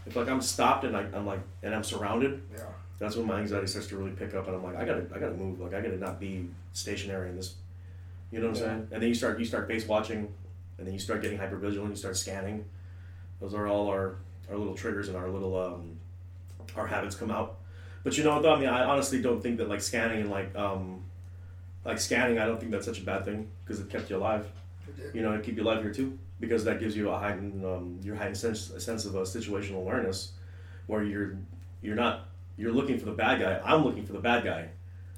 [0.06, 2.64] if like I'm stopped and I, I'm like and I'm surrounded, yeah.
[2.98, 5.20] that's when my anxiety starts to really pick up, and I'm like, I gotta I
[5.20, 5.60] gotta move.
[5.60, 7.56] Like I gotta not be stationary in this.
[8.32, 8.88] You know what I'm saying?
[8.92, 10.32] And then you start you start face watching,
[10.78, 11.92] and then you start getting hyper vigilant.
[11.92, 12.66] You start scanning.
[13.40, 14.16] Those are all our
[14.50, 15.98] our little triggers and our little um,
[16.76, 17.58] our habits come out.
[18.04, 18.54] But you know what though?
[18.54, 21.04] I mean, I honestly don't think that like scanning and like um,
[21.84, 24.46] like scanning, I don't think that's such a bad thing because it kept you alive
[25.14, 28.00] you know, it keep you alive here too, because that gives you a heightened, um,
[28.04, 30.34] your heightened sense, a sense of a situational awareness,
[30.88, 31.38] where you're,
[31.82, 32.28] you're not,
[32.58, 33.60] you're looking for the bad guy.
[33.64, 34.70] I'm looking for the bad guy,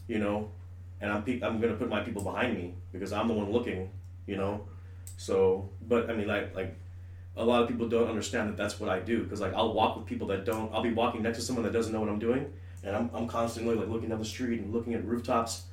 [0.08, 0.50] you know,
[1.00, 3.90] and I'm, pe- I'm gonna put my people behind me because I'm the one looking,
[4.26, 4.66] you know,
[5.18, 6.76] so, but I mean, like, like,
[7.38, 9.96] a lot of people don't understand that that's what I do because like I'll walk
[9.96, 10.74] with people that don't.
[10.74, 12.52] I'll be walking next to someone that doesn't know what I'm doing,
[12.84, 15.64] and I'm, I'm constantly like looking down the street and looking at rooftops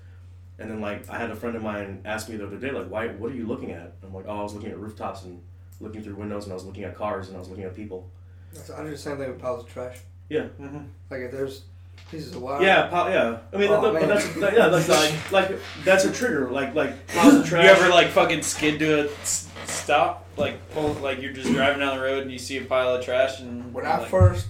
[0.59, 2.88] and then like I had a friend of mine ask me the other day, like,
[2.90, 3.94] why what are you looking at?
[4.02, 5.40] I'm like, oh I was looking at rooftops and
[5.80, 8.11] looking through windows and I was looking at cars and I was looking at people.
[8.52, 9.98] That's, I do the same thing with piles of trash.
[10.28, 10.46] Yeah.
[10.61, 10.78] Mm-hmm.
[11.11, 11.62] Like if there's
[12.11, 12.62] pieces of wire.
[12.62, 13.38] Yeah, po- yeah.
[13.52, 16.50] I mean Oh, that- that's that, yeah, like, like like that's a trigger.
[16.50, 17.64] Like like piles of trash.
[17.64, 19.26] You ever like fucking skid to a
[19.66, 20.24] stop?
[20.36, 23.04] Like pull, like you're just driving down the road and you see a pile of
[23.04, 24.46] trash and When you're I like, first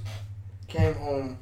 [0.69, 1.39] came home,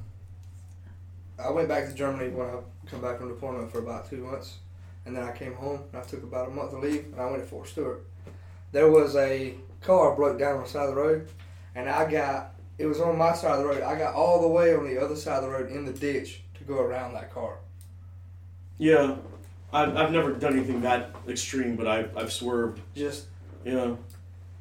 [1.39, 2.59] I went back to Germany when I
[2.91, 4.59] come back from deployment for about two months,
[5.05, 7.27] and then I came home and I took about a month of leave and I
[7.31, 8.05] went to Fort Stewart.
[8.73, 11.29] There was a car broke down on the side of the road,
[11.75, 13.83] and I got it was on my side of the road.
[13.83, 16.43] I got all the way on the other side of the road in the ditch
[16.59, 17.59] to go around that car.
[18.79, 19.17] Yeah.
[19.73, 22.81] I've, I've never done anything that extreme, but I've, I've swerved.
[22.95, 23.27] Just
[23.65, 23.95] Yeah.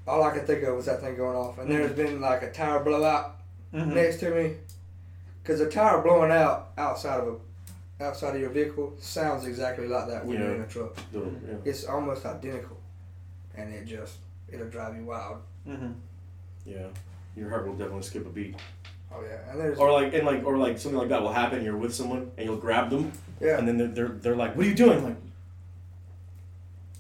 [0.08, 2.52] all I could think of was that thing going off, and there's been like a
[2.52, 3.38] tire blowout
[3.74, 3.94] Mhm.
[3.94, 4.56] next to me,
[5.44, 7.36] because a tire blowing out outside of a
[8.00, 10.98] outside of your vehicle sounds exactly like that when you're in a truck.
[11.14, 11.22] Yeah.
[11.64, 12.78] It's almost identical,
[13.56, 14.18] and it just
[14.52, 15.38] it'll drive you wild.
[15.68, 15.96] Mhm.
[16.66, 16.88] Yeah.
[17.36, 18.56] Your heart will definitely skip a beat.
[19.14, 21.64] Oh yeah, and there's Or like and like or like something like that will happen.
[21.64, 24.66] You're with someone and you'll grab them yeah, and then they're, they're, they're like, "What
[24.66, 25.18] are you doing?" I'm like,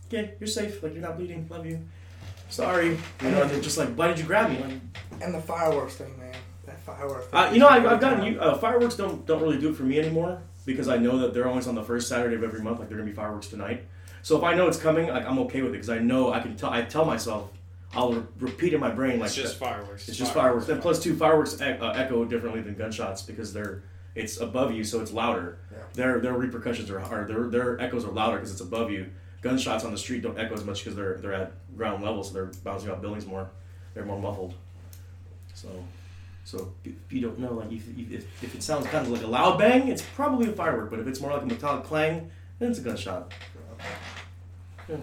[0.07, 0.83] "Okay, you're safe.
[0.83, 1.47] Like you're not bleeding.
[1.49, 1.79] Love you.
[2.49, 5.41] Sorry." You know, and they're just like, "Why did you grab me?" Like, and the
[5.41, 6.35] fireworks thing, man.
[6.65, 7.27] That fireworks.
[7.27, 8.39] Thing uh, you know, I've, I've gotten you.
[8.39, 11.47] Uh, fireworks don't don't really do it for me anymore because I know that they're
[11.47, 12.79] always on the first Saturday of every month.
[12.79, 13.85] Like they're gonna be fireworks tonight.
[14.21, 16.39] So if I know it's coming, like I'm okay with it because I know I
[16.39, 16.71] can tell.
[16.71, 17.51] I tell myself,
[17.93, 20.07] I'll re- repeat in my brain like It's just that- fireworks.
[20.09, 20.67] It's just fireworks.
[20.69, 23.83] And plus, two fireworks e- uh, echo differently than gunshots because they're
[24.15, 25.57] it's above you, so it's louder.
[25.71, 25.77] Yeah.
[25.93, 27.27] Their their repercussions are hard.
[27.27, 29.07] Their their echoes are louder because it's above you.
[29.41, 32.33] Gunshots on the street don't echo as much because they're they're at ground level, so
[32.33, 33.49] they're bouncing off buildings more.
[33.93, 34.55] They're more muffled.
[35.53, 35.67] So,
[36.45, 39.27] so if you don't know, like if, if, if it sounds kind of like a
[39.27, 40.91] loud bang, it's probably a firework.
[40.91, 42.29] But if it's more like a metallic clang,
[42.59, 43.33] then it's a gunshot.
[44.87, 44.97] Yeah.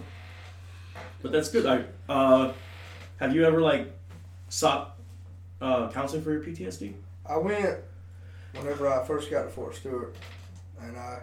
[1.20, 1.66] But that's good.
[1.66, 2.52] I uh,
[3.18, 3.92] have you ever like
[4.50, 4.96] sought
[5.60, 6.94] uh, counseling for your PTSD?
[7.26, 7.80] I went
[8.54, 10.14] whenever I first got to Fort Stewart,
[10.80, 11.22] and I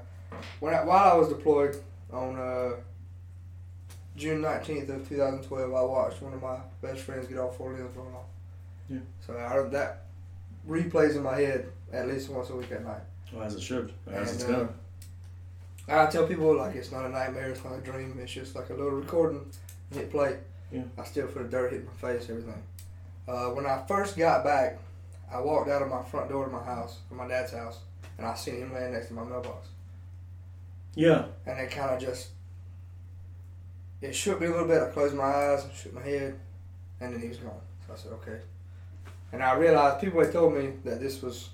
[0.60, 2.72] when I, while I was deployed on uh,
[4.18, 7.52] June nineteenth of two thousand twelve, I watched one of my best friends get all
[7.52, 8.26] four limbs blown off.
[8.90, 9.00] Yeah.
[9.26, 10.08] So I heard that
[10.70, 13.02] replays in my head at least once a week at night.
[13.34, 13.92] Well, as it should.
[14.08, 14.74] As it's And, uh, gonna.
[15.88, 18.18] I tell people like it's not a nightmare, it's not a dream.
[18.22, 19.50] It's just like a little recording.
[19.92, 20.38] Hit play.
[20.72, 20.84] Yeah.
[20.98, 22.62] I still feel the dirt hit my face, everything.
[23.28, 24.78] Uh, when I first got back,
[25.32, 27.80] I walked out of my front door to my house, to my dad's house,
[28.18, 29.68] and I seen him laying next to my mailbox.
[30.96, 31.26] Yeah.
[31.48, 32.30] And it kind of just
[34.02, 34.82] it shook me a little bit.
[34.82, 36.40] I closed my eyes, shook my head,
[37.02, 37.60] and then he was gone.
[37.88, 38.40] So I said, okay.
[39.32, 41.50] And I realized people had told me that this was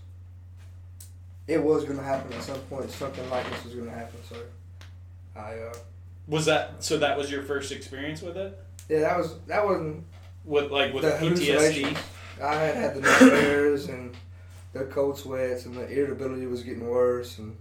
[1.48, 2.90] it was going to happen at some point.
[2.90, 4.20] Something like this was going to happen.
[4.28, 4.38] So
[5.36, 5.74] I uh,
[6.28, 6.98] Was that so?
[6.98, 8.58] That was your first experience with it?
[8.90, 10.06] yeah, that was that wasn't
[10.44, 11.98] With like with The PTSD?
[12.42, 14.16] I had had the nightmares and
[14.74, 17.56] the cold sweats and the irritability was getting worse and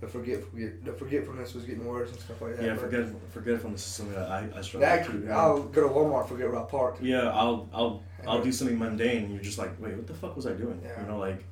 [0.00, 2.64] the forget, forget the forgetfulness was getting worse and stuff like that.
[2.64, 5.26] Yeah, forget forgetfulness is something that I, I struggle That, with too.
[5.28, 5.38] yeah.
[5.38, 7.02] I'll go to Walmart, forget where I parked.
[7.02, 10.36] Yeah, I'll I'll I'll do something mundane and you're just like, wait, what the fuck
[10.36, 10.80] was I doing?
[10.84, 11.00] Yeah.
[11.02, 11.44] You know, like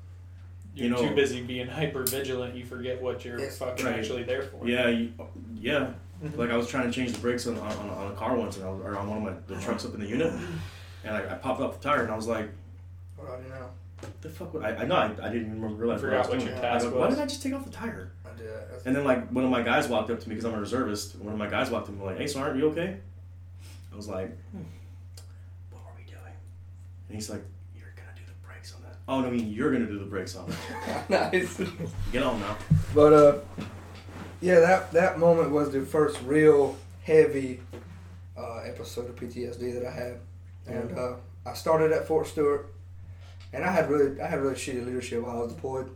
[0.75, 2.55] You're You know- too busy being hyper vigilant.
[2.55, 3.59] You forget what you're Yes.
[3.59, 3.99] fucking Right.
[3.99, 4.67] actually there for.
[4.67, 5.13] yeah, you,
[5.55, 5.93] yeah.
[6.25, 6.37] Mhm.
[6.37, 8.67] Like I was trying to change the brakes on, on, on a car once, and
[8.67, 10.33] I was, or on one of my the trucks up in the unit,
[11.05, 12.49] and I, I popped off the tire, and I was like,
[13.17, 13.71] What do I do now?
[14.23, 16.35] The fuck?" would- I I know I, I didn't even realize Forgot what I what
[16.37, 16.63] was your doing.
[16.63, 17.15] task I go, Why was.
[17.17, 18.11] did I just take off the tire?
[18.41, 18.87] I that.
[18.87, 21.17] And then like one of my guys walked up to me because I'm a reservist.
[21.17, 22.99] One of my guys walked up to me like, "Hey, Smart, you okay?"
[23.93, 24.63] I was like, hmm,
[25.71, 26.35] "What were we doing?"
[27.09, 27.43] And he's like,
[27.77, 30.05] "You're gonna do the brakes on that." Oh no, I mean you're gonna do the
[30.05, 31.09] brakes on it.
[31.11, 31.61] nice.
[32.13, 32.57] Get on now.
[32.95, 33.39] But uh,
[34.41, 37.61] yeah, that that moment was the first real heavy
[38.37, 40.21] uh, episode of PTSD that I had,
[40.67, 41.15] and uh,
[41.45, 42.73] I started at Fort Stewart,
[43.53, 45.91] and I had really I had really shitty leadership while I was deployed,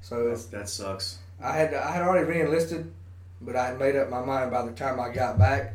[0.00, 1.18] so That's, that sucks.
[1.40, 2.90] I had I had already reenlisted,
[3.40, 5.74] but I had made up my mind by the time I got back,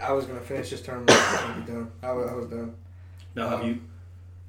[0.00, 1.90] I was gonna finish this term and be done.
[2.02, 2.74] I was, I was done.
[3.34, 3.80] Now have Um, you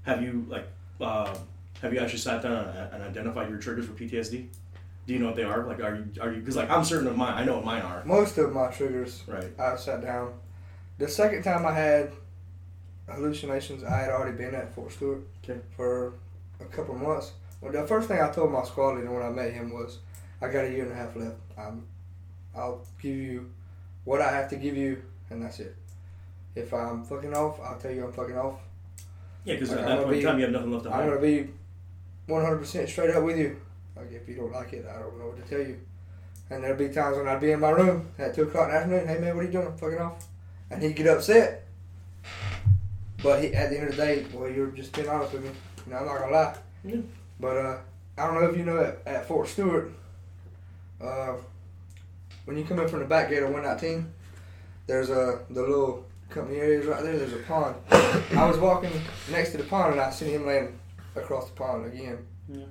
[0.04, 0.68] have you like
[1.02, 1.36] uh,
[1.82, 4.48] have you actually sat down and, and identified your triggers for PTSD?
[5.08, 5.66] Do you know what they are?
[5.68, 7.34] Like, are you are you because like I'm certain of mine.
[7.34, 8.04] I know what mine are.
[8.06, 9.52] Most of my triggers Right.
[9.60, 10.34] I sat down.
[10.98, 12.12] The second time I had
[13.10, 15.60] hallucinations, I had already been at Fort Stewart Okay.
[15.76, 16.14] for
[16.60, 17.34] a couple months.
[17.62, 20.00] Well, the first thing I told my squad leader when I met him was,
[20.42, 21.38] "I got a year and a half left.
[21.58, 21.86] I'm,
[22.56, 23.50] I'll give you
[24.04, 25.76] what I have to give you, and that's it.
[26.56, 28.60] If I'm fucking off, I'll tell you I'm fucking off.
[29.44, 31.04] Yeah, because Like, at that point in time, you have nothing left to hide.
[31.04, 31.50] I'm gonna be
[32.28, 33.60] 100% straight up with you.
[33.96, 35.80] Like if you don't like it, I don't know what to tell you.
[36.50, 38.78] And there'll be times when I'd be in my room at two o'clock in the
[38.80, 39.08] afternoon.
[39.08, 39.68] Hey man, what are you doing?
[39.68, 40.26] I'm fucking off.
[40.70, 41.66] And he'd get upset.
[43.24, 45.52] But he, at the end of the day, well, you're just being honest with me.
[45.88, 46.56] You know, I'm not gonna lie.
[46.84, 46.98] Yeah.
[47.40, 47.78] But uh,
[48.18, 49.92] I don't know if you know at, at Fort Stewart,
[51.02, 51.34] uh,
[52.46, 54.12] when you come in from the back gate of 119,
[54.88, 57.18] there's a the little company areas right there.
[57.18, 57.76] There's a pond.
[57.92, 58.92] I was walking
[59.32, 60.78] next to the pond and I seen him laying
[61.16, 62.26] across the pond again.
[62.48, 62.64] Yeah.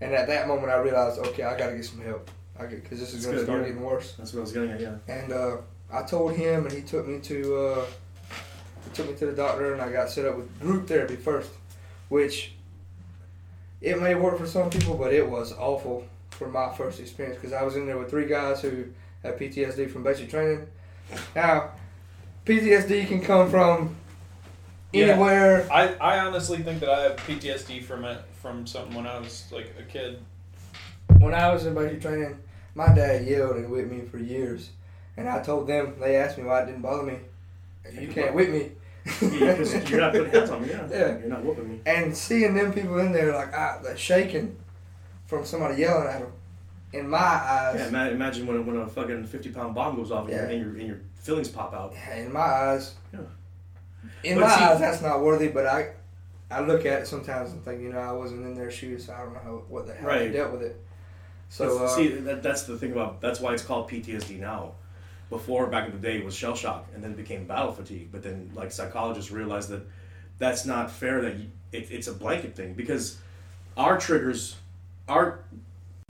[0.00, 2.30] And at that moment, I realized, okay, I gotta get some help.
[2.58, 3.68] I because this is gonna start yeah.
[3.68, 4.14] getting worse.
[4.18, 4.80] That's what I was getting at.
[4.80, 4.96] Yeah.
[5.08, 5.56] And uh,
[5.90, 7.86] I told him, and he took me to uh,
[8.84, 11.50] he took me to the doctor, and I got set up with group therapy first,
[12.08, 12.51] which
[13.82, 17.52] it may work for some people, but it was awful for my first experience because
[17.52, 18.86] I was in there with three guys who
[19.22, 20.66] had PTSD from basic training.
[21.36, 21.70] Now,
[22.46, 23.94] PTSD can come from
[24.92, 25.06] Yeah.
[25.08, 25.68] anywhere.
[25.70, 29.44] I, I honestly think that I have PTSD from it from something when I was
[29.52, 30.18] like a kid.
[31.18, 32.38] When I was in basic training,
[32.74, 34.70] my dad yelled and whipped me for years,
[35.16, 35.94] and I told them.
[36.00, 37.18] They asked me why it didn't bother me.
[37.92, 38.72] You can't whip me.
[39.04, 40.68] Because you're not putting hands on me.
[40.70, 40.86] Yeah.
[40.90, 41.18] Yeah.
[41.18, 41.80] You're not whooping me.
[41.86, 44.56] and seeing them people in there like ah, that shaking
[45.26, 46.32] from somebody yelling at them,
[46.92, 47.88] in my eyes, Yeah.
[47.88, 50.50] ima- Imagine when a, when a fucking 50 pound bomb goes off and, your, Yeah.
[50.50, 51.94] and your and your feelings pop out.
[52.16, 53.20] in my eyes, Yeah.
[54.24, 55.48] in But my see- eyes, that's not worthy.
[55.48, 55.92] But I,
[56.50, 59.14] I look at it sometimes and think, you know, I wasn't in their shoes, so
[59.14, 60.32] I don't know how what the they Right.
[60.32, 60.76] dealt with it.
[61.48, 64.72] So So uh, see, that, that's the thing about that's why it's called PTSD now.
[65.32, 68.10] Before back in the day it was shell shock, and then it became battle fatigue.
[68.12, 69.80] But then like psychologists realized that
[70.38, 71.22] that's not fair.
[71.22, 73.16] That you, it, it's a blanket thing because
[73.78, 74.56] our triggers,
[75.08, 75.38] our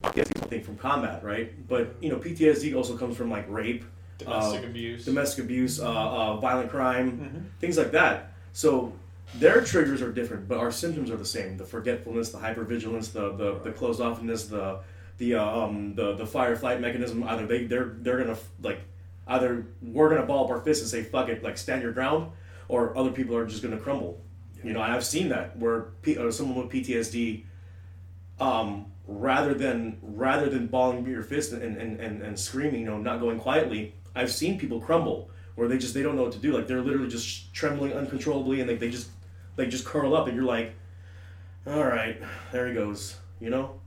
[0.02, 1.52] PTSD from combat, right?
[1.68, 3.84] But you know PTSD also comes from like rape,
[4.18, 5.04] Domestic Uh, abuse.
[5.04, 7.60] domestic abuse, uh, uh, violent crime, Mhm.
[7.60, 8.32] things like that.
[8.52, 8.92] So
[9.38, 13.30] their triggers are different, but our symptoms are the same: the forgetfulness, the hypervigilance, the
[13.40, 14.80] the, the closed offness, the
[15.18, 17.22] the uh, um the the fire flight mechanism.
[17.22, 18.80] Either they they're they're gonna like
[19.26, 22.32] either we're gonna ball up our fists and say fuck it, like stand your ground,
[22.68, 24.20] or other people are just gonna crumble.
[24.62, 27.44] You know, I've seen that where P, uh, someone with PTSD,
[28.38, 32.86] um, rather than rather than balling up your fist and, and, and, and screaming, you
[32.86, 36.32] know, not going quietly, I've seen people crumble where they just they don't know what
[36.32, 36.52] to do.
[36.52, 39.08] Like they're literally just trembling uncontrollably and they, they just
[39.56, 40.74] they just curl up and you're like,
[41.66, 42.20] all right,
[42.52, 43.16] there he goes.
[43.40, 43.80] You know,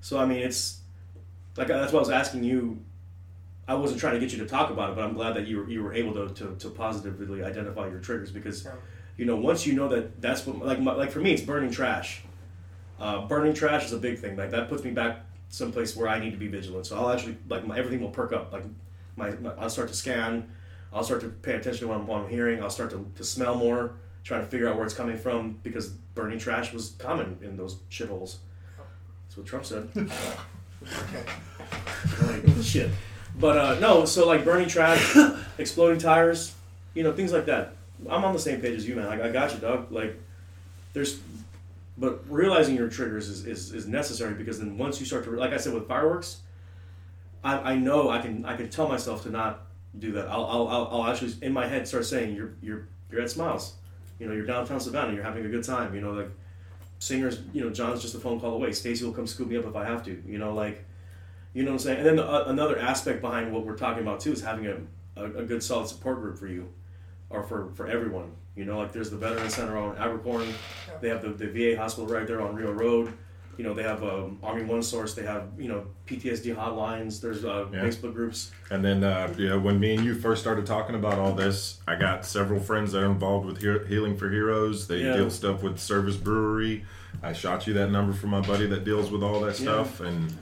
[0.00, 0.80] so I mean, it's
[1.56, 2.82] like that's why I was asking you.
[3.68, 5.58] I wasn't trying to get you to talk about it, but I'm glad that you
[5.58, 8.72] were, you were able to, to, to positively identify your triggers because, Yeah.
[9.16, 11.70] you know, once you know that that's what like my, like for me, it's burning
[11.70, 12.22] trash.
[12.98, 14.36] Uh, burning trash is a big thing.
[14.36, 16.86] Like that puts me back someplace where I need to be vigilant.
[16.86, 18.52] So I'll actually like my, everything will perk up.
[18.52, 18.64] Like
[19.16, 20.50] my, my I'll start to scan.
[20.92, 22.62] I'll start to pay attention to what I'm, what I'm hearing.
[22.62, 23.94] I'll start to, to smell more,
[24.24, 27.76] trying to figure out where it's coming from because burning trash was common in those
[27.90, 28.36] shitholes.
[29.28, 29.88] That's what Trump said.
[32.22, 32.90] like, shit.
[33.38, 35.16] But uh, no, so like burning trash,
[35.58, 36.54] exploding tires,
[36.94, 37.74] you know, things like that.
[38.08, 39.06] I'm on the same page as you, man.
[39.06, 39.90] Like, I got you, dog.
[39.92, 40.20] Like,
[40.92, 41.20] there's,
[41.96, 45.52] but realizing your triggers is, is, is necessary because then once you start to, like
[45.52, 46.40] I said with fireworks,
[47.44, 49.62] I, I know I can I can tell myself to not
[49.98, 50.28] do that.
[50.28, 53.74] I'll, I'll, I'll, I'll actually in my head start saying you're you're you're at Smiles,
[54.18, 56.30] you know, you're downtown Savannah, you're having a good time, you know, like
[56.98, 58.72] singers, you know, John's just a phone call away.
[58.72, 60.84] Stacy will come scoop me up if I have to, you know, like,
[61.54, 61.98] you know what I'm saying.
[61.98, 64.76] And then the, uh, another aspect behind what we're talking about too is having a,
[65.20, 66.68] a, a good solid support group for you,
[67.30, 68.32] or for for everyone.
[68.56, 70.52] You know, like there's the Veteran Center on Abercorn,
[71.00, 73.12] they have the, the VA hospital right there on Rio Road.
[73.58, 75.14] You know, they have um, Army One Source.
[75.14, 77.20] They have you know PTSD hotlines.
[77.20, 77.80] There's uh, Yeah.
[77.82, 78.50] Facebook groups.
[78.70, 81.80] And then, uh, you know, when me and you first started talking about all this,
[81.86, 84.88] I got several friends that are involved with He- Healing for Heroes.
[84.88, 85.16] They Yeah.
[85.16, 86.84] deal stuff with Service Brewery.
[87.22, 89.70] I shot you that number from my buddy that deals with all that Yeah.
[89.84, 90.00] stuff.
[90.00, 90.34] And,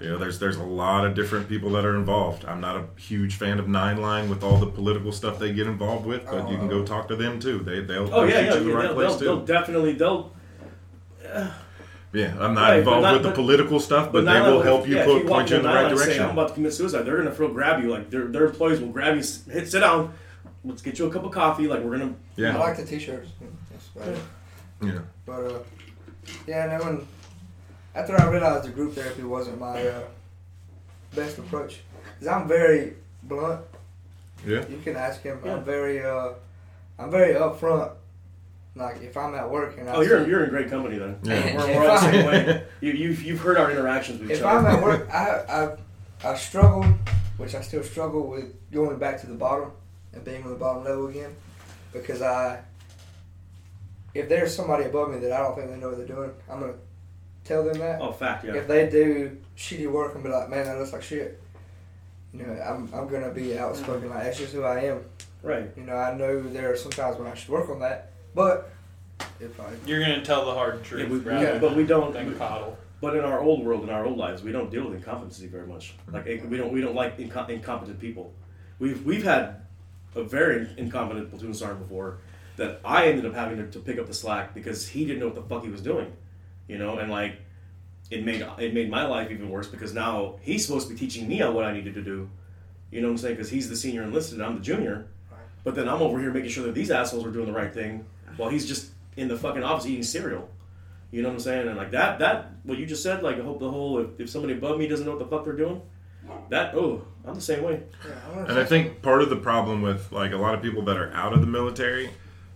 [0.00, 2.44] you know, there's there's a lot of different people that are involved.
[2.46, 5.66] I'm not a huge fan of Nine Line with all the political stuff they get
[5.66, 7.58] involved with, but you can go talk to them too.
[7.60, 9.24] They they'll Oh push yeah, you yeah, to the right They'll, place they'll, too.
[9.26, 10.32] they'll definitely they'll.
[12.12, 14.64] yeah, I'm not Right, involved not- with the but- political stuff, but, they will like-
[14.64, 16.24] help you yeah, if put, walk point you in the right aisle and say, direction.
[16.24, 17.02] I'm about to commit suicide.
[17.02, 17.90] They're gonna throw grab you.
[17.90, 19.22] Like their their employees will grab you.
[19.52, 20.12] Hit sit down.
[20.64, 21.66] Let's get you a cup of coffee.
[21.68, 22.14] Like we're gonna.
[22.36, 23.30] yeah, I like the t-shirts.
[23.70, 24.18] That's about it.
[24.82, 24.98] yeah.
[25.24, 25.58] But uh,
[26.46, 27.06] yeah, and then when
[27.94, 30.02] after I realized the group therapy wasn't my uh,
[31.14, 31.80] best approach,
[32.14, 32.94] because I'm very
[33.24, 33.60] blunt.
[34.46, 34.66] Yeah.
[34.68, 35.40] You can ask him.
[35.44, 35.56] Yeah.
[35.56, 36.30] I'm very uh,
[36.98, 37.92] I'm very upfront.
[38.76, 41.18] Like if I'm at work and I Oh, you're see- you're in great company then.
[41.24, 41.56] Yeah.
[41.56, 42.64] We're, we're all the same way.
[42.80, 44.68] You you've, you've heard our interactions with each if other.
[44.68, 45.76] I'm at work, I
[46.24, 46.84] I I struggle,
[47.36, 49.72] which I still struggle with going back to the bottom
[50.12, 51.34] and being on the bottom level again,
[51.92, 52.60] because I.
[54.14, 56.60] If there's somebody above me that I don't think they know what they're doing, I'm
[56.60, 56.74] gonna
[57.44, 58.00] tell them that.
[58.00, 58.54] oh, fact, yeah.
[58.54, 61.40] If they do shitty work and be like, man, that looks like shit.
[62.32, 64.08] You know, I'm, I'm gonna be outspoken.
[64.10, 65.00] Like that's just who I am.
[65.42, 65.70] Right.
[65.76, 68.70] You know, I know there are some times when I should work on that, but
[69.40, 72.12] if I You're gonna tell the hard truth, Yeah, we, rather yeah, but we don't.
[72.12, 72.76] than coddle.
[73.00, 75.66] But in our old world, in our old lives, we don't deal with incompetency very
[75.66, 75.94] much.
[76.12, 78.32] Like eh, we don't we don't like inco- incompetent people.
[78.78, 79.62] We've we've had
[80.14, 82.18] a very incompetent platoon sergeant before
[82.56, 85.26] that I ended up having to, to pick up the slack because he didn't know
[85.26, 86.12] what the fuck he was doing,
[86.70, 87.34] you know, and like
[88.10, 91.26] it made it made my life even worse because now he's supposed to be teaching
[91.28, 92.30] me on what I needed to do,
[92.92, 93.34] you know what I'm saying?
[93.34, 95.08] Because he's the senior enlisted and I'm the junior,
[95.64, 98.06] but then I'm over here making sure that these assholes are doing the right thing
[98.36, 100.48] while he's just in the fucking office eating cereal.
[101.10, 101.66] You know what I'm saying?
[101.66, 104.30] And like that, that what you just said, like I hope the whole if, if
[104.30, 105.82] somebody above me doesn't know what the fuck they're doing,
[106.50, 107.82] that oh, I'm the same way.
[108.06, 110.82] yeah, I And I think part of the problem with like a lot of people
[110.82, 112.10] that are out of the military,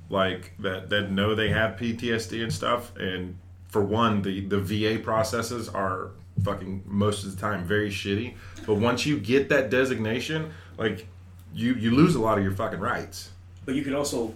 [0.09, 3.39] like that that know they have PTSD and stuff, and
[3.75, 6.11] for one, the the VA processes are
[6.45, 8.37] fucking most of the time very shitty.
[8.65, 11.09] But once you get that designation, like
[11.53, 13.31] you you lose a lot of your fucking rights.
[13.65, 14.33] But you can also,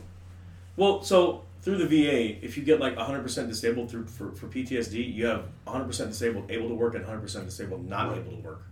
[0.77, 5.15] well, so through the VA, if you get like 100% disabled through for, for PTSD,
[5.15, 8.63] you have 100% disabled able to work and 100% disabled not able to work.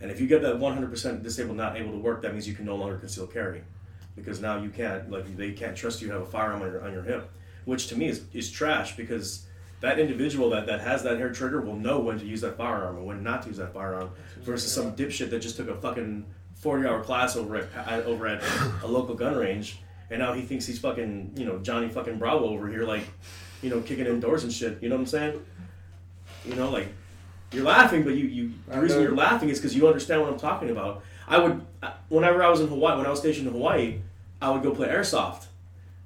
[0.00, 2.66] And if you get that 100% disabled not able to work, that means you can
[2.66, 3.62] no longer conceal carry,
[4.14, 6.84] because now you can't like they can't trust you to have a firearm on your
[6.84, 7.28] on your hip,
[7.64, 9.46] which to me is, is trash because
[9.80, 12.96] that individual that, that has that hair trigger will know when to use that firearm
[12.96, 16.24] and when not to use that firearm versus some dipshit that just took a fucking
[16.54, 18.42] 40 hour class over at at- over at
[18.82, 19.78] a local gun range
[20.10, 23.06] and now he thinks he's fucking you know Johnny fucking Bravo over here like
[23.62, 24.82] you know kicking indoors and shit.
[24.82, 25.44] You know what I'm saying?
[26.44, 26.88] You know like
[27.52, 30.38] you're laughing but you you the reason you're laughing is because you understand what I'm
[30.38, 31.02] talking about.
[31.28, 31.66] I would
[32.08, 34.00] whenever I was in Hawaii when I was stationed in Hawaii
[34.40, 35.46] I would go play airsoft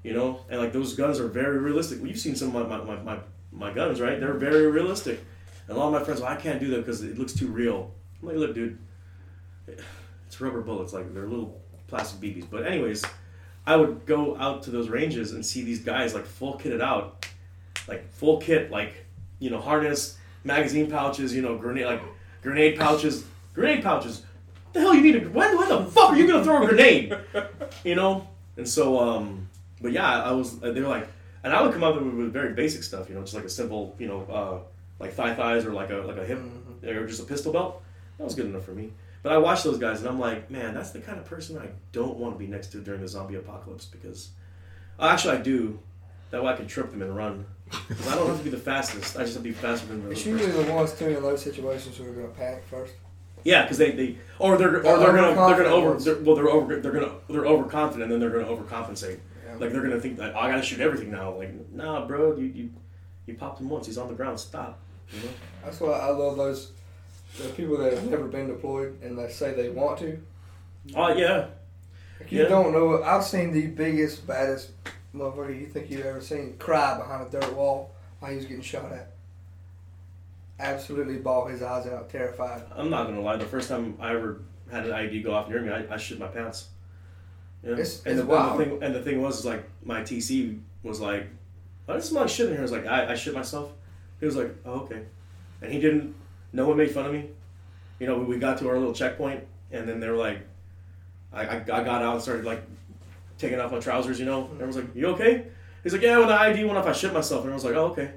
[0.03, 0.41] you know?
[0.49, 1.99] And like those guns are very realistic.
[1.99, 3.19] Well, you've seen some of my, my, my, my,
[3.61, 4.19] my guns right?
[4.19, 5.25] They're very realistic.
[5.69, 7.47] And a lot of my friends well I can't do that because it looks too
[7.47, 7.93] real.
[8.21, 8.79] I'm like look dude
[10.27, 10.93] it's rubber bullets.
[10.93, 13.05] Like they're little plastic BBs but anyways
[13.67, 17.27] I would go out to those ranges and see these guys like full kitted out,
[17.87, 19.05] like full kit, like
[19.39, 22.03] you know harness, magazine pouches, you know grenade like
[22.43, 23.25] grenade pouches,
[23.55, 24.25] grenade pouches.
[24.73, 27.17] The hell you need a when when the fuck are you gonna throw a grenade?
[27.85, 29.49] You know, and so um,
[29.81, 31.09] but yeah, I was they were like
[31.45, 33.49] and I would come up with, with very basic stuff, you know, just like a
[33.49, 34.59] simple, you know, uh,
[34.99, 36.87] like thigh thighs or like a like a hip Mhm.
[36.97, 37.83] or just a pistol belt.
[38.19, 38.93] That was good enough for me.
[39.23, 41.69] But I watch those guys and I'm like, man, that's the kind of person I
[41.93, 44.31] don't want to be next to during the zombie apocalypse because,
[44.99, 45.79] actually, I do.
[46.31, 47.45] That way I can trip them and run.
[47.71, 49.17] 'Cause I don't have to be the fastest.
[49.17, 51.43] I just have to be faster than the It's usually the ones too in those
[51.43, 52.93] situations who are gonna panic first.
[53.45, 56.35] Yeah, because they, they or they're or The they're gonna they're gonna over they're, well
[56.37, 59.19] they're over they're gonna they're overconfident and then they're gonna overcompensate.
[59.61, 61.35] Like they're gonna think that oh, I gotta shoot everything now.
[61.37, 62.71] Like nah, bro, you you
[63.27, 63.87] you popped him once.
[63.87, 64.41] He's on the ground.
[64.41, 64.79] Stop.
[65.13, 65.29] You know.
[65.65, 66.73] That's why I love those
[67.39, 70.21] the people that have never been deployed and they say they want to.
[70.97, 71.47] Oh yeah.
[72.19, 72.49] Like, you Yeah.
[72.49, 73.03] don't know.
[73.03, 74.71] I've seen the biggest, baddest
[75.15, 78.63] motherfucker you think you've ever seen cry behind a dirt wall while he was getting
[78.63, 79.11] shot at.
[80.59, 82.63] Absolutely bawled his eyes out, terrified.
[82.77, 83.37] I'm not gonna lie.
[83.37, 86.19] The first time I ever had an ID go off near me, I, I shit
[86.19, 86.69] my pants.
[87.63, 91.01] It's- and, it's the, and the thing and the thing was like my TC was
[91.01, 91.27] like,
[91.89, 92.61] I just smell like shit in here.
[92.61, 93.73] I was like, I, I shit myself.
[94.19, 95.03] He was like, oh okay,
[95.63, 96.15] and he didn't.
[96.53, 97.29] No one made fun of me.
[97.99, 100.41] You know, we, we got to our little checkpoint, and then they were like,
[101.33, 102.63] I, I, I got out and started like
[103.39, 104.19] taking off my trousers.
[104.19, 105.47] You know, everyone's like, you okay?
[105.83, 107.87] He's like, yeah, when the ID went off, I shit myself, and everyone's like, oh
[107.93, 108.13] okay.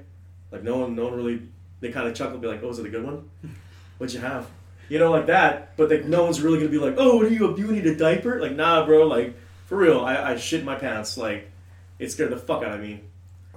[0.50, 1.42] Like no one, no one really.
[1.80, 3.28] They kind of chuckled, be like, oh, is it a good one?
[3.98, 4.46] What'd you have?
[4.88, 5.76] You know, like that.
[5.76, 7.56] But like, no one's really gonna be like, oh, what are you?
[7.56, 8.40] You need a diaper?
[8.40, 9.06] Like, nah, bro.
[9.06, 9.34] Like,
[9.66, 11.16] for real, I, I shit my pants.
[11.16, 11.50] Like,
[11.98, 13.00] it scared the fuck out of me.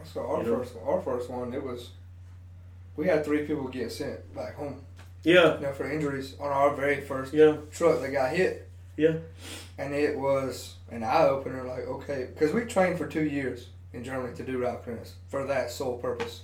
[0.04, 0.58] So our You know?
[0.60, 1.90] first, our first one, it was.
[2.96, 4.82] We had three people get sent back home,
[5.24, 8.68] Yeah, you know, for injuries on our very first yeah, truck that got hit.
[8.96, 9.18] yeah.
[9.78, 14.04] And it was an eye opener, like, okay, because we trained for two years in
[14.04, 16.42] Germany to do route clearance for that sole purpose.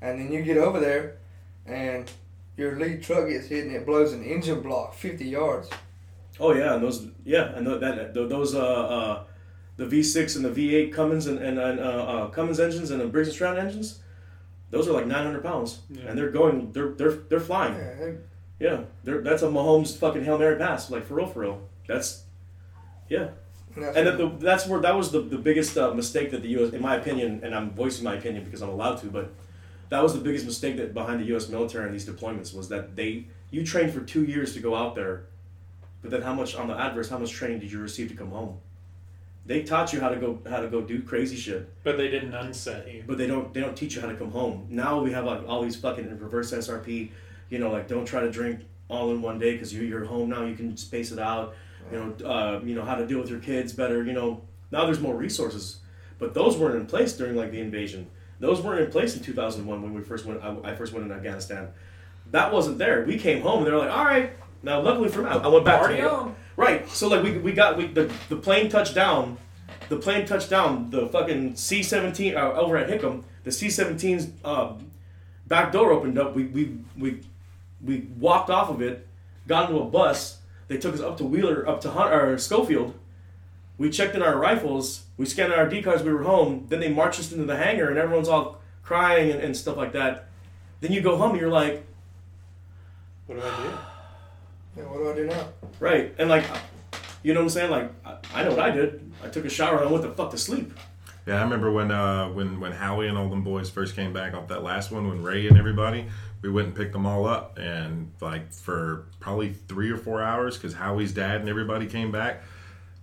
[0.00, 1.18] And then you get over there,
[1.66, 2.10] and
[2.56, 5.70] your lead truck gets hit and it blows an engine block 50 yards.
[6.40, 9.24] Oh yeah, and those yeah, and tho- that tho- those uh, uh
[9.76, 13.06] the V6 and the V8 Cummins and, and, and uh, uh, Cummins engines and the
[13.06, 14.00] Briggs and Stratton engines,
[14.70, 16.02] those are like 900 pounds, Yeah.
[16.08, 17.74] and they're going they're they're they're flying.
[17.74, 18.16] Yeah, they-
[18.58, 21.60] Yeah, they're, that's a Mahomes fucking hail mary pass, like for real, for real.
[21.88, 22.22] That's
[23.08, 23.28] yeah.
[23.74, 26.42] and that's And that, the, that's where that was the, the biggest uh, mistake that
[26.42, 26.72] the U.S.
[26.72, 29.32] in my opinion, and I'm voicing my opinion because I'm allowed to, but
[29.92, 31.50] that was the biggest mistake that behind the U.S.
[31.50, 34.94] military and these deployments was that they you trained for two years to go out
[34.94, 35.26] there,
[36.00, 38.30] but then how much on the adverse, how much training did you receive to come
[38.30, 38.56] home?
[39.44, 42.32] They taught you how to go how to go do crazy shit, But they didn't
[42.32, 43.04] unset you.
[43.06, 44.66] but they don't they don't teach you how to come home.
[44.70, 47.10] Now we have like all these fucking reverse SRP,
[47.50, 50.30] you know, like don't try to drink all in one day because you you're home
[50.30, 50.42] now.
[50.46, 51.54] You can space it out.
[51.92, 54.02] You know, uh, you know how to deal with your kids better.
[54.02, 54.40] You know,
[54.70, 55.80] now there's more resources,
[56.18, 58.08] but those weren't in place during like the invasion.
[58.42, 60.42] Those weren't in place in 2001 when we first went.
[60.42, 61.68] I, I first went in Afghanistan.
[62.32, 63.04] That wasn't there.
[63.04, 64.32] We came home and they were like, all right.
[64.64, 66.34] Now, luckily for me, I I went back Party to on.
[66.56, 66.88] Right.
[66.88, 69.38] So like we, we got we the, the plane touched down,
[69.88, 70.90] the plane touched down.
[70.90, 74.72] The fucking C seventeen uh, over at Hickam, the C 17's uh,
[75.46, 76.34] back door opened up.
[76.34, 77.20] We we we
[77.80, 79.06] we walked off of it,
[79.46, 80.40] got into a bus.
[80.66, 82.98] They took us up to Wheeler, up to Hunt, or Schofield.
[83.82, 85.06] We checked in our rifles.
[85.16, 86.04] We scanned our ID cards.
[86.04, 86.66] We were home.
[86.68, 89.90] Then they marched us into the hangar, and everyone's all crying and, and stuff like
[89.94, 90.28] that.
[90.80, 91.84] Then you go home, and you're like,
[93.26, 93.62] What do I do?
[94.76, 95.48] yeah, what do I do now?
[95.80, 96.44] Right, and like,
[97.24, 97.70] you know what I'm saying?
[97.72, 99.12] Like, I, I know what I did.
[99.20, 100.72] I took a shower and I went the fuck to sleep.
[101.26, 104.32] Yeah, I remember when uh, when when Howie and all them boys first came back
[104.32, 106.06] off that last one, when Ray and everybody,
[106.40, 110.56] we went and picked them all up, and like for probably three or four hours,
[110.56, 112.44] because Howie's dad and everybody came back.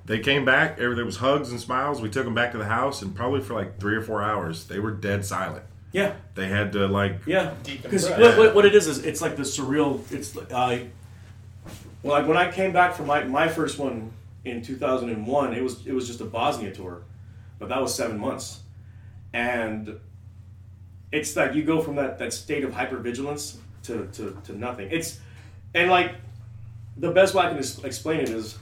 [0.09, 0.79] They came back.
[0.79, 2.01] Every, there was hugs and smiles.
[2.01, 4.65] We took them back to the house, and probably for like three or four hours,
[4.65, 5.63] they were dead silent.
[5.91, 7.53] Yeah, They had to like yeah.
[7.61, 10.01] Deep Because what, what, what it is is it's like the surreal.
[10.11, 10.79] It's uh,
[12.01, 14.11] well, like when I came back from my, my first one
[14.45, 17.03] in 2001, it was it was just a Bosnia tour,
[17.59, 18.61] but that was seven months,
[19.33, 19.99] and
[21.11, 24.89] it's like you go from that, that state of hypervigilance to, to, to nothing.
[24.89, 25.19] It's
[25.75, 26.15] and like
[26.97, 28.57] the best way I can explain it is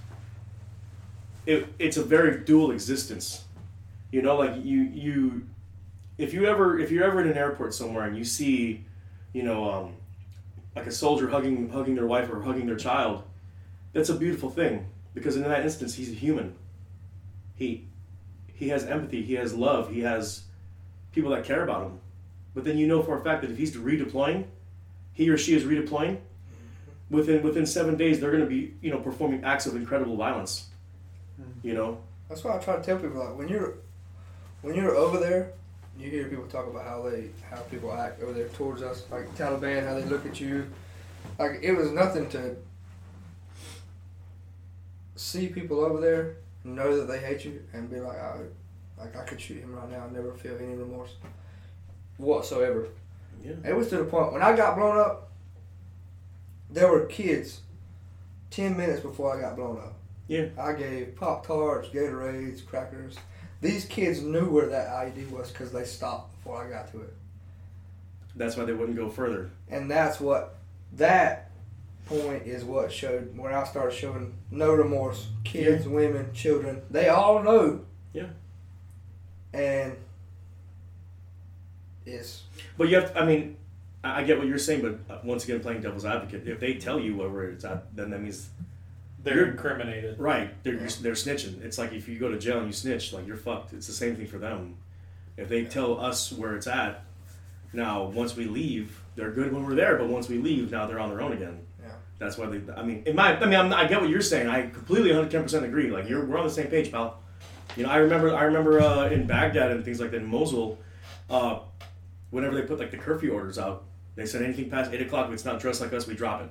[1.48, 3.46] it, it's a very dual existence.
[4.12, 5.48] You know, like you you
[6.18, 8.86] if you ever if you're ever in an airport somewhere and you see,
[9.34, 9.94] you know, um,
[10.76, 13.24] like a soldier hugging hugging their wife or hugging their child,
[13.94, 16.54] that's a beautiful thing because in that instance he's a human.
[17.56, 17.86] He
[18.54, 20.44] he has empathy, he has love, he has
[21.14, 22.00] people that care about him.
[22.54, 24.46] But then you know for a fact that if he's redeploying,
[25.14, 26.18] he or she is redeploying,
[27.10, 30.68] within within seven days they're going to be you know performing acts of incredible violence.
[31.40, 31.68] Mm-hmm.
[31.68, 31.98] You know,
[32.30, 33.76] That's why I try to tell people like when you're
[34.62, 35.54] when you're over there,
[35.98, 39.34] you hear people talk about how they how people act over there towards us, like
[39.36, 40.68] Taliban, how they look at you.
[41.38, 42.56] Like it was nothing to
[45.16, 48.38] see people over there know that they hate you and be like, I,
[48.98, 51.16] Like I could shoot him right now and never feel any remorse
[52.18, 52.88] whatsoever.
[53.44, 53.54] Yeah.
[53.66, 55.32] It was to the point when I got blown up.
[56.70, 57.62] There were kids.
[58.50, 59.97] Ten minutes before I got blown up.
[60.28, 60.48] Yeah.
[60.60, 63.16] I gave pop tarts, Gatorades, crackers.
[63.62, 67.14] These kids knew where that IED was because they stopped before I got to it,
[68.36, 69.50] That's why they wouldn't go further.
[69.70, 70.56] and that's what
[70.94, 71.52] that
[72.06, 75.28] point is what showed when I started showing no remorse.
[75.44, 77.82] Kids, women, children, they all know.
[78.14, 78.28] Yeah.
[79.54, 79.96] And
[82.06, 82.44] it's
[82.78, 83.58] But you have, to, I mean,
[84.04, 86.76] I I get what you're saying, but uh, once again, playing devil's advocate, if they
[86.76, 88.50] tell you where it's at, then that means
[89.28, 90.20] They're You're- incriminated.
[90.20, 90.52] right.
[90.64, 91.62] They're you're, they're snitching.
[91.64, 93.74] It's like if you go to jail and you snitch, like you're fucked.
[93.74, 94.76] It's the same thing for them.
[95.36, 97.04] If they tell us where it's at,
[97.74, 101.00] now once we leave, they're good when we're there, but once we leave, now they're
[101.00, 101.60] on their own again.
[101.82, 101.90] Yeah.
[102.20, 102.74] That's why they.
[102.74, 104.48] I mean, in my, I mean, I'm, I get what you're saying.
[104.48, 105.92] I completely 110 percent agree.
[105.92, 107.20] Like you're, we're on the same page, pal.
[107.76, 110.80] You know, I remember, I remember uh, in Baghdad and things like that in Mosul,
[111.30, 111.60] uh,
[112.32, 113.84] whenever they put like the curfew orders out,
[114.16, 116.50] they said anything past eight o'clock, if it's not dressed like us, we drop it.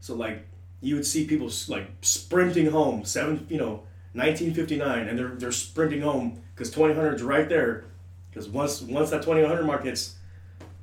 [0.00, 0.44] So like
[0.80, 3.82] you would see people like sprinting home, seven, you know,
[4.14, 7.84] 1959, and they're they're sprinting home because 2000's right there.
[8.30, 10.16] Because once once that 2100 mark hits,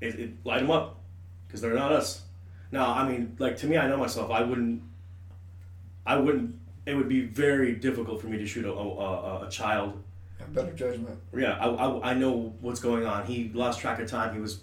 [0.02, 1.00] it, it light them up
[1.48, 2.22] because they're not us.
[2.72, 4.32] Now, I mean, like to me, I know myself.
[4.32, 4.82] I wouldn't.
[6.06, 6.56] I wouldn't.
[6.86, 10.04] It would be very difficult for me to shoot a, a, a, child
[10.40, 11.18] a better judgment.
[11.36, 13.26] yeah, I, I, I know what's going on.
[13.26, 14.34] He lost track of time.
[14.34, 14.62] He was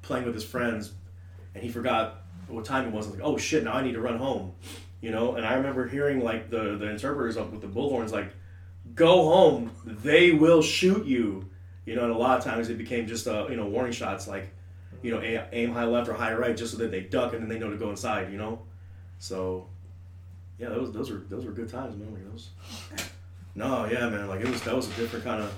[0.00, 0.92] playing with his friends,
[1.54, 2.21] and he forgot
[2.52, 3.06] what time it was.
[3.06, 3.64] I was like, oh shit!
[3.64, 4.52] Now I need to run home,
[5.00, 5.34] you know.
[5.36, 8.32] And I remember hearing like the the interpreters up with the bullhorns like,
[8.94, 9.70] "Go home.
[9.84, 11.48] They will shoot you."
[11.86, 14.28] You know, and a lot of times it became just uh, you know warning shots
[14.28, 14.52] like,
[15.02, 17.42] you know, aim, aim high left or high right, just so that they duck and
[17.42, 18.30] then they know to go inside.
[18.30, 18.62] You know,
[19.18, 19.66] so
[20.58, 22.12] yeah, those those were those were good times, man.
[22.12, 22.50] Like those.
[23.54, 24.28] No, yeah, man.
[24.28, 25.52] Like it was that was a different kind of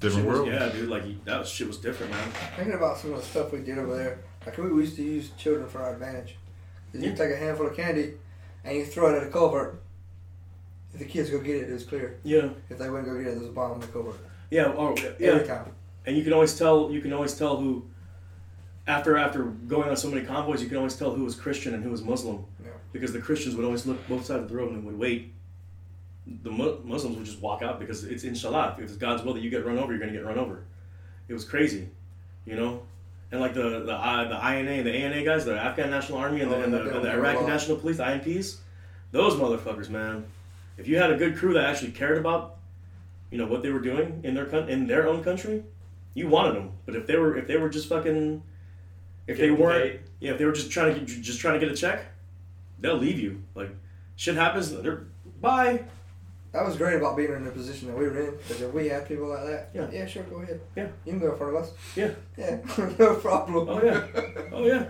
[0.00, 0.52] Different Shit was- world.
[0.52, 0.88] Yeah, dude.
[0.90, 2.28] Like that was, shit was different, man.
[2.56, 5.02] Thinking about some of the stuff we did over there, like we, we used to
[5.02, 6.36] use children for our advantage.
[6.92, 7.14] you Yeah.
[7.14, 8.14] take a handful of candy
[8.64, 9.80] and you throw it at a culvert.
[10.92, 12.18] If the kids go get it, it was clear.
[12.22, 14.16] Yeah, If they wouldn't go get it, there's a bomb in the culvert.
[14.50, 15.42] yeah, Every yeah.
[15.42, 15.72] time.
[16.06, 16.90] And you can always tell.
[16.92, 17.84] You can always tell who.
[18.86, 21.82] After after going on so many convoys, you can always tell who was Christian and
[21.82, 22.44] who was Muslim.
[22.62, 22.70] Yeah.
[22.92, 25.32] Because the Christians would always look both sides of the road and would wait.
[26.42, 28.76] The Mu- Muslims would just walk out because it's inshallah.
[28.78, 30.64] If it's God's will that you get run over, you're gonna get run over.
[31.28, 31.88] It was crazy,
[32.44, 32.82] you know.
[33.32, 36.50] And like the the uh, the INA, the ANA guys, the Afghan National Army, and
[36.50, 37.46] the, Oh, and the, and the Iraqi know.
[37.46, 38.56] National Police, the INPs,
[39.10, 40.24] those motherfuckers, man.
[40.76, 42.56] If you had a good crew that actually cared about,
[43.30, 45.64] you know, what they were doing in their coun- in their own country,
[46.14, 46.72] you wanted them.
[46.86, 48.42] But if they were if they were just fucking,
[49.26, 50.00] if they weren't, paid.
[50.20, 52.04] yeah, if they were just trying to just trying to get a check,
[52.78, 53.42] they'll leave you.
[53.56, 53.70] Like
[54.16, 55.06] shit happens, they're
[55.40, 55.82] bye.
[56.54, 58.36] That was great about being in the position that we were in.
[58.36, 59.88] Because if we had people like that, Yeah.
[59.92, 60.60] yeah, sure, go ahead.
[60.76, 60.86] Yeah.
[61.04, 61.72] You can go in front of us.
[61.96, 62.10] Yeah.
[62.38, 62.58] Yeah,
[62.98, 63.68] no problem.
[63.68, 64.06] Oh yeah,
[64.52, 64.84] oh yeah.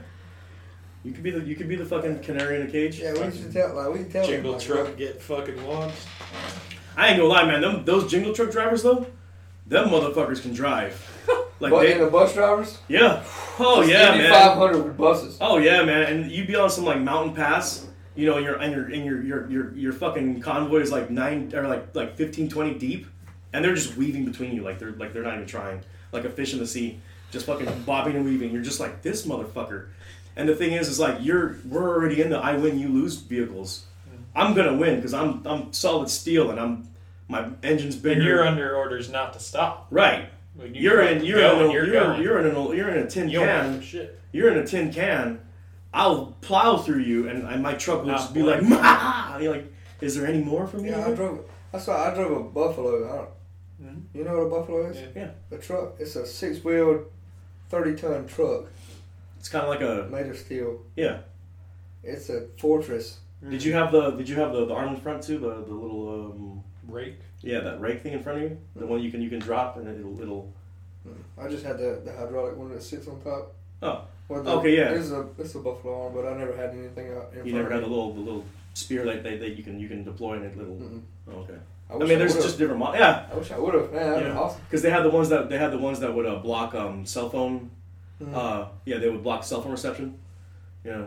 [1.04, 3.00] You could be the you could be the fucking canary in a cage.
[3.00, 5.66] Yeah, we used to tell like we could tell Jingle them, like, truck get fucking
[5.66, 6.06] launched.
[6.98, 7.62] I ain't gonna lie, man.
[7.62, 9.06] Them those jingle truck drivers though,
[9.66, 11.10] them motherfuckers can drive.
[11.60, 13.22] Like but they, in the bus drivers, yeah.
[13.60, 14.28] Oh yeah, man.
[14.28, 15.38] 500 buses.
[15.40, 16.02] Oh yeah, man.
[16.02, 19.04] And you'd be on some like mountain pass, you know, and your and your and
[19.04, 23.06] your your your, your fucking convoy is like nine or like like 15, 20 deep,
[23.52, 25.82] and they're just weaving between you like they're like they're not even trying,
[26.12, 27.00] like a fish in the sea,
[27.30, 28.50] just fucking bobbing and weaving.
[28.52, 29.88] You're just like this motherfucker.
[30.36, 33.16] And the thing is, is like you're we're already in the I win you lose
[33.16, 33.84] vehicles.
[34.08, 34.22] Mm-hmm.
[34.34, 36.88] I'm gonna win because I'm I'm solid steel and I'm
[37.28, 38.20] my engine's bigger.
[38.20, 39.86] And you're under orders not to stop.
[39.90, 40.28] right.
[40.56, 43.10] When you You're in you're in a, you're you're, you're in a you're in a
[43.10, 45.40] tin you don't can you're in a tin can,
[45.94, 49.72] I'll plow through you, and, and my truck will just be like, "Ma!" You're like,
[50.00, 50.90] is there any more for me?
[50.90, 51.48] Yeah, I drove.
[51.72, 53.04] That's why I drove a Buffalo.
[53.08, 53.28] I don't,
[53.82, 54.02] Mhm.
[54.14, 54.96] You know what a Buffalo is?
[54.98, 55.30] Yeah.
[55.50, 55.56] Yeah.
[55.56, 55.94] A truck.
[55.98, 57.04] It's a six-wheeled,
[57.70, 58.66] thirty-ton truck
[59.38, 60.80] It's kind of like a made of steel.
[60.96, 61.18] yeah.
[62.02, 63.18] It's a fortress.
[63.48, 65.38] Did you have the Did you have the, the arm in front too?
[65.38, 67.18] The the little um rake?
[67.42, 69.76] yeah that rake thing in front of you, the one you can you can drop
[69.76, 70.52] and it'll it'll
[71.38, 73.54] I just had the, the hydraulic one that sits on top.
[73.82, 74.04] Oh.
[74.28, 74.90] Well, the, Okay, yeah.
[74.92, 77.70] It's a it's a Buffalo arm, but I never had anything out in you never
[77.70, 78.44] had the little the little
[78.74, 80.76] spear that, that, that you can you can deploy in it little.
[80.76, 81.02] Mm-mm.
[81.28, 81.54] Oh, okay.
[81.90, 82.46] I, I mean, there's would've.
[82.46, 83.92] just different mo- yeah I wish I would have.
[83.92, 84.28] Man, that'd Yeah.
[84.30, 84.60] been awesome.
[84.68, 87.04] because they had the ones that they had the ones that would uh, block um
[87.04, 87.70] cell phone
[88.22, 88.32] Mhm.
[88.34, 90.18] uh yeah they would block cell phone reception.
[90.84, 91.06] Yeah.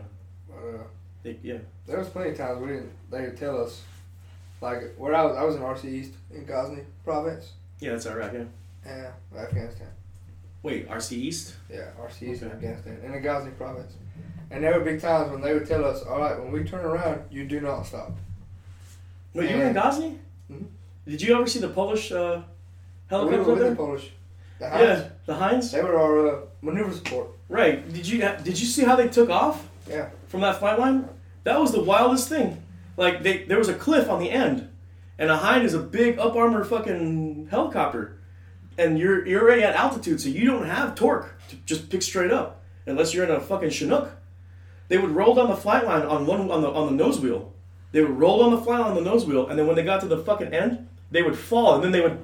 [0.51, 0.83] Uh,
[1.23, 1.57] They, yeah.
[1.87, 2.91] there was plenty of times we didn't.
[3.11, 3.81] They would tell us,
[4.61, 5.35] like where I was.
[5.37, 7.53] I was in RC East in Ghazni province.
[7.79, 8.33] Yeah, that's Iraq.
[8.33, 8.43] Yeah.
[8.85, 9.87] Yeah, Afghanistan.
[10.67, 11.55] Wait, RC East?
[11.71, 13.93] Yeah, RC East in Afghanistan in the Ghazni province.
[14.51, 16.83] And there would be times when they would tell us, "All right, when we turn
[16.83, 18.11] around, you do not stop."
[19.33, 20.19] No, you were in Ghazni?
[20.51, 20.65] Mhm.
[21.07, 22.43] Did you ever see the Polish uh, We were
[23.09, 23.75] helicopter with the there?
[23.75, 24.11] Polish.
[24.59, 25.01] The Hinds.
[25.01, 25.71] Yeah, the Hinds.
[25.71, 27.27] They were our uh, maneuver support.
[27.47, 27.87] Right.
[27.93, 30.09] Did you did you see how they took off Yeah.
[30.27, 31.07] from that flight line?
[31.45, 32.61] That was the wildest thing.
[32.97, 34.67] Like they there was a cliff on the end,
[35.17, 38.16] and a Hind is a big up armored fucking helicopter,
[38.77, 42.31] and you're you're already at altitude, so you don't have torque to just pick straight
[42.31, 44.11] up unless you're in a fucking Chinook.
[44.87, 47.53] They would roll down the flight line on one on the on the nose wheel.
[47.91, 49.83] They would roll down the flight line on the nose wheel, and then when they
[49.83, 52.19] got to the fucking end, they would fall, and then they would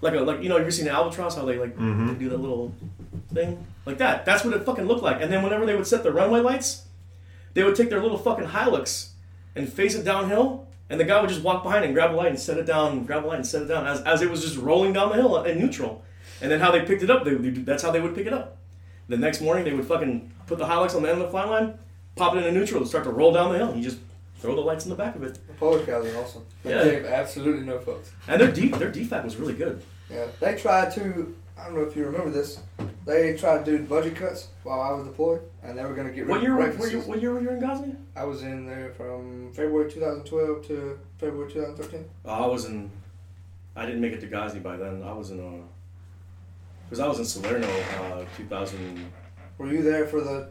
[0.00, 2.08] like a like you know you've seen the albatross how they like mm-hmm.
[2.08, 2.74] they do that little
[3.32, 4.24] thing like that.
[4.24, 5.20] That's what it fucking looked like.
[5.20, 6.86] And then whenever they would set the runway lights,
[7.54, 9.10] they would take their little fucking Hilux
[9.54, 12.28] and face it downhill, and the guy would just walk behind and grab a light
[12.28, 14.42] and set it down, grab a light and set it down as, as it was
[14.42, 16.04] just rolling down the hill in neutral.
[16.42, 18.58] And then how they picked it up, they, that's how they would pick it up.
[19.08, 21.48] The next morning, they would fucking put the Hilux on the end of the flight
[21.48, 21.78] line,
[22.14, 23.74] pop it into neutral, and start to roll down the hill.
[23.74, 23.98] You just
[24.38, 25.34] throw the lights in the back of it.
[25.46, 26.42] The Polish guys are awesome.
[26.62, 27.08] They Yeah.
[27.08, 28.10] absolutely no fucks.
[28.28, 29.82] And their D, their DFAC was really good.
[30.10, 30.26] Yeah.
[30.40, 31.34] They tried to.
[31.62, 32.58] I don't know if you remember this.
[33.04, 36.12] They tried to do budget cuts while I was deployed, and they were going to
[36.12, 36.92] get rid What of year were breakfasts.
[36.92, 37.00] you?
[37.02, 37.94] What year were you in Ghazni?
[38.16, 42.04] I was in there from February 2012 to February 2013.
[42.24, 42.90] Oh, I was in.
[43.76, 45.02] I didn't make it to Ghazni by then.
[45.02, 45.40] I was in.
[45.40, 45.62] Uh,
[46.84, 49.10] because I was in Salerno, uh, 2000.
[49.58, 50.48] Were you there for the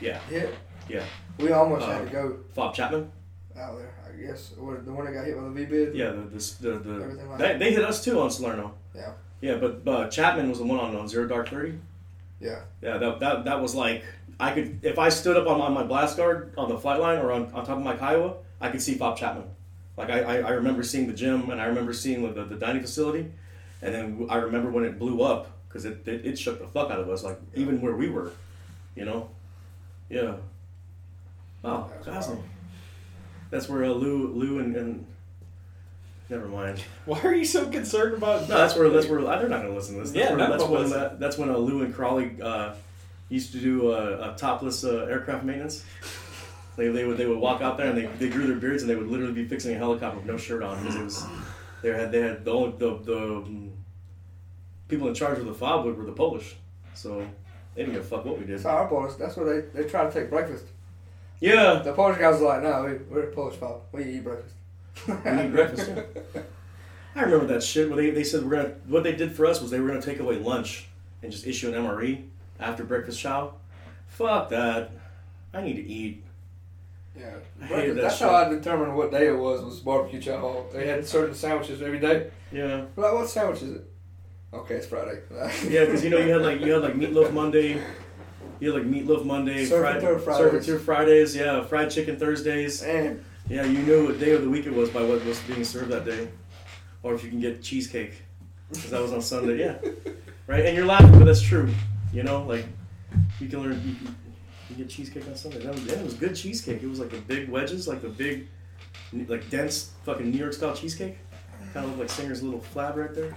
[0.00, 0.54] Yeah, hit?
[0.88, 1.04] Yeah.
[1.38, 3.10] We almost Uh, had to go FOB Chapman.
[3.58, 3.92] out there.
[4.08, 5.94] I guess the one that got hit with a VBIED.
[5.94, 7.58] Yeah, the the the, the Everything like they, that.
[7.58, 8.74] they hit us too on Salerno.
[8.94, 9.12] Yeah.
[9.40, 11.78] Yeah, but uh, Chapman was the one on, on Zero Dark Thirty.
[12.40, 12.60] Yeah.
[12.82, 14.04] Yeah, that, that that was like
[14.38, 17.18] I could if I stood up on, on my blast guard on the flight line
[17.18, 19.44] or on, on top of my Kiowa, I could see FOB Chapman.
[19.96, 22.80] Like I, I, I remember seeing the gym and I remember seeing the, the dining
[22.80, 23.30] facility,
[23.82, 26.90] and then I remember when it blew up because it, it it shook the fuck
[26.90, 27.22] out of us.
[27.22, 28.32] Like even where we were,
[28.94, 29.28] you know.
[30.08, 30.36] Yeah.
[31.62, 32.42] Wow, That's wild.
[33.50, 35.06] That's where uh, Lou Lou and, and
[36.30, 36.82] never mind.
[37.04, 38.48] Why are you so concerned about?
[38.48, 40.12] No, that's where that's where they're not gonna listen to this.
[40.12, 41.02] That's Yeah, where, none that's of them when listen.
[41.02, 42.74] uh, that's when uh, Lou and Crawley uh,
[43.28, 45.84] used to do uh, a topless uh, aircraft maintenance.
[46.76, 48.90] They, they would they would walk out there and they, they grew their beards and
[48.90, 51.24] they would literally be fixing a helicopter with no shirt on because it was
[51.82, 53.72] they had they had the only the the um,
[54.88, 56.56] people in charge of the fob were the Polish,
[56.94, 57.18] so
[57.74, 58.60] they didn't give a fuck what we did.
[58.60, 60.64] So our Polish, that's where they they tried to take breakfast.
[61.40, 63.80] Yeah, The Polish guys was like, no, we, we're a Polish fob.
[63.92, 64.54] We eat breakfast.
[65.06, 66.42] We eat breakfast, yeah.
[67.16, 69.60] I remember that shit where they, they said we're gonna what they did for us
[69.60, 70.86] was they were gonna take away lunch
[71.22, 72.24] and just issue an MRE
[72.60, 73.54] after breakfast chow.
[74.08, 74.90] Fuck that.
[75.52, 76.22] I need to eat.
[77.18, 77.94] Yeah, I hated breakfast.
[77.96, 78.28] that That's shit.
[78.28, 79.62] how I determined what day it was.
[79.62, 80.64] Was barbecue chow.
[80.72, 82.30] They had certain sandwiches every day.
[82.52, 82.84] Yeah.
[82.96, 83.90] Like, what sandwich is it?
[84.52, 85.20] Okay, it's Friday.
[85.68, 87.82] Yeah, because you know you had like you had like meatloaf Monday,
[88.60, 90.64] you had like meatloaf Monday, Servitor fried, Fridays.
[90.66, 92.82] servitor Fridays, yeah, fried chicken Thursdays.
[92.82, 95.64] And Yeah, you knew what day of the week it was by what was being
[95.64, 96.28] served that day,
[97.02, 98.22] or if you can get cheesecake,
[98.68, 99.58] because that was on Sunday.
[99.58, 99.76] Yeah,
[100.46, 100.64] right.
[100.66, 101.68] And you're laughing, but that's true.
[102.12, 102.64] You know, like
[103.40, 103.72] you can learn.
[103.84, 104.16] You, can-
[104.70, 105.58] you get cheesecake on Sunday.
[105.58, 106.80] That was, yeah, it was good cheesecake.
[106.80, 108.46] It was like the big wedges, like the big,
[109.26, 111.18] like dense fucking New York style cheesecake.
[111.74, 113.32] Kind of looked like Singer's little flab right there.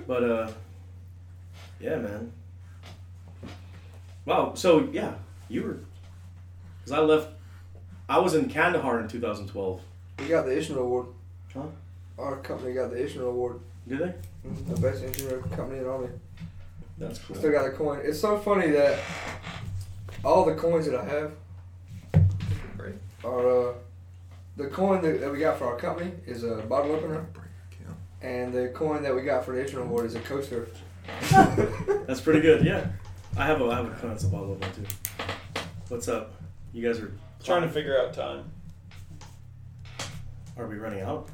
[0.06, 0.50] but uh,
[1.80, 2.32] yeah, man.
[4.24, 4.54] Wow.
[4.54, 5.14] So yeah,
[5.48, 5.78] you were,
[6.78, 7.30] because I left.
[8.08, 9.80] I was in Kandahar in 2012.
[10.18, 11.06] we got the Itschner Award.
[11.52, 11.62] Huh?
[12.18, 13.60] Our company got the Itschner Award.
[13.88, 14.14] Did they?
[14.48, 16.08] Mhm, The best engineer company in the army.
[16.98, 17.36] That's cool.
[17.36, 18.00] Still got a coin.
[18.02, 18.98] It's so funny that
[20.24, 21.32] all the coins that I have
[23.24, 23.72] are uh,
[24.56, 27.26] the coin that, that we got for our company is a bottle opener,
[28.22, 30.68] and the coin that we got for the Itschner Award is a coaster.
[32.06, 32.64] That's pretty good.
[32.64, 32.86] Yeah.
[33.36, 34.84] I have a I have a console bottle of one too.
[35.88, 36.32] What's up?
[36.72, 37.12] You guys are
[37.46, 38.44] Trying to figure out time.
[40.58, 41.28] Are we running out?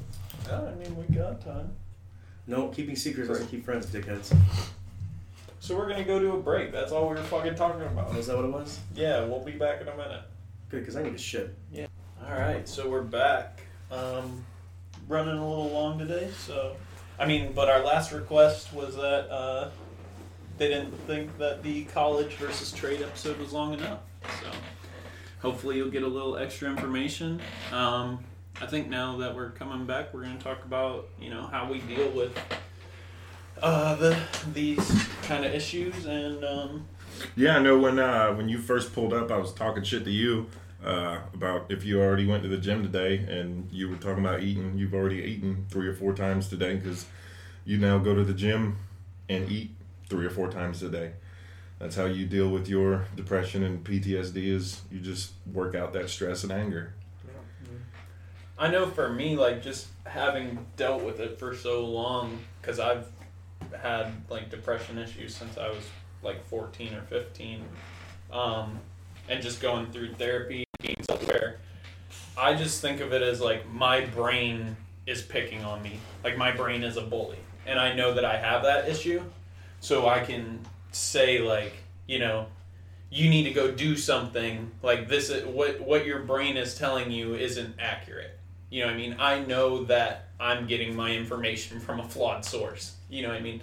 [0.46, 1.72] Yeah, I mean we got time.
[2.46, 4.36] No, keeping secrets doesn't keep friends, dickheads.
[5.60, 6.70] So we're gonna go to a break.
[6.70, 8.14] That's all we were fucking talking about.
[8.14, 8.78] Is that what it was?
[8.94, 10.20] Yeah, we'll be back in a minute.
[10.68, 11.54] Good, because I need a shit.
[11.72, 11.86] Yeah.
[12.28, 13.62] All right, so we're back.
[13.90, 14.44] Um,
[15.08, 16.76] running a little long today, so
[17.18, 19.70] I mean, but our last request was that uh,
[20.58, 24.00] they didn't think that the college versus trade episode was long enough.
[24.42, 24.50] So
[25.42, 27.40] hopefully you'll get a little extra information.
[27.72, 28.24] Um,
[28.60, 31.70] I think now that we're coming back, we're going to talk about you know how
[31.70, 32.38] we deal with
[33.60, 34.16] uh, the
[34.52, 36.86] these kind of issues and um,
[37.36, 40.10] Yeah, I know when uh, when you first pulled up, I was talking shit to
[40.10, 40.46] you
[40.84, 44.42] uh, about if you already went to the gym today, and you were talking about
[44.42, 44.76] eating.
[44.76, 47.06] You've already eaten three or four times today because
[47.64, 48.78] you now go to the gym
[49.28, 49.70] and eat
[50.08, 51.12] three or four times a day.
[51.82, 54.36] That's how you deal with your depression and PTSD.
[54.36, 56.94] Is you just work out that stress and anger.
[58.56, 63.08] I know for me, like just having dealt with it for so long, because I've
[63.76, 65.82] had like depression issues since I was
[66.22, 67.64] like 14 or 15,
[68.32, 68.78] um,
[69.28, 71.58] and just going through therapy, being self-aware.
[72.38, 74.76] I just think of it as like my brain
[75.06, 78.36] is picking on me, like my brain is a bully, and I know that I
[78.36, 79.20] have that issue,
[79.80, 80.60] so I can
[80.92, 81.74] say like,
[82.06, 82.46] you know,
[83.10, 87.10] you need to go do something like this is what what your brain is telling
[87.10, 88.38] you isn't accurate.
[88.70, 89.16] You know i mean?
[89.18, 92.96] I know that i'm getting my information from a flawed source.
[93.10, 93.60] You know i mean?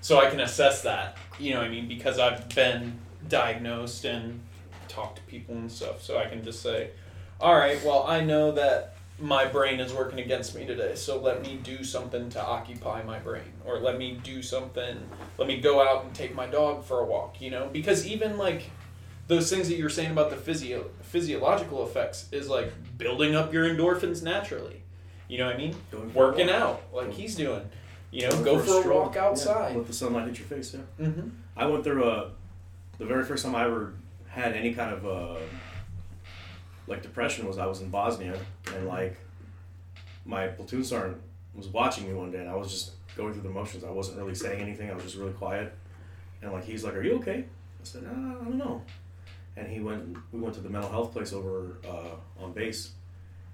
[0.00, 1.16] So i can assess that.
[1.40, 1.88] You know i mean?
[1.88, 4.40] Because i've been diagnosed and
[4.86, 6.90] talked to people and stuff so i can just say
[7.40, 11.40] all right well i know that my brain is working against me today so let
[11.40, 14.98] me do something to occupy my brain or let me do something
[15.38, 18.36] let me go out and take my dog for a walk you know because even
[18.36, 18.70] like
[19.26, 23.68] those things that you're saying about the physio physiological effects is like building up your
[23.68, 24.82] endorphins naturally.
[25.28, 25.76] You know what I mean?
[26.12, 27.68] Working out like he's doing.
[28.10, 29.00] You know, go for a stroll.
[29.02, 29.72] walk outside.
[29.72, 30.74] Yeah, let the sunlight hit your face.
[30.74, 31.06] Yeah.
[31.06, 31.28] Mm-hmm.
[31.56, 32.30] I went through a
[32.98, 33.94] the very first time I ever
[34.28, 35.40] had any kind of uh,
[36.86, 38.38] like depression was I was in Bosnia
[38.74, 39.16] and like
[40.24, 41.20] my platoon sergeant
[41.54, 43.84] was watching me one day and I was just going through the motions.
[43.84, 44.90] I wasn't really saying anything.
[44.90, 45.72] I was just really quiet.
[46.42, 47.44] And like he's like, "Are you okay?"
[47.80, 48.82] I said, "Uh, "I don't know."
[49.56, 50.16] And he went.
[50.32, 52.92] We went to the mental health place over uh, on base,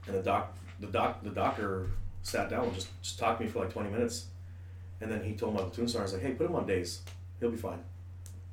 [0.06, 1.90] and the doc, the doc, the doctor
[2.22, 4.26] sat down and just just talked to me for like twenty minutes,
[5.00, 7.02] and then he told my platoon sergeant, "Like, hey, put him on days.
[7.38, 7.80] He'll be fine."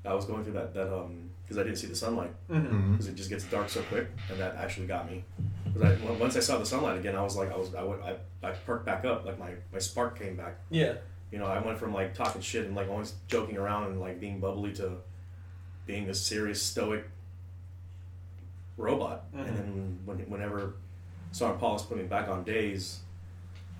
[0.06, 2.92] I was going through that that um because I didn't see the sunlight Mm-hmm.
[2.94, 5.24] because it just gets dark so quick, and that actually got me.
[5.66, 8.02] Because I once I saw the sunlight again, I was like, I was I went
[8.04, 10.58] I, I perked back up, like my my spark came back.
[10.70, 10.96] Yeah.
[11.32, 14.20] You know, I went from like talking shit and like always joking around and like
[14.20, 14.98] being bubbly to
[15.86, 17.06] being this serious stoic
[18.78, 19.32] robot.
[19.34, 19.48] Mhm.
[19.48, 20.74] And then when, whenever
[21.32, 23.00] Sergeant Paulus put me back on days,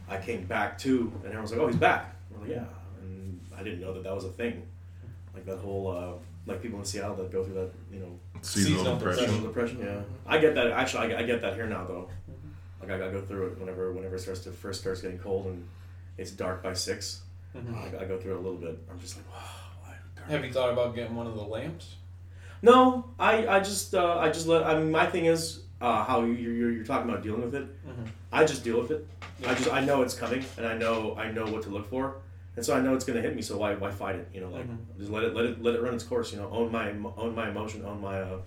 [0.10, 2.66] I came back too, and everyone's like, "Oh, he's back." I'm like, "Yeah,"
[3.02, 4.64] and I didn't know that that was a thing.
[5.34, 6.14] Like that whole uh,
[6.48, 9.26] like people in Seattle that go through that, you know, Seasonal, Seasonal depression.
[9.26, 9.80] seasonal depression.
[9.84, 10.72] Yeah, I get that.
[10.72, 12.10] Actually, I, I get that here now though.
[12.82, 15.48] Like I, I go through it whenever whenever it starts to first starts getting cold
[15.48, 15.68] and
[16.18, 17.22] it's dark by 6
[17.56, 17.76] Mhm.
[18.00, 18.78] I, I go through it a little bit.
[18.92, 19.42] I'm just like, wow.
[19.84, 19.96] why?
[20.32, 21.96] Have you thought about getting one of the lamps?
[22.62, 24.64] No, I, I just uh, I just let.
[24.64, 27.68] I mean, my thing is uh, how you you're, you're talking about dealing with it.
[27.88, 28.08] Mhm.
[28.32, 29.08] I just deal with it.
[29.48, 32.18] I just I know it's coming, and I know I know what to look for,
[32.58, 33.42] and so I know it's gonna hit me.
[33.42, 34.28] So why why fight it?
[34.34, 34.78] You know, like Mhm.
[35.00, 36.34] just let it let it let it run its course.
[36.34, 38.40] You know, own my own my emotion, own my uh,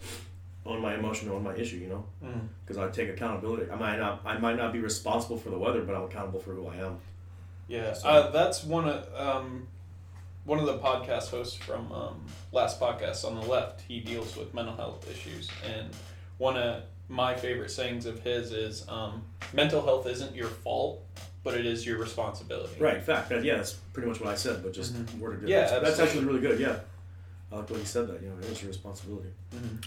[0.67, 1.77] own my emotion, own my issue.
[1.79, 2.49] You know, Mm.
[2.67, 3.71] because I take accountability.
[3.71, 6.53] I might not I might not be responsible for the weather, but I'm accountable for
[6.53, 6.99] who I am.
[7.69, 9.69] Yeah, So- uh, that's one of um,
[10.45, 13.83] one of the podcast hosts from um, last podcast on the left.
[13.83, 15.89] He deals with mental health issues, and
[16.39, 19.23] one of my favorite sayings of his is, um,
[19.53, 21.01] "Mental health isn't your fault,
[21.43, 23.29] but it is your responsibility." Right, in fact.
[23.31, 25.19] That, yeah, that's pretty much what I said, but just Mhm.
[25.19, 25.85] worded Yeah, different.
[25.85, 26.61] that's actually really good.
[26.61, 26.81] Yeah,
[27.53, 28.23] I like the way he said that.
[28.23, 29.31] You know, it's your responsibility.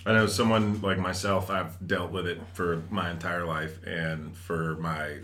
[0.05, 4.75] I know someone like myself, I've dealt with it for my entire life, and for
[4.77, 5.19] my,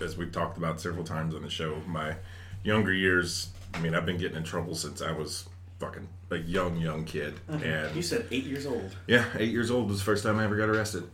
[0.00, 2.16] as we've talked about several times on the show, my
[2.64, 3.48] younger years.
[3.72, 5.48] I mean, I've been getting in trouble since I was
[5.78, 8.94] fucking a young, young kid, And You said eight years old.
[9.06, 11.10] yeah, eight years old was the first time I ever got arrested, Nice.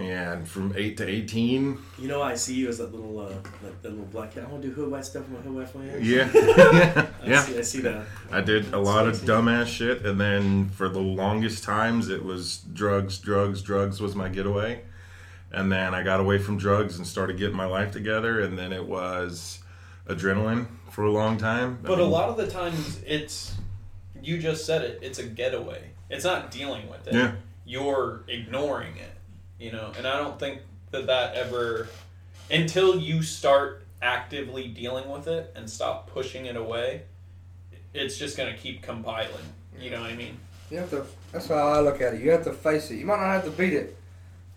[0.00, 3.28] And from eight to eighteen, You know, I see you as that little, uh,
[3.62, 4.44] that, that little black cat.
[4.44, 6.06] I want to do hood white stuff with my hood white friends.
[6.08, 7.42] yeah, yeah, I yeah.
[7.42, 8.06] See, I see that.
[8.32, 9.32] I did a lot of Spicy.
[9.32, 14.28] dumbass shit, and then for the longest times, it was drugs, drugs, drugs was my
[14.28, 14.82] getaway.
[15.52, 18.72] And then I got away from drugs and started getting my life together, and then
[18.72, 19.58] it was
[20.08, 21.78] adrenaline for a long time.
[21.84, 23.54] I But a lot of the times, it's
[24.22, 25.00] you just said it.
[25.02, 25.90] It's a getaway.
[26.08, 27.14] It's not dealing with it.
[27.14, 27.32] Yeah.
[27.64, 29.12] You're ignoring it.
[29.60, 31.88] You know, and I don't think that that ever
[32.50, 37.02] until you start actively dealing with it and stop pushing it away.
[37.92, 39.44] It's just gonna keep compiling.
[39.78, 40.38] You know what I mean?
[40.70, 41.04] You have to.
[41.32, 42.22] That's how I look at it.
[42.22, 42.96] You have to face it.
[42.96, 43.96] You might not have to beat it,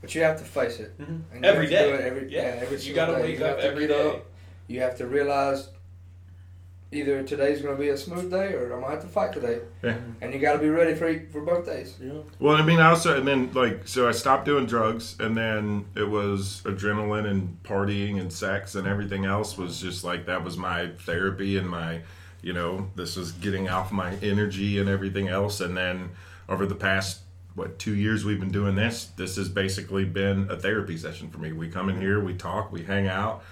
[0.01, 0.97] but you have to face it.
[0.99, 1.21] Mhm.
[1.34, 1.91] And you Every to day.
[1.91, 2.41] every, Yeah.
[2.55, 2.61] yeah.
[2.61, 4.09] every You gotta wake up to every day.
[4.09, 4.25] up.
[4.67, 5.67] You have to realize
[6.94, 9.34] either today's going to be a smooth day or I'm going to have to fight
[9.34, 9.60] today.
[9.82, 9.98] Yeah.
[10.22, 11.95] And you got to be ready for e- for both days.
[11.99, 15.15] You know, Well, I mean, I also, and then like, so I stopped doing drugs,
[15.20, 20.26] and then it was adrenaline and partying and sex and everything else was just like
[20.28, 22.02] that was my therapy and my,
[22.41, 25.61] you know, this was getting off my energy and everything else.
[25.61, 26.11] And then
[26.48, 27.22] over the past
[27.56, 31.38] what two years we've been doing this, this has basically been a therapy session for
[31.38, 31.52] me.
[31.52, 33.44] We come in here, we talk, we hang out,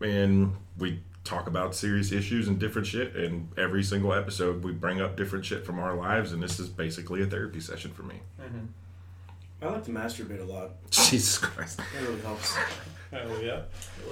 [0.00, 3.16] and we talk about serious issues and different shit.
[3.16, 6.68] And every single episode, we bring up different shit from our lives, and this is
[6.68, 8.16] basically a therapy session for me.
[8.40, 8.66] Mm-hmm.
[9.62, 10.70] I like to masturbate a lot.
[10.90, 11.78] Jesus Christ.
[11.78, 12.54] That really helps.
[13.12, 13.62] Oh yeah.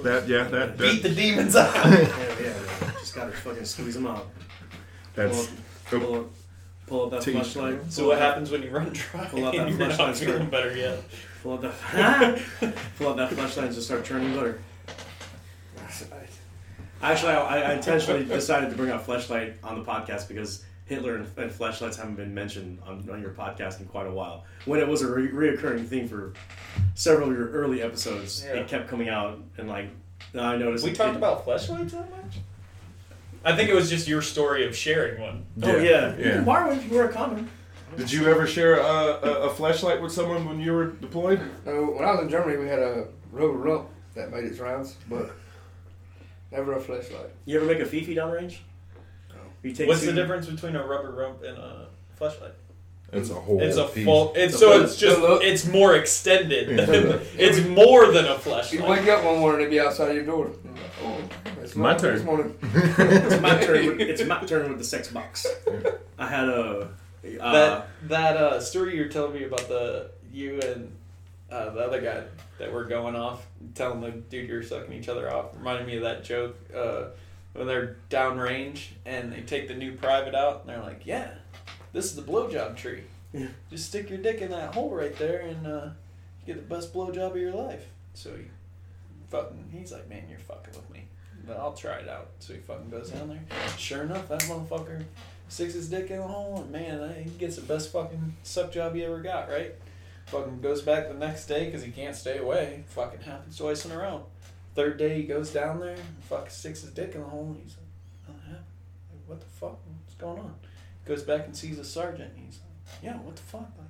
[0.03, 1.75] That yeah that, Beat that the demons out.
[1.75, 2.91] Yeah, yeah, yeah.
[3.01, 4.29] Just gotta fucking squeeze them out.
[5.15, 5.49] that's
[5.87, 6.31] Pull, pull, up-
[6.87, 7.35] pull up that Tease.
[7.35, 7.93] flashlight.
[7.93, 10.37] So what happens when you run dry Pull out that and you're not flashlight feeling
[10.43, 10.51] skirt.
[10.51, 11.03] better yet?
[11.43, 12.43] Pull out that.
[12.97, 14.61] pull out that flashlight and just start churning butter.
[17.03, 21.27] Actually, I, I intentionally decided to bring up flashlight on the podcast because Hitler and,
[21.37, 24.45] and flashlights haven't been mentioned on, on your podcast in quite a while.
[24.67, 26.33] When it was a re- reoccurring thing for
[26.95, 28.61] several of your early episodes, Yeah.
[28.61, 29.89] it kept coming out, and like
[30.35, 30.85] I noticed.
[30.85, 32.37] We it- talked it- about flashlights that much.
[33.45, 35.45] I think it was just your story of sharing one.
[35.65, 36.33] Oh yeah, yeah.
[36.35, 37.49] can borrow it you wear a condom.
[37.97, 41.41] Did you ever share a, a, a flashlight with someone when you were deployed?
[41.67, 44.97] No, when I was in Germany, we had a rubber rump that made its rounds,
[45.11, 45.33] but
[46.53, 47.31] never a flashlight.
[47.47, 48.59] You ever make a fifi downrange?
[49.63, 52.53] You take What's two- the difference between a rubber rump and a flashlight?
[53.13, 54.05] It's a whole It's a piece.
[54.07, 54.33] full.
[54.35, 55.45] It's so it's just the look.
[55.45, 56.69] it's more extended.
[56.71, 57.19] Yeah.
[57.37, 58.73] it's more than a flashlight.
[58.73, 59.01] You flashlight.
[59.07, 60.51] wake up one morning and be outside your door.
[61.05, 61.19] Oh,
[61.61, 62.15] it's My morning, turn.
[62.15, 62.59] This morning.
[62.63, 63.87] It's my turn.
[63.87, 65.47] With, it's my turn with the sex box.
[66.19, 66.89] I had a.
[67.39, 70.91] Uh, that that uh, story you were telling me about the you and
[71.51, 72.25] uh, the other guy
[72.63, 73.45] that were going off,
[73.75, 77.07] telling the dude you're sucking each other off, reminded me of that joke uh,
[77.55, 81.33] when they're downrange and they take the new private out and they're like, "Yeah,
[81.93, 83.03] this is the blowjob tree.
[83.33, 83.49] Yeah.
[83.69, 85.89] Just stick your dick in that hole right there and uh,
[86.47, 87.85] you get the best blowjob of your life."
[88.15, 88.45] So he
[89.29, 91.07] fucking he's like, "Man, you're fucking with me."
[91.45, 92.29] But I'll try it out.
[92.39, 93.43] So he fucking goes down there.
[93.77, 95.03] Sure enough, that motherfucker
[95.49, 98.71] sticks his dick in the hole, and man, uh, he gets the best fucking suck
[98.71, 99.75] job he ever got, right?
[100.27, 102.85] Fucking goes back the next day because he can't stay away.
[102.89, 104.25] Fucking happens twice in a row.
[104.75, 105.97] Third day he goes down there,
[106.31, 107.87] fucking sticks his dick in the hole, and he's like,
[108.35, 108.65] "What happened?
[109.13, 109.79] Like, what the fuck?
[110.05, 110.55] What's going on?"
[111.05, 112.33] Goes back and sees a sergeant.
[112.35, 113.71] And he's like, "Yeah, what the fuck?
[113.79, 113.89] Like,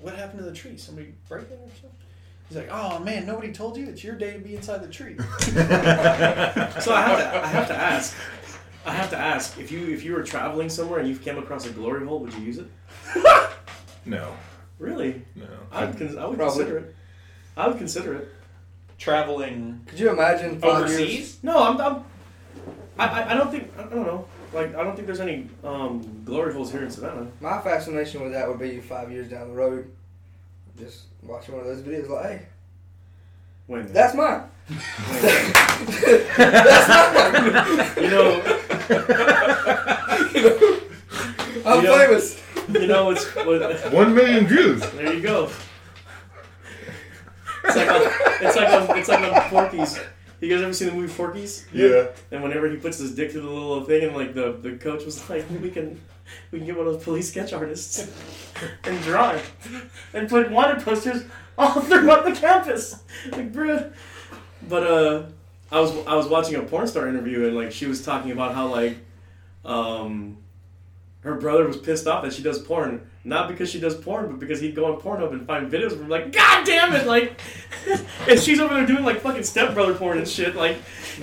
[0.00, 0.76] what happened to the tree?
[0.76, 1.90] Somebody break it or something?"
[2.48, 3.86] He's like, "Oh man, nobody told you.
[3.86, 5.54] It's your day to be inside the tree." so
[6.92, 7.44] I have to.
[7.44, 8.14] I have to ask.
[8.84, 11.64] I have to ask if you if you were traveling somewhere and you came across
[11.64, 12.66] a glory hole, would you use it?
[14.04, 14.34] No,
[14.78, 15.22] Really?
[15.36, 15.46] no.
[15.70, 15.98] I would.
[15.98, 16.58] Con- I would Probably.
[16.64, 16.94] consider it.
[17.56, 18.28] I would consider it.
[18.98, 21.00] Traveling Could you imagine five years?
[21.00, 21.38] overseas.
[21.42, 21.80] No, I'm.
[21.80, 22.04] I'm
[22.98, 23.70] I, I, I don't think.
[23.78, 24.26] I don't know.
[24.52, 27.26] Like I don't think there's any um, glory holes here in Savannah.
[27.40, 29.90] My fascination with that would be five years down the road,
[30.78, 32.42] just watching one of those videos like, hey,
[33.68, 33.94] Wait a minute.
[33.94, 34.68] that's not mine.
[38.04, 38.42] you know.
[41.64, 42.41] I'm You know- famous.
[42.72, 43.10] You know.
[43.10, 43.24] It's.
[43.34, 44.80] What, One million views.
[44.92, 45.50] there you go.
[47.64, 48.02] It's like on,
[48.40, 50.00] it's like on, it's like on Porky's.
[50.40, 51.66] You guys ever seen the movie Porky's?
[51.72, 52.08] Yeah.
[52.32, 55.04] And whenever he puts his dick through the little thing, and like the, the coach
[55.04, 56.00] was like, we can
[56.50, 58.10] we can get one of those police sketch artists
[58.84, 59.44] and draw it
[60.14, 61.24] and put wanted posters
[61.56, 63.02] all throughout the campus.
[63.30, 63.92] Like, bruh.
[64.68, 65.22] But uh,
[65.70, 68.54] I was I was watching a porn star interview, and like she was talking about
[68.54, 68.98] how like
[69.64, 70.38] um
[71.22, 74.38] her brother was pissed off that she does porn, not because she does porn, but
[74.40, 77.40] because he'd go on Pornhub and find videos of her like, God damn it, like,
[78.28, 80.78] and she's over there doing like fucking stepbrother porn and shit, like.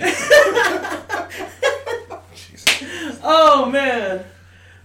[3.22, 4.24] oh man,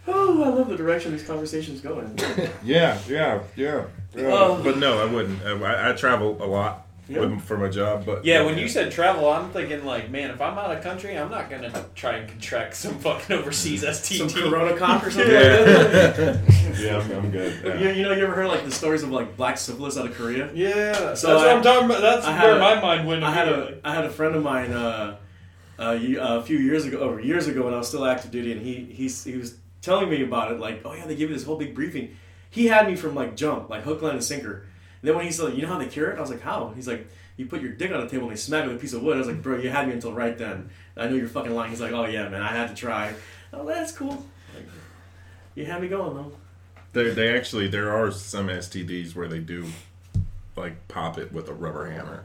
[0.07, 2.17] oh I love the direction these conversations going.
[2.63, 3.85] Yeah, yeah, yeah.
[4.13, 4.27] yeah.
[4.27, 4.61] Oh.
[4.63, 5.41] But no, I wouldn't.
[5.43, 7.19] I, I travel a lot Yeah.
[7.19, 8.03] with, for my job.
[8.05, 11.15] But Yeah, when you said travel, I'm thinking like, man, if I'm out of country,
[11.17, 14.49] I'm not gonna try and contract some fucking overseas Some STD.
[14.49, 16.17] Corona cock or something like that.
[16.17, 17.63] yeah, yeah, I'm, I'm good.
[17.63, 17.91] You, Yeah.
[17.91, 20.49] you know, you ever heard like the stories of like black syphilis out of Korea?
[20.53, 22.01] Yeah, that's So what I- I'm talking about.
[22.01, 23.23] That's where a- my mind went.
[23.23, 23.81] I had a immediately.
[23.83, 25.17] I had a friend of mine uh,
[25.77, 28.61] uh, a few years ago, or years ago when I was still active duty, and
[28.61, 30.59] he he's, he was telling me about it.
[30.59, 32.15] Like, oh yeah, they give you this whole big briefing.
[32.49, 34.63] He had me from like jump, like hook, line, and sinker.
[35.05, 36.17] And then when he said, you know how they cure it?
[36.17, 36.73] I was like, how?
[36.75, 37.07] He's like,
[37.37, 39.03] you put your dick on the table and they smack it with a piece of
[39.03, 39.17] wood.
[39.17, 40.71] I was like, bro, you had me until right then.
[40.97, 41.69] I know you're fucking lying.
[41.69, 43.13] He's like, oh yeah, man, I had to try.
[43.53, 44.25] Oh, that's cool.
[44.55, 44.65] Like,
[45.53, 46.31] you had me going though.
[46.93, 49.67] They, they actually there are some STDs where they do
[50.55, 52.23] like pop it with a rubber hammer.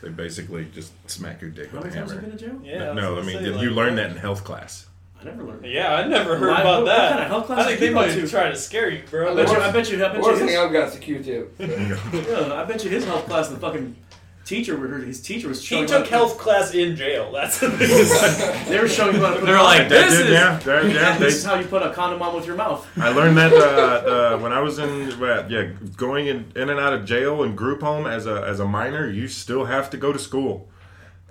[0.00, 2.38] They basically just smack your dick How with a many times have you hammer.
[2.38, 2.78] been to jail?
[2.78, 4.86] Yeah, was no, I gonna mean say, you like, learn that in health class.
[5.24, 5.64] I never learned.
[5.66, 7.00] Yeah, I never heard Why- about what- that.
[7.02, 8.20] what kind of health class I think did they you go might to?
[8.20, 9.32] have tried to scare you, bro.
[9.32, 9.56] I bet you.
[9.56, 10.04] I bet you.
[10.04, 10.22] I bet you.
[10.22, 11.54] Worst his- thing I've got is a Q-tip.
[11.58, 13.96] Yeah, I bet you his health class, the fucking
[14.44, 15.04] teacher, were- hurt.
[15.06, 17.32] his teacher was He took him- health class in jail.
[17.32, 18.68] That's the thing.
[18.68, 19.88] They were showing him how to put They're like, condom.
[19.98, 22.20] This That did- is- yeah, that- yeah, they- this is how you put a condom
[22.20, 22.86] on with your mouth.
[23.00, 25.14] I learned that uh, uh, when I was in
[25.48, 28.66] yeah going in, in and out of jail and group home as a as a
[28.66, 29.08] minor.
[29.08, 30.68] You still have to go to school.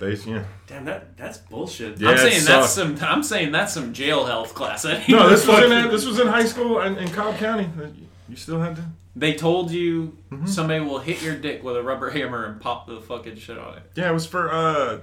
[0.03, 0.43] They yeah.
[0.67, 1.99] Damn, that that's bullshit.
[1.99, 2.99] Yeah, I'm saying that's sucked.
[2.99, 3.09] some.
[3.09, 4.83] I'm saying that's some jail health class.
[4.83, 7.69] That ain't No, this was in this was in high school in, in Cobb County.
[8.29, 8.83] You still had to?
[9.15, 10.47] They told you Mhm.
[10.49, 13.77] somebody will hit your dick with a rubber hammer and pop the fucking shit on
[13.77, 13.83] it.
[13.95, 14.99] Yeah, it was for uh,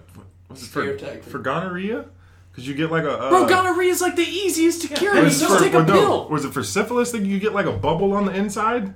[0.48, 2.06] was it for Scare for gonorrhea?
[2.50, 5.14] Because you get like a uh, Bro, gonorrhea is like the easiest to cure.
[5.14, 6.28] it You was just for- take a no, pill.
[6.28, 8.94] Was it for syphilis that you get like a bubble on the inside?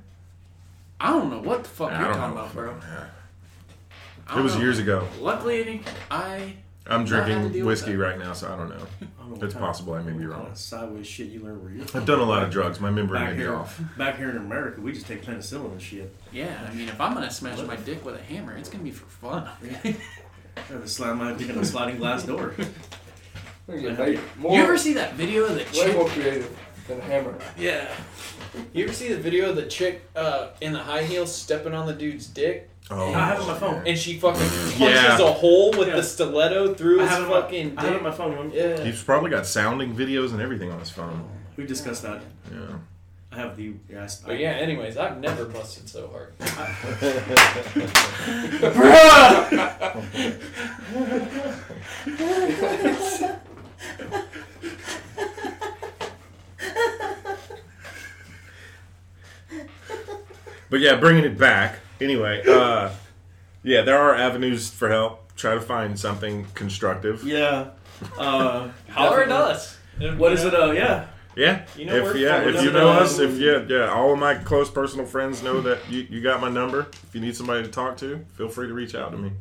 [1.01, 2.43] I don't know what the fuck I you're talking know.
[2.43, 2.75] about, bro.
[2.81, 3.05] Yeah.
[4.29, 4.61] I It was know.
[4.63, 5.07] years ago.
[5.21, 6.55] Luckily, any- I
[6.87, 8.77] I'm Not had to drinking whiskey right now, so I don't know.
[9.01, 10.51] I don't know It's possible I may be wrong.
[10.55, 12.79] sideways shit you learn where you're I've done a lot of drugs.
[12.79, 13.81] My memory back may be off.
[13.97, 16.15] Back here in America, we just take penicillin and shit.
[16.31, 16.69] yeah.
[16.71, 19.07] I mean, if I'm gonna smash my dick with a hammer, it's gonna be for
[19.07, 19.49] fun.
[19.63, 19.97] I
[20.69, 22.55] have to slam my dick in a sliding glass door.
[23.67, 25.97] We're gonna get more, you ever see that video of the way chick?
[25.97, 27.35] more creative than a hammer.
[27.57, 27.91] Yeah.
[28.75, 31.87] You ever see the video of the chick uh, in the high heels stepping on
[31.87, 32.69] the dude's dick?
[32.91, 33.83] Oh, I have it on my phone.
[33.87, 35.19] And she fucking punches Yeah.
[35.19, 35.97] a hole with Yeah.
[35.97, 37.99] the stiletto through I his have it my- fucking I have it dick.
[37.99, 38.51] on my phone.
[38.55, 38.85] Yeah.
[38.85, 41.25] he's probably got sounding videos and everything on his phone.
[41.57, 42.21] We discussed that.
[42.53, 42.59] Yeah.
[43.33, 44.05] I have the yeah.
[44.05, 46.35] I, But yeah, anyways, I've never busted so hard.
[60.71, 61.79] But yeah, bringing it back.
[62.01, 62.91] Anyway, uh,
[63.63, 65.35] yeah, there are avenues for help.
[65.37, 67.25] Try to find something constructive.
[67.25, 67.71] Yeah.
[68.19, 69.79] Uh, Holler at us.
[70.17, 70.55] What is it?
[70.55, 71.07] Uh, yeah.
[71.37, 74.21] Yeah, You know if where yeah, if you know us, if yeah, yeah, all of
[74.21, 76.87] my close personal friends know that you, you got my number.
[77.03, 79.33] If you need somebody to talk to, feel free to reach out to me.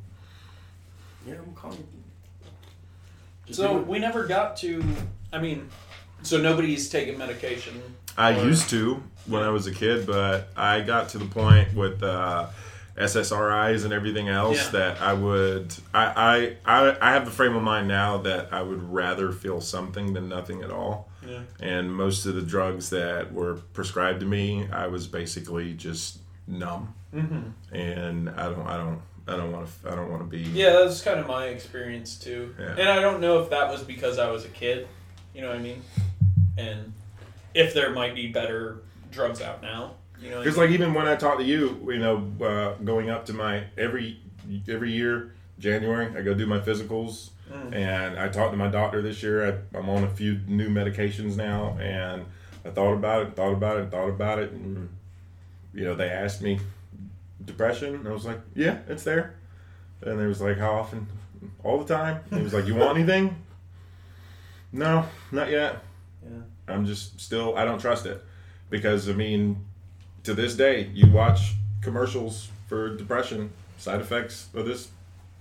[1.27, 1.85] Yeah, I'm calling.
[3.45, 4.83] Just So we never got to.
[5.31, 5.69] I mean,
[6.23, 7.79] So nobody's taking medication.
[8.17, 11.73] I Or- used to when I was a kid, but I got to the point
[11.73, 12.47] with uh,
[12.97, 14.69] SSRIs and everything else Yeah.
[14.79, 15.73] that I would.
[15.93, 19.61] I, I I I have the frame of mind now that I would rather feel
[19.61, 21.09] something than nothing at all.
[21.27, 21.39] Yeah.
[21.59, 26.93] And most of the drugs that were prescribed to me, I was basically just numb,
[27.15, 27.75] Mm-hmm.
[27.75, 30.39] and I don't I don't I don't want to I don't want to be.
[30.49, 32.53] Yeah, that's kind of my experience too.
[32.59, 32.71] Yeah.
[32.77, 34.87] And I don't know if that was because I was a kid.
[35.33, 35.81] You know what I mean?
[36.57, 36.93] And
[37.55, 38.79] if there might be better
[39.13, 39.95] drugs out now.
[40.21, 40.39] You know.
[40.39, 43.63] Because like even when I talk to you, you know, uh, going up to my
[43.77, 44.19] every
[44.67, 47.75] every year January, I go do my physicals, Mm.
[47.75, 49.45] and I talked to my doctor this year.
[49.73, 52.25] I, I'm on a few new medications now, and
[52.65, 54.89] I thought about it, thought about it, thought about it, and
[55.73, 56.59] you know, they asked me
[57.43, 59.35] depression, and I was like, yeah, it's there.
[60.01, 61.07] And they was like, how often?
[61.63, 62.21] All the time.
[62.29, 63.35] And he was like, you want anything?
[64.71, 65.83] No, not yet.
[66.23, 66.39] Yeah.
[66.67, 68.23] I'm just still I don't trust it
[68.69, 69.63] because I mean
[70.23, 74.89] to this day you watch commercials for depression side effects of this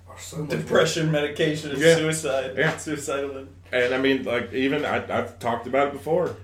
[0.08, 1.96] Are so much Depression medication is Yeah.
[1.96, 2.54] suicide.
[2.56, 2.76] Yeah.
[2.76, 3.46] Suicidal.
[3.72, 6.36] and I mean like even I, I've talked about it before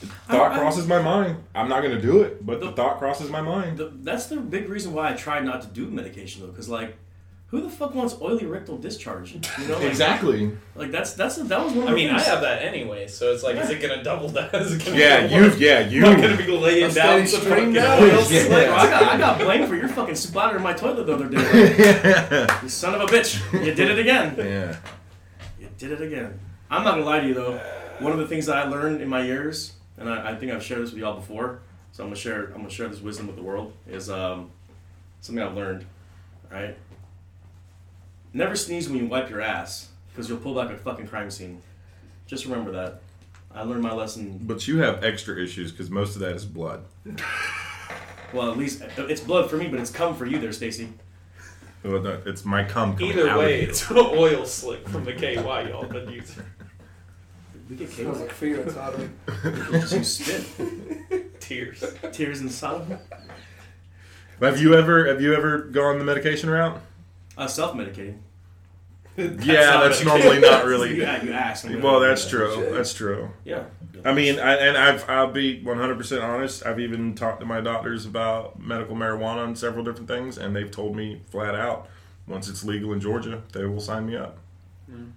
[0.00, 2.72] The thought I- I- crosses my mind I'm not gonna do it but the The-
[2.72, 5.86] thought crosses my mind The, that's the big reason why I tried not to do
[5.88, 6.96] medication though, because like,
[7.48, 9.32] who the fuck wants oily rectal discharge?
[9.32, 12.20] You know, like, exactly Like that's that's that was one of I the mean, I
[12.20, 14.50] have that anyway, so it's like, is it gonna double down?
[14.54, 15.58] Is it gonna yeah you worse?
[15.58, 17.98] yeah you I'm gonna be laying A down steady some stream fucking now?
[17.98, 18.22] oil Yeah.
[18.24, 18.48] slick.
[18.48, 21.28] Bro, I got I got blamed for your fucking splatter in my toilet the other
[21.28, 21.38] day.
[22.46, 23.40] Like, you son of a bitch!
[23.64, 24.34] You did it again.
[24.38, 24.76] yeah
[25.58, 26.38] You did it again.
[26.70, 27.58] I'm not gonna lie to you though.
[28.00, 30.62] One of the things that I learned in my years, and I, I think I've
[30.62, 31.60] shared this with y'all before,
[31.92, 32.46] so I'm gonna share.
[32.48, 33.72] I'm gonna share this wisdom with the world.
[33.88, 34.50] Is um,
[35.22, 35.86] something I've learned.
[36.52, 36.76] Right.
[38.32, 41.62] Never sneeze when you wipe your ass, because you'll pull back a fucking crime scene.
[42.26, 43.00] Just remember that.
[43.54, 44.38] I learned my lesson.
[44.42, 46.84] but you have extra issues because most of that is blood
[48.34, 50.90] Well, at least it's blood for me, but it's cum for you, there, Stacy.
[51.82, 53.68] Well, no, it's my cum coming Either out way, of you.
[53.70, 56.44] it's oil slick from the KY y'all been using.
[57.70, 58.20] We get Smells chaos.
[58.28, 59.10] like fear inside of.
[59.88, 61.40] Just you spit.
[61.40, 61.82] Tears.
[62.12, 62.96] Tears inside of me.
[64.40, 66.78] have you ever have you ever gone the medication route
[67.38, 68.18] Uh, self-medicating.
[69.16, 71.00] yeah that's normally not really.
[71.00, 71.64] yeah, you ask.
[71.64, 73.64] I'm well gonna- that's true that's true Yeah.
[74.04, 76.64] I mean, I, and I've I'll be 100% honest.
[76.64, 80.70] I've even talked to my doctors about medical marijuana and several different things, and they've
[80.70, 81.88] told me flat out,
[82.28, 84.38] once it's legal in Georgia, they will sign me up.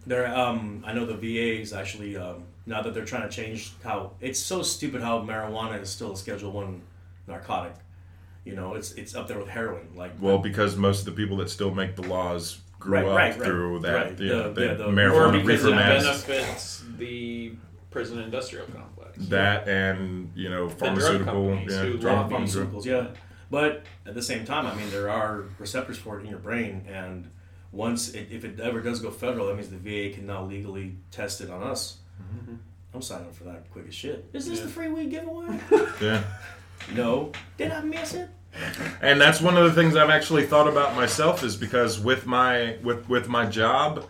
[0.07, 3.71] There, um, I know the VA is actually um, now that they're trying to change
[3.83, 6.81] how it's so stupid how marijuana is still a Schedule One
[7.27, 7.73] narcotic.
[8.43, 9.89] You know, it's it's up there with heroin.
[9.95, 13.15] Like, Well, because most of the people that still make the laws grew Right, up
[13.15, 14.19] right, right, through that right.
[14.19, 17.53] you know, The- the yeah, the- Or marijuana because reefer it mass, benefits the
[17.91, 19.17] prison industrial complex.
[19.27, 22.55] that and you know drug pharmaceutical, companies yeah, who drug companies.
[22.55, 23.07] pharmaceuticals, yeah.
[23.51, 26.85] But at the same time, I mean, there are receptors for it in your brain,
[26.89, 27.29] and
[27.73, 30.95] once it, if it ever does go federal, that means the VA can now legally
[31.11, 31.97] test it on us.
[32.21, 32.55] Mm-hmm.
[32.93, 34.25] I'm signing up for that quick as shit.
[34.33, 34.65] Is this Yeah.
[34.65, 35.59] the free weed giveaway?
[36.01, 36.23] Yeah.
[36.93, 37.31] No.
[37.57, 38.29] Did I miss it?
[39.01, 42.77] and that's one of the things I've actually thought about myself is because with my
[42.83, 44.05] with with my job,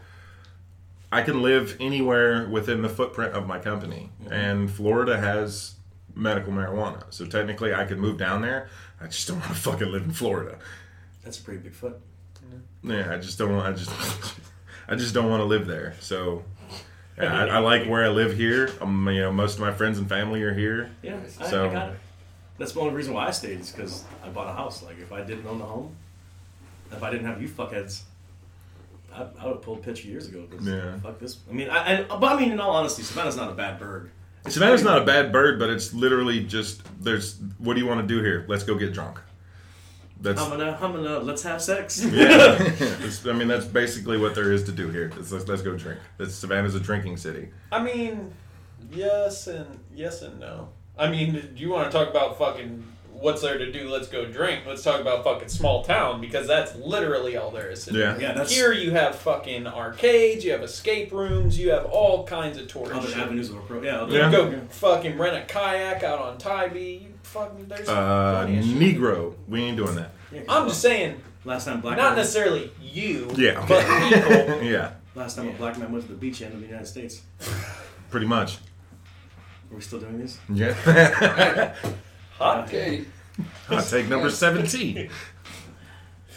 [1.11, 5.75] I can live anywhere within the footprint of my company, and Florida has
[6.15, 8.69] medical marijuana, so technically I could move down there.
[8.99, 10.57] I just don't want to fucking live in Florida.
[11.23, 11.99] That's a pretty big foot.
[12.83, 13.67] Yeah, I just don't want.
[13.67, 13.91] I just
[14.87, 15.93] I just don't want to live there.
[15.99, 16.43] So.
[17.17, 18.71] Yeah, I, I like where I live here.
[18.81, 20.89] Um, you know, most of my friends and family are here.
[21.03, 21.99] Yeah, I, So- I got it.
[22.61, 24.83] That's the only reason why I stayed is because I bought a house.
[24.83, 25.95] Like, if I didn't own the home,
[26.91, 28.01] if I didn't have you fuckheads,
[29.11, 30.45] I, I would have pulled pitch years ago.
[30.49, 30.99] 'cause Yeah.
[30.99, 31.39] Fuck this.
[31.49, 34.11] I mean, I, I, but I mean, in all honesty, Savannah's not a bad bird.
[34.45, 37.39] It's Savannah's pretty- not a bad bird, but it's literally just there's.
[37.57, 38.45] What do you want to do here?
[38.47, 39.19] Let's go get drunk.
[40.21, 42.03] That's I'm gonna, I'm gonna, let's have sex.
[42.05, 42.59] yeah.
[43.25, 45.11] I mean, that's basically what there is to do here.
[45.17, 45.99] It's, let's, let's go drink.
[46.19, 47.49] That's Savannah's a drinking city.
[47.71, 48.31] I mean,
[48.91, 50.69] yes and yes and no.
[51.01, 53.89] I mean, do you want to talk about fucking what's there to do?
[53.89, 54.65] Let's go drink.
[54.67, 57.87] Let's talk about fucking small town because that's literally all there is.
[57.91, 58.17] Yeah.
[58.19, 62.57] Yeah, that's Here you have fucking arcades, you have escape rooms, you have all kinds
[62.59, 63.17] of tourist other shit.
[63.17, 63.83] avenues of approach.
[63.83, 64.31] Yeah, other, You Yeah.
[64.31, 67.01] can go fucking rent a kayak out on Tybee.
[67.03, 68.77] You fucking there's Uh, plenty of shit.
[68.77, 69.33] Negro.
[69.47, 70.11] We ain't doing that.
[70.31, 73.65] Yeah, I'm just saying, last time black not man, necessarily you, Yeah.
[73.67, 74.61] but people.
[74.69, 74.91] yeah.
[75.15, 77.21] last time a black man went to the beach end of the United States.
[78.11, 78.59] Pretty much.
[79.71, 80.37] Are we still doing this?
[80.53, 80.73] Yeah.
[82.37, 83.07] Hot take.
[83.67, 85.09] Hot take number seventeen.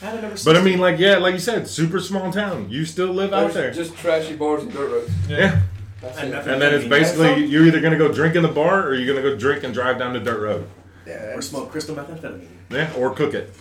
[0.03, 2.71] I had a number But I mean, like, yeah, like you said, super small town.
[2.71, 3.73] You still live out there.
[3.73, 5.11] Just trashy bars and dirt roads.
[5.29, 5.63] Yeah.
[6.01, 6.47] That's And it.
[6.47, 9.27] And then it's basically you're either gonna go drink in the bar or you're gonna
[9.29, 10.69] go drink and drive down the dirt road.
[11.07, 12.47] Yeah, or smoke crystal methamphetamine.
[12.71, 12.93] Yeah.
[12.97, 13.53] Or cook it.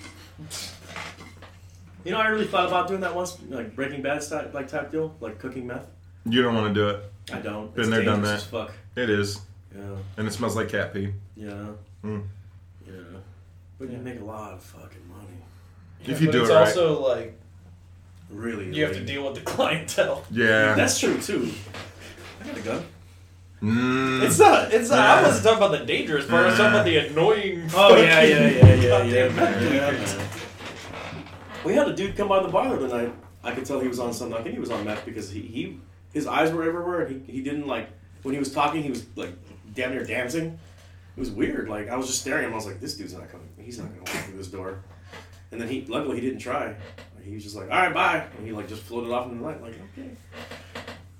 [2.03, 4.91] You know, I really thought about doing that once, like Breaking Bad style, like type
[4.91, 5.87] deal, like cooking meth.
[6.25, 7.11] You don't want to do it.
[7.31, 7.73] I don't.
[7.73, 8.35] Been It's there, done that.
[8.35, 8.73] As fuck.
[8.97, 9.39] It is,
[9.75, 11.13] Yeah, and it smells like cat pee.
[11.35, 11.51] yeah,
[12.03, 12.23] Mm.
[12.85, 12.93] yeah.
[13.79, 15.37] But you make a lot of fucking money.
[16.05, 16.67] If you but do it's it right.
[16.67, 17.39] It's also like
[18.29, 20.23] Really, you have to deal with the clientele.
[20.31, 20.73] Yeah.
[20.75, 21.51] That's true too.
[22.41, 22.83] I got a gun.
[23.61, 24.23] Mm.
[24.23, 24.73] It's not.
[24.73, 24.99] It's not.
[24.99, 26.43] I wasn't talking about the dangerous part.
[26.43, 27.69] I was talking about the annoying.
[27.73, 30.27] Oh yeah, fucking yeah, yeah, yeah, yeah, yeah,
[31.63, 33.13] We had a dude come by the bar the other night.
[33.43, 34.37] I could tell he was on something.
[34.37, 35.79] I think he was on meth because he, he
[36.13, 37.89] his eyes were everywhere and he, he didn't like
[38.23, 38.83] when he was talking.
[38.83, 39.33] He was like
[39.73, 40.59] damn near dancing.
[41.15, 41.69] It was weird.
[41.69, 42.53] Like I was just staring at him.
[42.53, 43.47] I was like, this dude's not coming.
[43.57, 44.79] He's not gonna walk through this door.
[45.51, 46.75] And then he luckily he didn't try.
[47.21, 48.25] He was just like, all right, bye.
[48.37, 49.61] And he like just floated off in the night.
[49.61, 50.09] Like okay,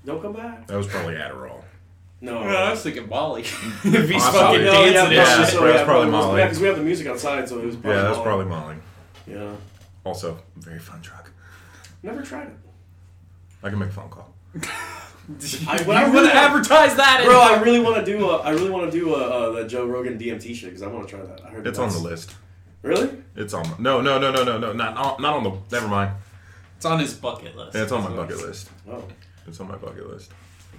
[0.06, 0.68] don't come back.
[0.68, 1.62] That was probably Adderall.
[2.22, 2.42] No.
[2.44, 3.42] no I was thinking Molly.
[3.44, 4.40] if he's Possibly.
[4.40, 5.46] fucking No, dancing, yeah, and yeah.
[5.46, 5.60] shit.
[5.60, 6.40] that's probably Molly.
[6.40, 8.26] Yeah, because we have the music outside, so it was probably Yeah, that's Molly.
[8.26, 8.76] probably Molly.
[9.28, 9.56] Yeah.
[10.06, 11.30] Also, very fun drug.
[12.02, 12.58] Never tried it.
[13.62, 14.34] I can make a phone call.
[15.68, 18.30] I, You what I want really to advertise that, Bro, I really want to do.
[18.30, 20.88] A, I really want to do a, uh the Joe Rogan DMT shit because I
[20.88, 21.46] want to try that.
[21.46, 22.34] I heard It's on the list.
[22.82, 23.10] Really?
[23.36, 23.64] It's on.
[23.80, 24.74] No, no, no, no, no, no.
[24.74, 25.52] Not on, not on the.
[25.72, 26.12] Never mind.
[26.76, 27.76] It's on his bucket list.
[27.76, 28.70] Yeah, It's on my bucket list.
[28.90, 29.04] Oh.
[29.48, 30.32] It's on my bucket list.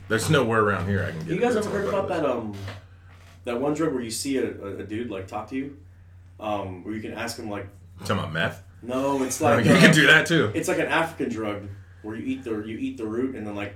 [0.09, 1.29] There's nowhere around here I can get.
[1.29, 2.55] You guys but it's ever heard about bucket that um,
[3.45, 5.79] that one drug where you see a, a, a dude like talk to you,
[6.39, 7.67] um, where you can ask him like,
[8.01, 8.63] Talking about meth.
[8.83, 10.53] no, it's like mean, you uh, can do that too.
[10.55, 11.69] It's like an African drug
[12.03, 13.75] where you eat the you eat the root and then like,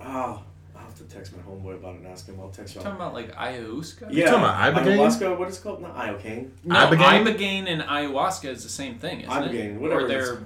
[0.00, 0.42] ah,
[0.74, 2.38] I'll have to text my homeboy about it and ask him.
[2.40, 2.80] I'll text you.
[2.80, 4.08] talking about like ayahuasca.
[4.10, 4.96] Yeah, talking about ibogaine?
[4.96, 5.38] ayahuasca.
[5.38, 5.82] What is it called?
[5.82, 6.50] Not iocane.
[6.64, 7.24] No, Ibogaine?
[7.26, 7.66] ibogaine?
[7.68, 9.80] and ayahuasca is the same thing, isn't Ibogaine, it?
[9.80, 10.28] whatever Or it is.
[10.28, 10.38] they're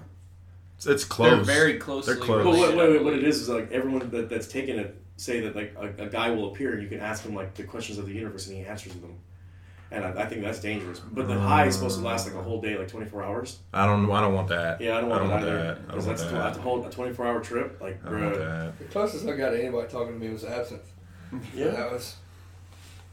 [0.76, 1.46] It's, it's they're close.
[1.46, 2.14] very closely.
[2.14, 2.44] They're close.
[2.44, 3.28] But what, related, wait, I wait, what it believe.
[3.28, 6.50] is is like everyone that, that's taken it say that like a, a guy will
[6.52, 8.94] appear and you can ask him like the questions of the universe and he answers
[8.94, 9.16] them.
[9.90, 10.98] And I, I think that's dangerous.
[11.00, 13.58] But the high is supposed to last like a whole day, like 24 hours.
[13.72, 14.10] I don't.
[14.10, 14.80] I don't want that.
[14.80, 15.58] Yeah, I don't want, I don't that, want either.
[15.58, 15.70] that.
[15.70, 16.48] I don't Because want that's that.
[16.50, 17.80] to, to hold a 24 hour trip.
[17.80, 18.78] Like, I don't want that.
[18.78, 20.90] The closest I got to anybody talking to me was absinthe.
[21.54, 21.68] Yeah.
[21.70, 22.16] That was.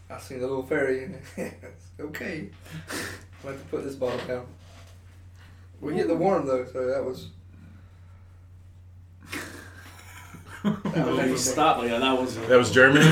[0.10, 2.50] I seen the little fairy and it's okay.
[3.44, 4.46] I have to put this bottle down.
[5.80, 7.30] We get the worm though, so that was.
[10.64, 11.84] that was And then stop.
[11.84, 12.36] Yeah, that was.
[12.48, 13.06] That was Germany.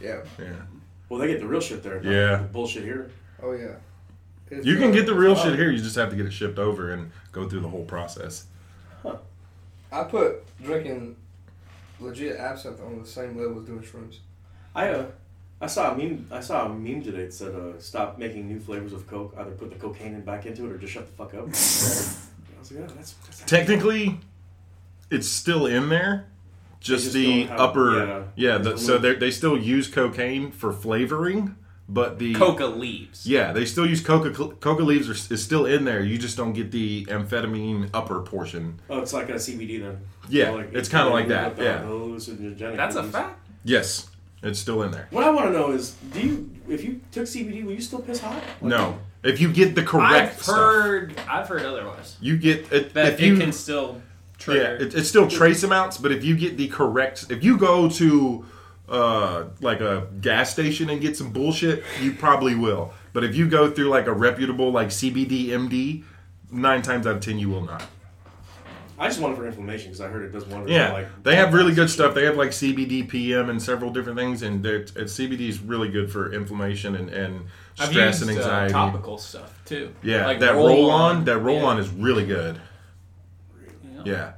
[0.00, 0.20] Yeah.
[0.38, 0.52] yeah.
[1.08, 2.00] Well, they get the real shit there.
[2.00, 2.36] not Yeah.
[2.38, 3.10] the bullshit here.
[3.42, 3.76] Oh yeah.
[4.50, 5.70] It's, You can uh, get the real it's shit here.
[5.70, 8.46] You just have to get it shipped over and go through the whole process.
[9.02, 9.16] Huh.
[9.92, 11.16] I put drinking
[12.00, 14.18] legit absinthe on the same level as doing shrooms.
[14.74, 15.06] I uh,
[15.60, 16.28] I saw a meme.
[16.30, 19.34] I saw a meme today that said, uh, "Stop making new flavors of Coke.
[19.38, 21.48] Either put the cocaine in back into it, or just shut the fuck up." I
[21.48, 22.28] was
[22.72, 24.20] like, "Yeah, that's, that's Technically,
[25.10, 26.26] it's still in there.
[26.80, 28.22] Just, just the don't have- upper, yeah.
[28.52, 28.58] yeah.
[28.58, 29.02] The, so mm-hmm.
[29.02, 31.56] they they still use cocaine for flavoring,
[31.88, 33.26] but the coca leaves.
[33.26, 34.30] Yeah, they still use coca.
[34.32, 36.02] Coca leaves are, is still in there.
[36.02, 38.80] You just don't get the amphetamine upper portion.
[38.90, 40.00] Oh, it's like a CBD then.
[40.28, 41.82] Yeah, So, like, it's kinda like that, yeah.
[41.82, 43.38] hallucinogenic That's a fact.
[43.64, 44.08] Yes,
[44.42, 45.08] It's still in there.
[45.10, 48.00] What I want to know is, do you if you took CBD, will you still
[48.00, 48.42] piss hot?
[48.60, 51.14] No, if you get the correct I've stuff, heard.
[51.28, 54.00] I've heard otherwise you get it, that if you can still
[54.48, 57.88] yeah, it, it's still trace amounts, but if you get the correct, if you go
[57.90, 58.44] to
[58.88, 62.92] uh, like a gas station and get some bullshit, you probably will.
[63.12, 66.04] But if you go through like a reputable like CBD MD,
[66.50, 67.82] nine times out of ten you will not.
[68.98, 70.70] I just want it for inflammation because I heard it does wonders.
[70.70, 72.14] Yeah, like they have really good stuff.
[72.14, 76.10] They have like CBD PM and several different things, and they're- CBD is really good
[76.10, 77.42] for inflammation and, and
[77.78, 78.72] I've stress used and uh, anxiety.
[78.72, 79.92] topical stuff too.
[80.02, 81.64] yeah, Like that roll on, that roll Yeah.
[81.66, 82.58] on is really good.
[84.06, 84.12] Yeah.
[84.12, 84.32] Yeah,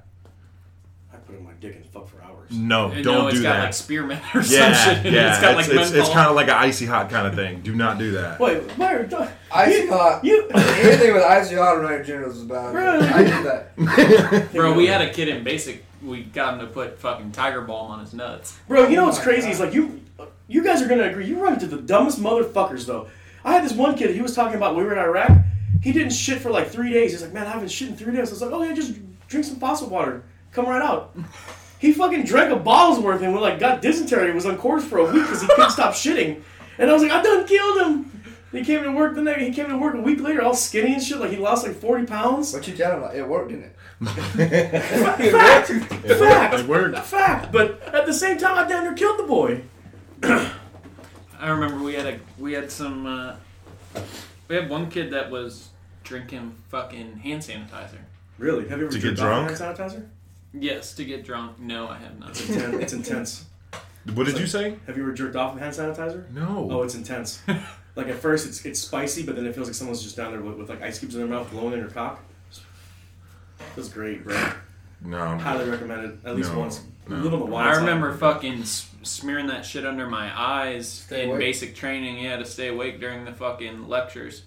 [1.12, 2.50] I put in my dick and fuck for hours.
[2.50, 3.64] no, And don't no, it's do got that.
[3.64, 5.12] like spearmint or yeah, some shit.
[5.12, 7.60] yeah, it's got like it's, it's, kind of like an icy hot kind of thing.
[7.60, 8.38] Do not do that.
[8.40, 9.04] Wait, where?
[9.06, 10.24] do- Icy hot.
[10.24, 10.46] You.
[10.54, 12.74] Anything with icy hot around generals is bad.
[12.74, 13.06] Really?
[13.08, 14.48] I did that.
[14.52, 15.84] Bro, we had a kid in basic.
[16.02, 18.56] We got him to put fucking tiger balm on his nuts.
[18.68, 19.46] Bro, you know Oh what's my crazy?
[19.46, 19.52] God.
[19.52, 20.00] Is like you,
[20.46, 21.26] you guys are gonna agree.
[21.26, 23.08] You run into the dumbest motherfuckers though.
[23.44, 24.14] I had this one kid.
[24.14, 25.30] He was talking about when we were in Iraq.
[25.82, 27.12] He didn't shit for like three days.
[27.12, 28.28] He's like, man, I haven't shit in three days.
[28.28, 28.94] I was like, oh yeah, just
[29.28, 30.22] drink some faucet water.
[30.52, 31.16] Come right out.
[31.78, 34.26] He fucking drank a bottle's worth and we like got dysentery.
[34.26, 36.42] And was on course for a week because he couldn't stop shitting.
[36.78, 38.22] And I was like, I done killed him.
[38.50, 39.42] He came to work the next.
[39.42, 41.18] He came to work a week later, all skinny and shit.
[41.18, 42.52] Like he lost like forty pounds.
[42.54, 43.02] What you tell him?
[43.02, 43.76] Like, it worked, didn't it?
[44.02, 46.98] Fact, fact, It worked.
[47.00, 47.52] fact.
[47.52, 49.62] But at the same time, I damn near killed the boy.
[50.22, 53.36] I remember we had a we had some uh,
[54.48, 55.68] we had one kid that was
[56.02, 57.98] drinking fucking hand sanitizer.
[58.38, 58.68] Really?
[58.68, 59.50] Have you ever To get drunk?
[59.50, 60.06] hand sanitizer?
[60.52, 61.58] Yes, to get drunk.
[61.58, 62.30] No, I have not.
[62.30, 62.74] It's intense.
[62.82, 63.44] it's intense.
[64.14, 64.76] What did you say?
[64.86, 66.30] Have you ever jerked off with hand sanitizer?
[66.32, 66.66] No.
[66.70, 67.42] Oh, it's intense.
[67.94, 70.40] like at first, it's it's spicy, but then it feels like someone's just down there
[70.40, 72.24] with, with like ice cubes in their mouth, blowing in your cock.
[73.74, 74.50] Feels great, bro.
[75.02, 75.36] no.
[75.36, 76.20] Highly recommended.
[76.24, 76.80] at least No, once.
[77.06, 77.16] no.
[77.16, 77.80] Live on the wild I side.
[77.80, 81.40] remember fucking s- smearing that shit under my eyes Stay in awake.
[81.40, 82.18] basic training.
[82.24, 84.44] Yeah, to stay awake during the fucking lectures.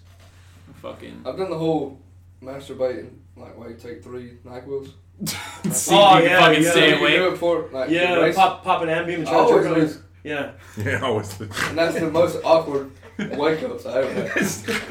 [0.80, 1.22] Fucking.
[1.24, 2.00] I've done the whole
[2.42, 3.10] masturbating,
[3.42, 4.92] like where you take three Nyquils.
[5.72, 6.70] See Oh, if you yeah, can fucking yeah.
[6.70, 7.14] stay You do awake.
[7.20, 8.34] it before, like, Yeah, race.
[8.34, 9.98] pop pop an Ambien and I try to always jerk lose.
[10.24, 10.52] Yeah.
[10.76, 11.40] Yeah, always.
[11.40, 14.30] And that's the most awkward wake ups I ever had.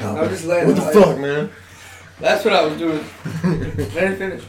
[0.02, 1.50] I'm just laying What the like- fuck, man?
[2.20, 3.04] That's what I was doing.
[3.94, 4.44] Let it finish.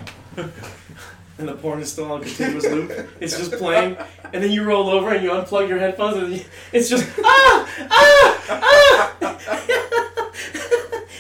[1.40, 2.92] And the porn is still on continuous loop.
[3.20, 3.98] It's just playing,
[4.32, 7.88] and then you roll over and you unplug your headphones, and you- it's just ah
[7.90, 9.40] ah ah.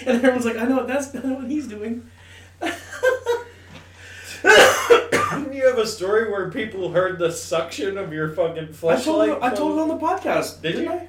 [0.05, 2.07] and everyone's like, I know what that's I know what he's doing.
[4.43, 9.05] Didn't you have a story where people heard the suction of your fucking I flashlight?
[9.05, 10.61] told it, I told it on the podcast.
[10.61, 10.91] Did didn't you?
[10.91, 11.07] I?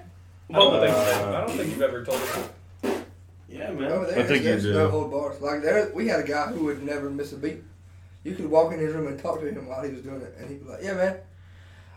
[0.50, 0.96] I don't, Uh, think,
[1.26, 3.04] I don't think you've ever told it.
[3.48, 3.90] Yeah, man.
[3.92, 4.72] Over there, I think you there's do.
[4.74, 5.40] no hold bars.
[5.40, 7.62] Like there, we had a guy who would never miss a beat.
[8.24, 10.34] You could walk in his room and talk to him while he was doing it,
[10.38, 11.16] and he'd be like, "Yeah, man,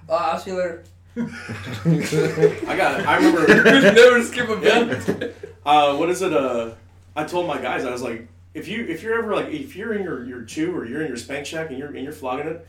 [0.09, 0.83] uh, I'll see you later."
[1.17, 3.07] I got it.
[3.07, 3.47] I remember.
[3.93, 5.33] never skip a beat.
[5.65, 6.31] Uh, what is it?
[6.33, 6.71] Uh,
[7.15, 9.93] I told my guys I was like, if you if you're ever like if you're
[9.93, 12.47] in your, your CHU or you're in your spank shack and you're and you're flogging
[12.47, 12.67] it,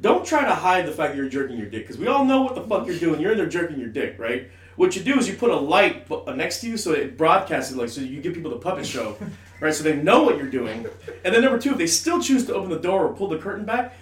[0.00, 2.42] don't try to hide the fact that you're jerking your dick because we all know
[2.42, 3.20] what the fuck you're doing.
[3.20, 4.50] You're in there jerking your dick, right?
[4.76, 7.72] What you do is you put a light uh, next to you so it broadcasts
[7.72, 9.16] it, like so you give people the puppet show,
[9.60, 9.74] right?
[9.74, 10.86] So they know what you're doing.
[11.24, 13.38] And then number two, if they still choose to open the door or pull the
[13.38, 13.94] curtain back,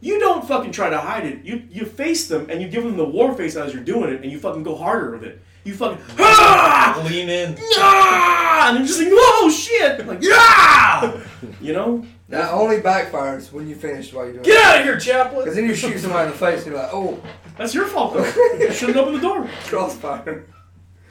[0.00, 1.44] you don't fucking try to hide it.
[1.44, 4.22] You you face them and you give them the war face as you're doing it,
[4.22, 5.42] and you fucking go harder with it.
[5.68, 7.04] You fucking ah!
[7.06, 7.54] Lean in.
[7.76, 8.68] Ah!
[8.68, 10.06] And they're just like, whoa, shit!
[10.06, 11.20] Like, yeah!
[11.60, 12.06] You know?
[12.30, 14.48] That only backfires when you finish while you're doing it.
[14.48, 14.64] Get it.
[14.64, 15.40] out of here, Chaplain!
[15.40, 17.22] Because then you shoot somebody in the face, and you're like, "Oh,
[17.58, 18.24] That's your fault, though.
[18.58, 19.46] You shouldn't open the door.
[19.66, 20.46] crossfire."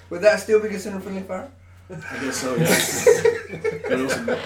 [0.09, 1.51] Would that still be considered friendly fire?
[1.91, 4.39] I guess so, yeah.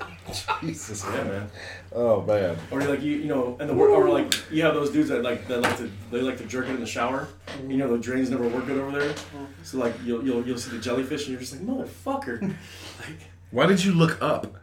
[0.46, 1.04] But also- Jesus.
[1.04, 1.50] yeah, man.
[1.94, 2.56] Oh man.
[2.70, 5.22] Or like you, you know, and the wor- or like you have those dudes that
[5.22, 7.28] like that like to they like to jerk it in the shower.
[7.66, 9.10] You know, the drains never work good over there.
[9.10, 9.44] Mm-hmm.
[9.62, 12.40] So like you'll you'll you'll see the jellyfish, and you're just like, motherfucker.
[13.00, 13.18] like
[13.50, 14.56] Why did you look up?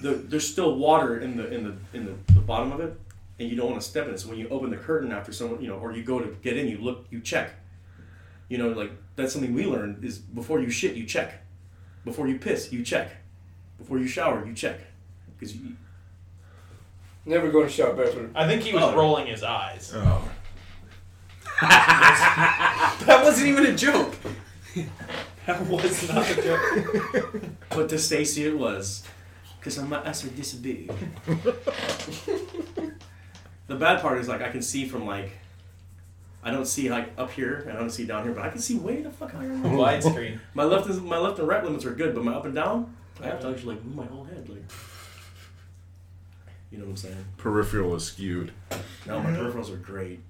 [0.00, 2.98] the, there's still water in the in the in the, the bottom of it,
[3.38, 4.20] and you don't want to step in it.
[4.20, 6.56] So when you open the curtain after someone, you know, or you go to get
[6.56, 7.52] in, you look, you check.
[8.48, 11.44] You know, like that's something we learned is before you shit, you check.
[12.04, 13.12] Before you piss, you check.
[13.80, 14.78] Before you shower, you check.
[15.38, 15.72] Because you,
[17.26, 18.30] Never going to shower barefoot.
[18.34, 18.94] I think he was Oh.
[18.96, 19.92] rolling his eyes.
[19.94, 20.30] Oh.
[21.62, 24.14] That wasn't even a joke.
[25.46, 27.42] That was not a joke.
[27.70, 29.02] but to Stacy it was,
[29.58, 30.92] because I'm not as this big.
[33.66, 35.30] the bad part is like I can see from like,
[36.44, 38.60] I don't see like up here and I don't see down here, but I can
[38.60, 39.48] see way the fuck higher.
[39.48, 40.38] Widescreen.
[40.54, 42.94] My left is my left and right limits are good, but my up and down,
[43.22, 44.62] I have to actually like move my whole head, like.
[46.70, 47.24] You know what I'm saying?
[47.36, 48.52] Peripheral is skewed.
[49.04, 50.20] No, my peripherals are great.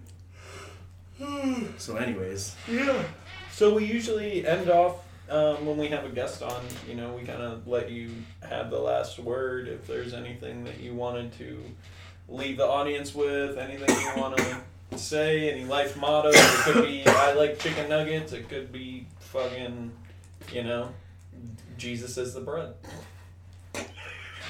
[1.76, 3.02] So, anyways, Yeah.
[3.52, 6.64] So we usually end off um, when we have a guest on.
[6.88, 8.10] You know, we kind of let you
[8.42, 9.68] have the last word.
[9.68, 11.62] If there's anything that you wanted to
[12.26, 16.34] leave the audience with, anything you want to say, any life mottos.
[16.34, 18.32] It could be I like chicken nuggets.
[18.32, 19.92] It could be fucking,
[20.52, 20.92] you know,
[21.81, 22.74] Jesus is the bread.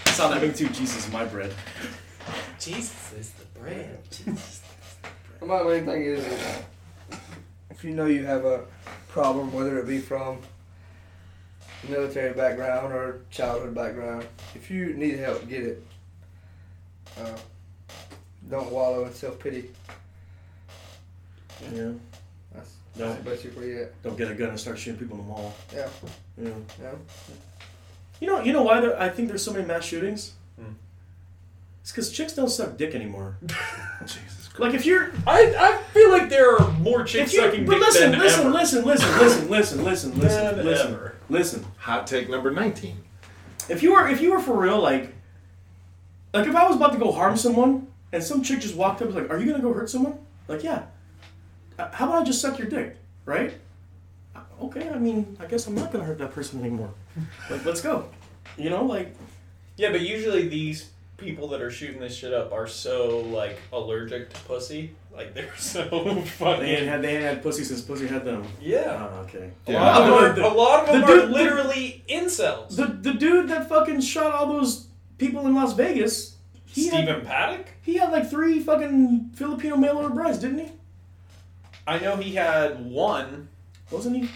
[0.06, 1.54] sound having two Jesus is my bread.
[2.58, 4.00] Jesus is the bread.
[5.40, 6.26] My main thing is
[7.70, 8.64] if you know you have a
[9.06, 10.38] problem, whether it be from
[11.88, 14.26] military background or childhood background,
[14.56, 15.86] if you need help, get it.
[17.16, 17.36] Uh,
[18.50, 19.70] don't wallow in self pity.
[21.72, 21.92] Yeah.
[22.96, 23.08] That's, No.
[23.12, 23.94] that's basically it.
[24.02, 25.54] Don't get a gun and start shooting people in the mall.
[25.74, 25.88] Yeah.
[26.40, 26.50] Yeah.
[26.82, 26.90] Yeah.
[28.20, 30.32] You know, you know why there, I think there's so many mass shootings?
[30.58, 30.72] Hmm.
[31.82, 33.36] It's because chicks don't suck dick anymore.
[34.02, 34.58] Jesus Christ.
[34.60, 37.72] Like if you're, I, I feel like there are more chicks if you, sucking but
[37.74, 38.50] dick listen, than listen, ever.
[38.50, 41.14] listen, listen, listen, listen, listen, listen, Than listen, ever.
[41.30, 41.66] listen.
[41.78, 42.96] Hot take number 19.
[43.70, 45.14] If you were, if you were for real, like,
[46.34, 49.08] like if I was about to go harm someone and some chick just walked up
[49.08, 50.18] and was like, "Are you gonna go hurt someone?"
[50.48, 50.82] Like, yeah.
[51.80, 53.54] Uh, How about I just suck your dick, right?
[54.34, 56.90] Uh, Okay, I mean, I guess I'm not gonna hurt that person anymore.
[57.50, 58.06] Like, let's go.
[58.58, 59.14] You know, like,
[59.76, 64.32] Yeah, but usually these people that are shooting this shit up are so like allergic
[64.32, 64.94] to pussy.
[65.14, 65.84] Like they're so
[66.22, 66.62] fucking.
[66.62, 68.44] they ain't had they ain't had pussy since pussy had them.
[68.60, 69.08] yeah.
[69.12, 69.50] Oh, okay.
[69.66, 72.76] A lot of them are, The- a lot of them the are dude- literally incels.
[72.76, 74.86] The the dude that fucking shot all those
[75.18, 76.36] people in Las Vegas,
[76.66, 77.66] he Stephen had Paddock.
[77.82, 80.72] he had like three fucking Filipino mail order brides, didn't he?
[81.90, 83.48] I know he had one.
[83.90, 84.28] Wasn't he?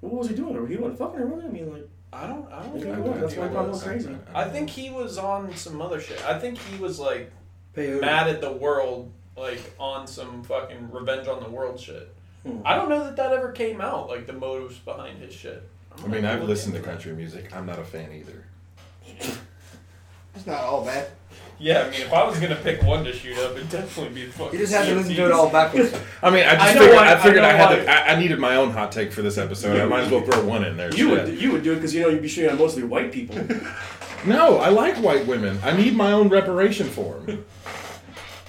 [0.00, 0.56] What was he doing?
[0.56, 1.48] Or He wasn't fucking her, was he?
[1.48, 2.50] I mean, like, I don't.
[2.52, 3.00] I don't Okay, know.
[3.02, 4.16] well, that's why I'm going crazy.
[4.34, 6.24] I think he was on some other shit.
[6.26, 7.30] I think he was like
[7.76, 8.00] Peyote.
[8.00, 12.12] mad at the world, like on some fucking revenge on the world shit.
[12.44, 12.58] Hmm.
[12.64, 15.68] I don't know that that ever came out, like the motives behind his shit.
[15.96, 17.54] I'm I mean, I've listened to country music.
[17.54, 18.44] I'm not a fan either.
[20.34, 21.08] It's not all bad.
[21.58, 24.26] Yeah, I mean, if I was gonna pick one to shoot up, it'd definitely be
[24.30, 24.52] fucking.
[24.52, 25.94] You just have to listen to it all backwards.
[26.22, 27.90] I mean, I just I know figured, why- I figured I I, know had to,
[27.90, 29.80] I, I needed my own hot take for this episode.
[29.80, 30.90] I might as well throw one in there.
[30.94, 31.24] You Shit.
[31.28, 33.38] would you would do it because you know you'd be shooting on mostly white people.
[34.24, 35.60] No, I like white women.
[35.62, 37.44] I need my own reparation for them.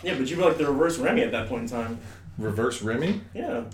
[0.02, 2.00] yeah, but you'd be like the reverse Remy at that point in time.
[2.40, 3.22] Reverse Remy?
[3.36, 3.66] Yeah,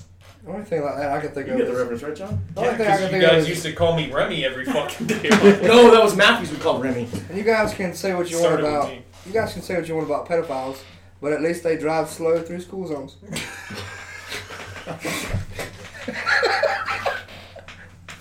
[0.44, 2.16] The only thing like that I can think you of get the is reference, right,
[2.16, 2.44] John?
[2.56, 3.96] the only Yeah, thing I because can you think of guys is used to call
[3.96, 5.30] me Remy every fucking day.
[5.64, 6.52] No, that was Matthews.
[6.52, 7.08] We called Remy.
[7.30, 9.04] and you guys can say what you want Started with about me.
[9.26, 10.80] You guys can say what you want about pedophiles,
[11.22, 13.16] but at least they drive slow through school zones.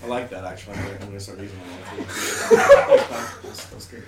[0.02, 0.76] I like that actually.
[0.76, 1.96] I'm gonna start using that.
[1.96, 3.26] Thanks, man.
[3.42, 4.02] That's, that's good.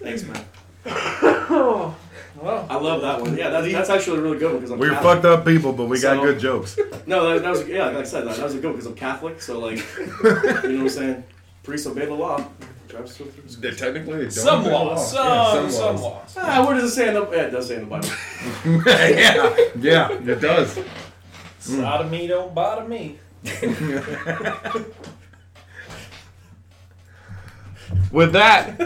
[0.00, 0.44] Thanks, man.
[0.86, 1.94] oh,
[2.40, 3.36] Well, I love that one.
[3.36, 5.14] Yeah, that's, that's actually a really good one because I'm We're Catholic.
[5.14, 6.78] fucked up people, but we got good jokes.
[7.06, 8.94] No, that, that was yeah, like I said, that, that was a good because I'm
[8.94, 9.42] Catholic.
[9.42, 11.24] So like, you know what I'm saying?
[11.64, 12.46] Priests obey the law.
[12.90, 13.70] Drive slow through the school.
[13.72, 15.52] technically, they don't some obey the laws, law.
[15.54, 16.02] some Yeah, some laws.
[16.02, 16.36] laws.
[16.38, 17.22] Ah, where does it say in the?
[17.30, 18.08] Yeah, it does say in the Bible.
[18.90, 20.78] yeah, yeah, it does.
[21.60, 23.18] Sodomy don't bother me.
[28.12, 28.76] With that,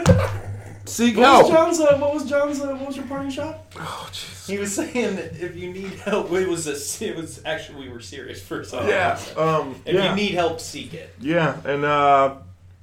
[0.85, 1.51] seek What was.
[1.51, 1.79] John's?
[1.79, 2.59] Uh, what was John's?
[2.59, 3.59] Uh, what was your parting shot?
[3.75, 4.47] Oh, jeez.
[4.49, 7.93] He was saying that if you need help, it was a, it was actually we
[7.93, 8.89] were serious for a second.
[8.89, 11.13] Yeah, um, If yeah, you need help, seek it.
[11.19, 12.35] yeah, and uh,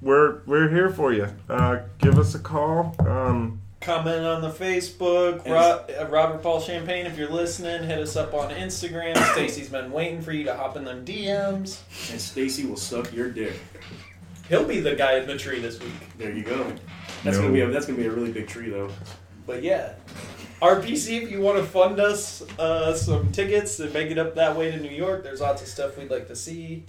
[0.02, 1.28] we're we're here for you.
[1.48, 2.94] Uh, give us a call.
[2.98, 5.42] Um, Comment on the Facebook.
[5.44, 9.16] And- Ro- uh, Robert Paul Champagne, if you're listening, hit us up on Instagram.
[9.32, 11.80] Stacy's been waiting for you to hop in them DMs.
[12.12, 13.54] And Stacy will suck your dick.
[14.48, 15.92] He'll be the guy in the tree this week.
[16.18, 16.64] There you go.
[17.24, 17.42] That's No.
[17.44, 18.90] gonna be a, that's gonna be a really big tree though.
[19.46, 19.94] But yeah.
[20.60, 24.56] RPC, if you want to fund us uh, some tickets and make it up that
[24.56, 26.84] way to New York, there's lots of stuff we'd like to see.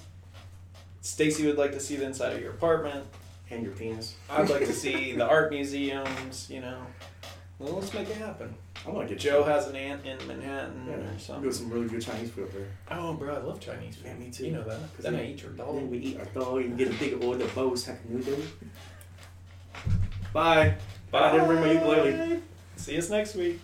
[1.03, 3.05] Stacy would like to see the inside of your apartment.
[3.51, 4.15] And your penis.
[4.30, 6.80] I'd like to see the art museums, you know.
[7.59, 8.55] Well, let's make it happen.
[8.85, 11.43] I want to get Joe has an aunt in Manhattan Yeah, or we something.
[11.43, 12.67] got some really good Chinese food up there.
[12.91, 14.05] Oh, bro, I love Chinese food.
[14.07, 14.45] Yeah, me too.
[14.45, 14.97] You know that.
[14.97, 15.75] Then I eat your And dog.
[15.75, 18.38] then we eat our dog and get a big order of bows hack noodle.
[20.34, 20.75] Bye.
[21.11, 21.30] Bye.
[21.30, 22.41] I didn't bring my ukulele.
[22.75, 23.59] See us next week.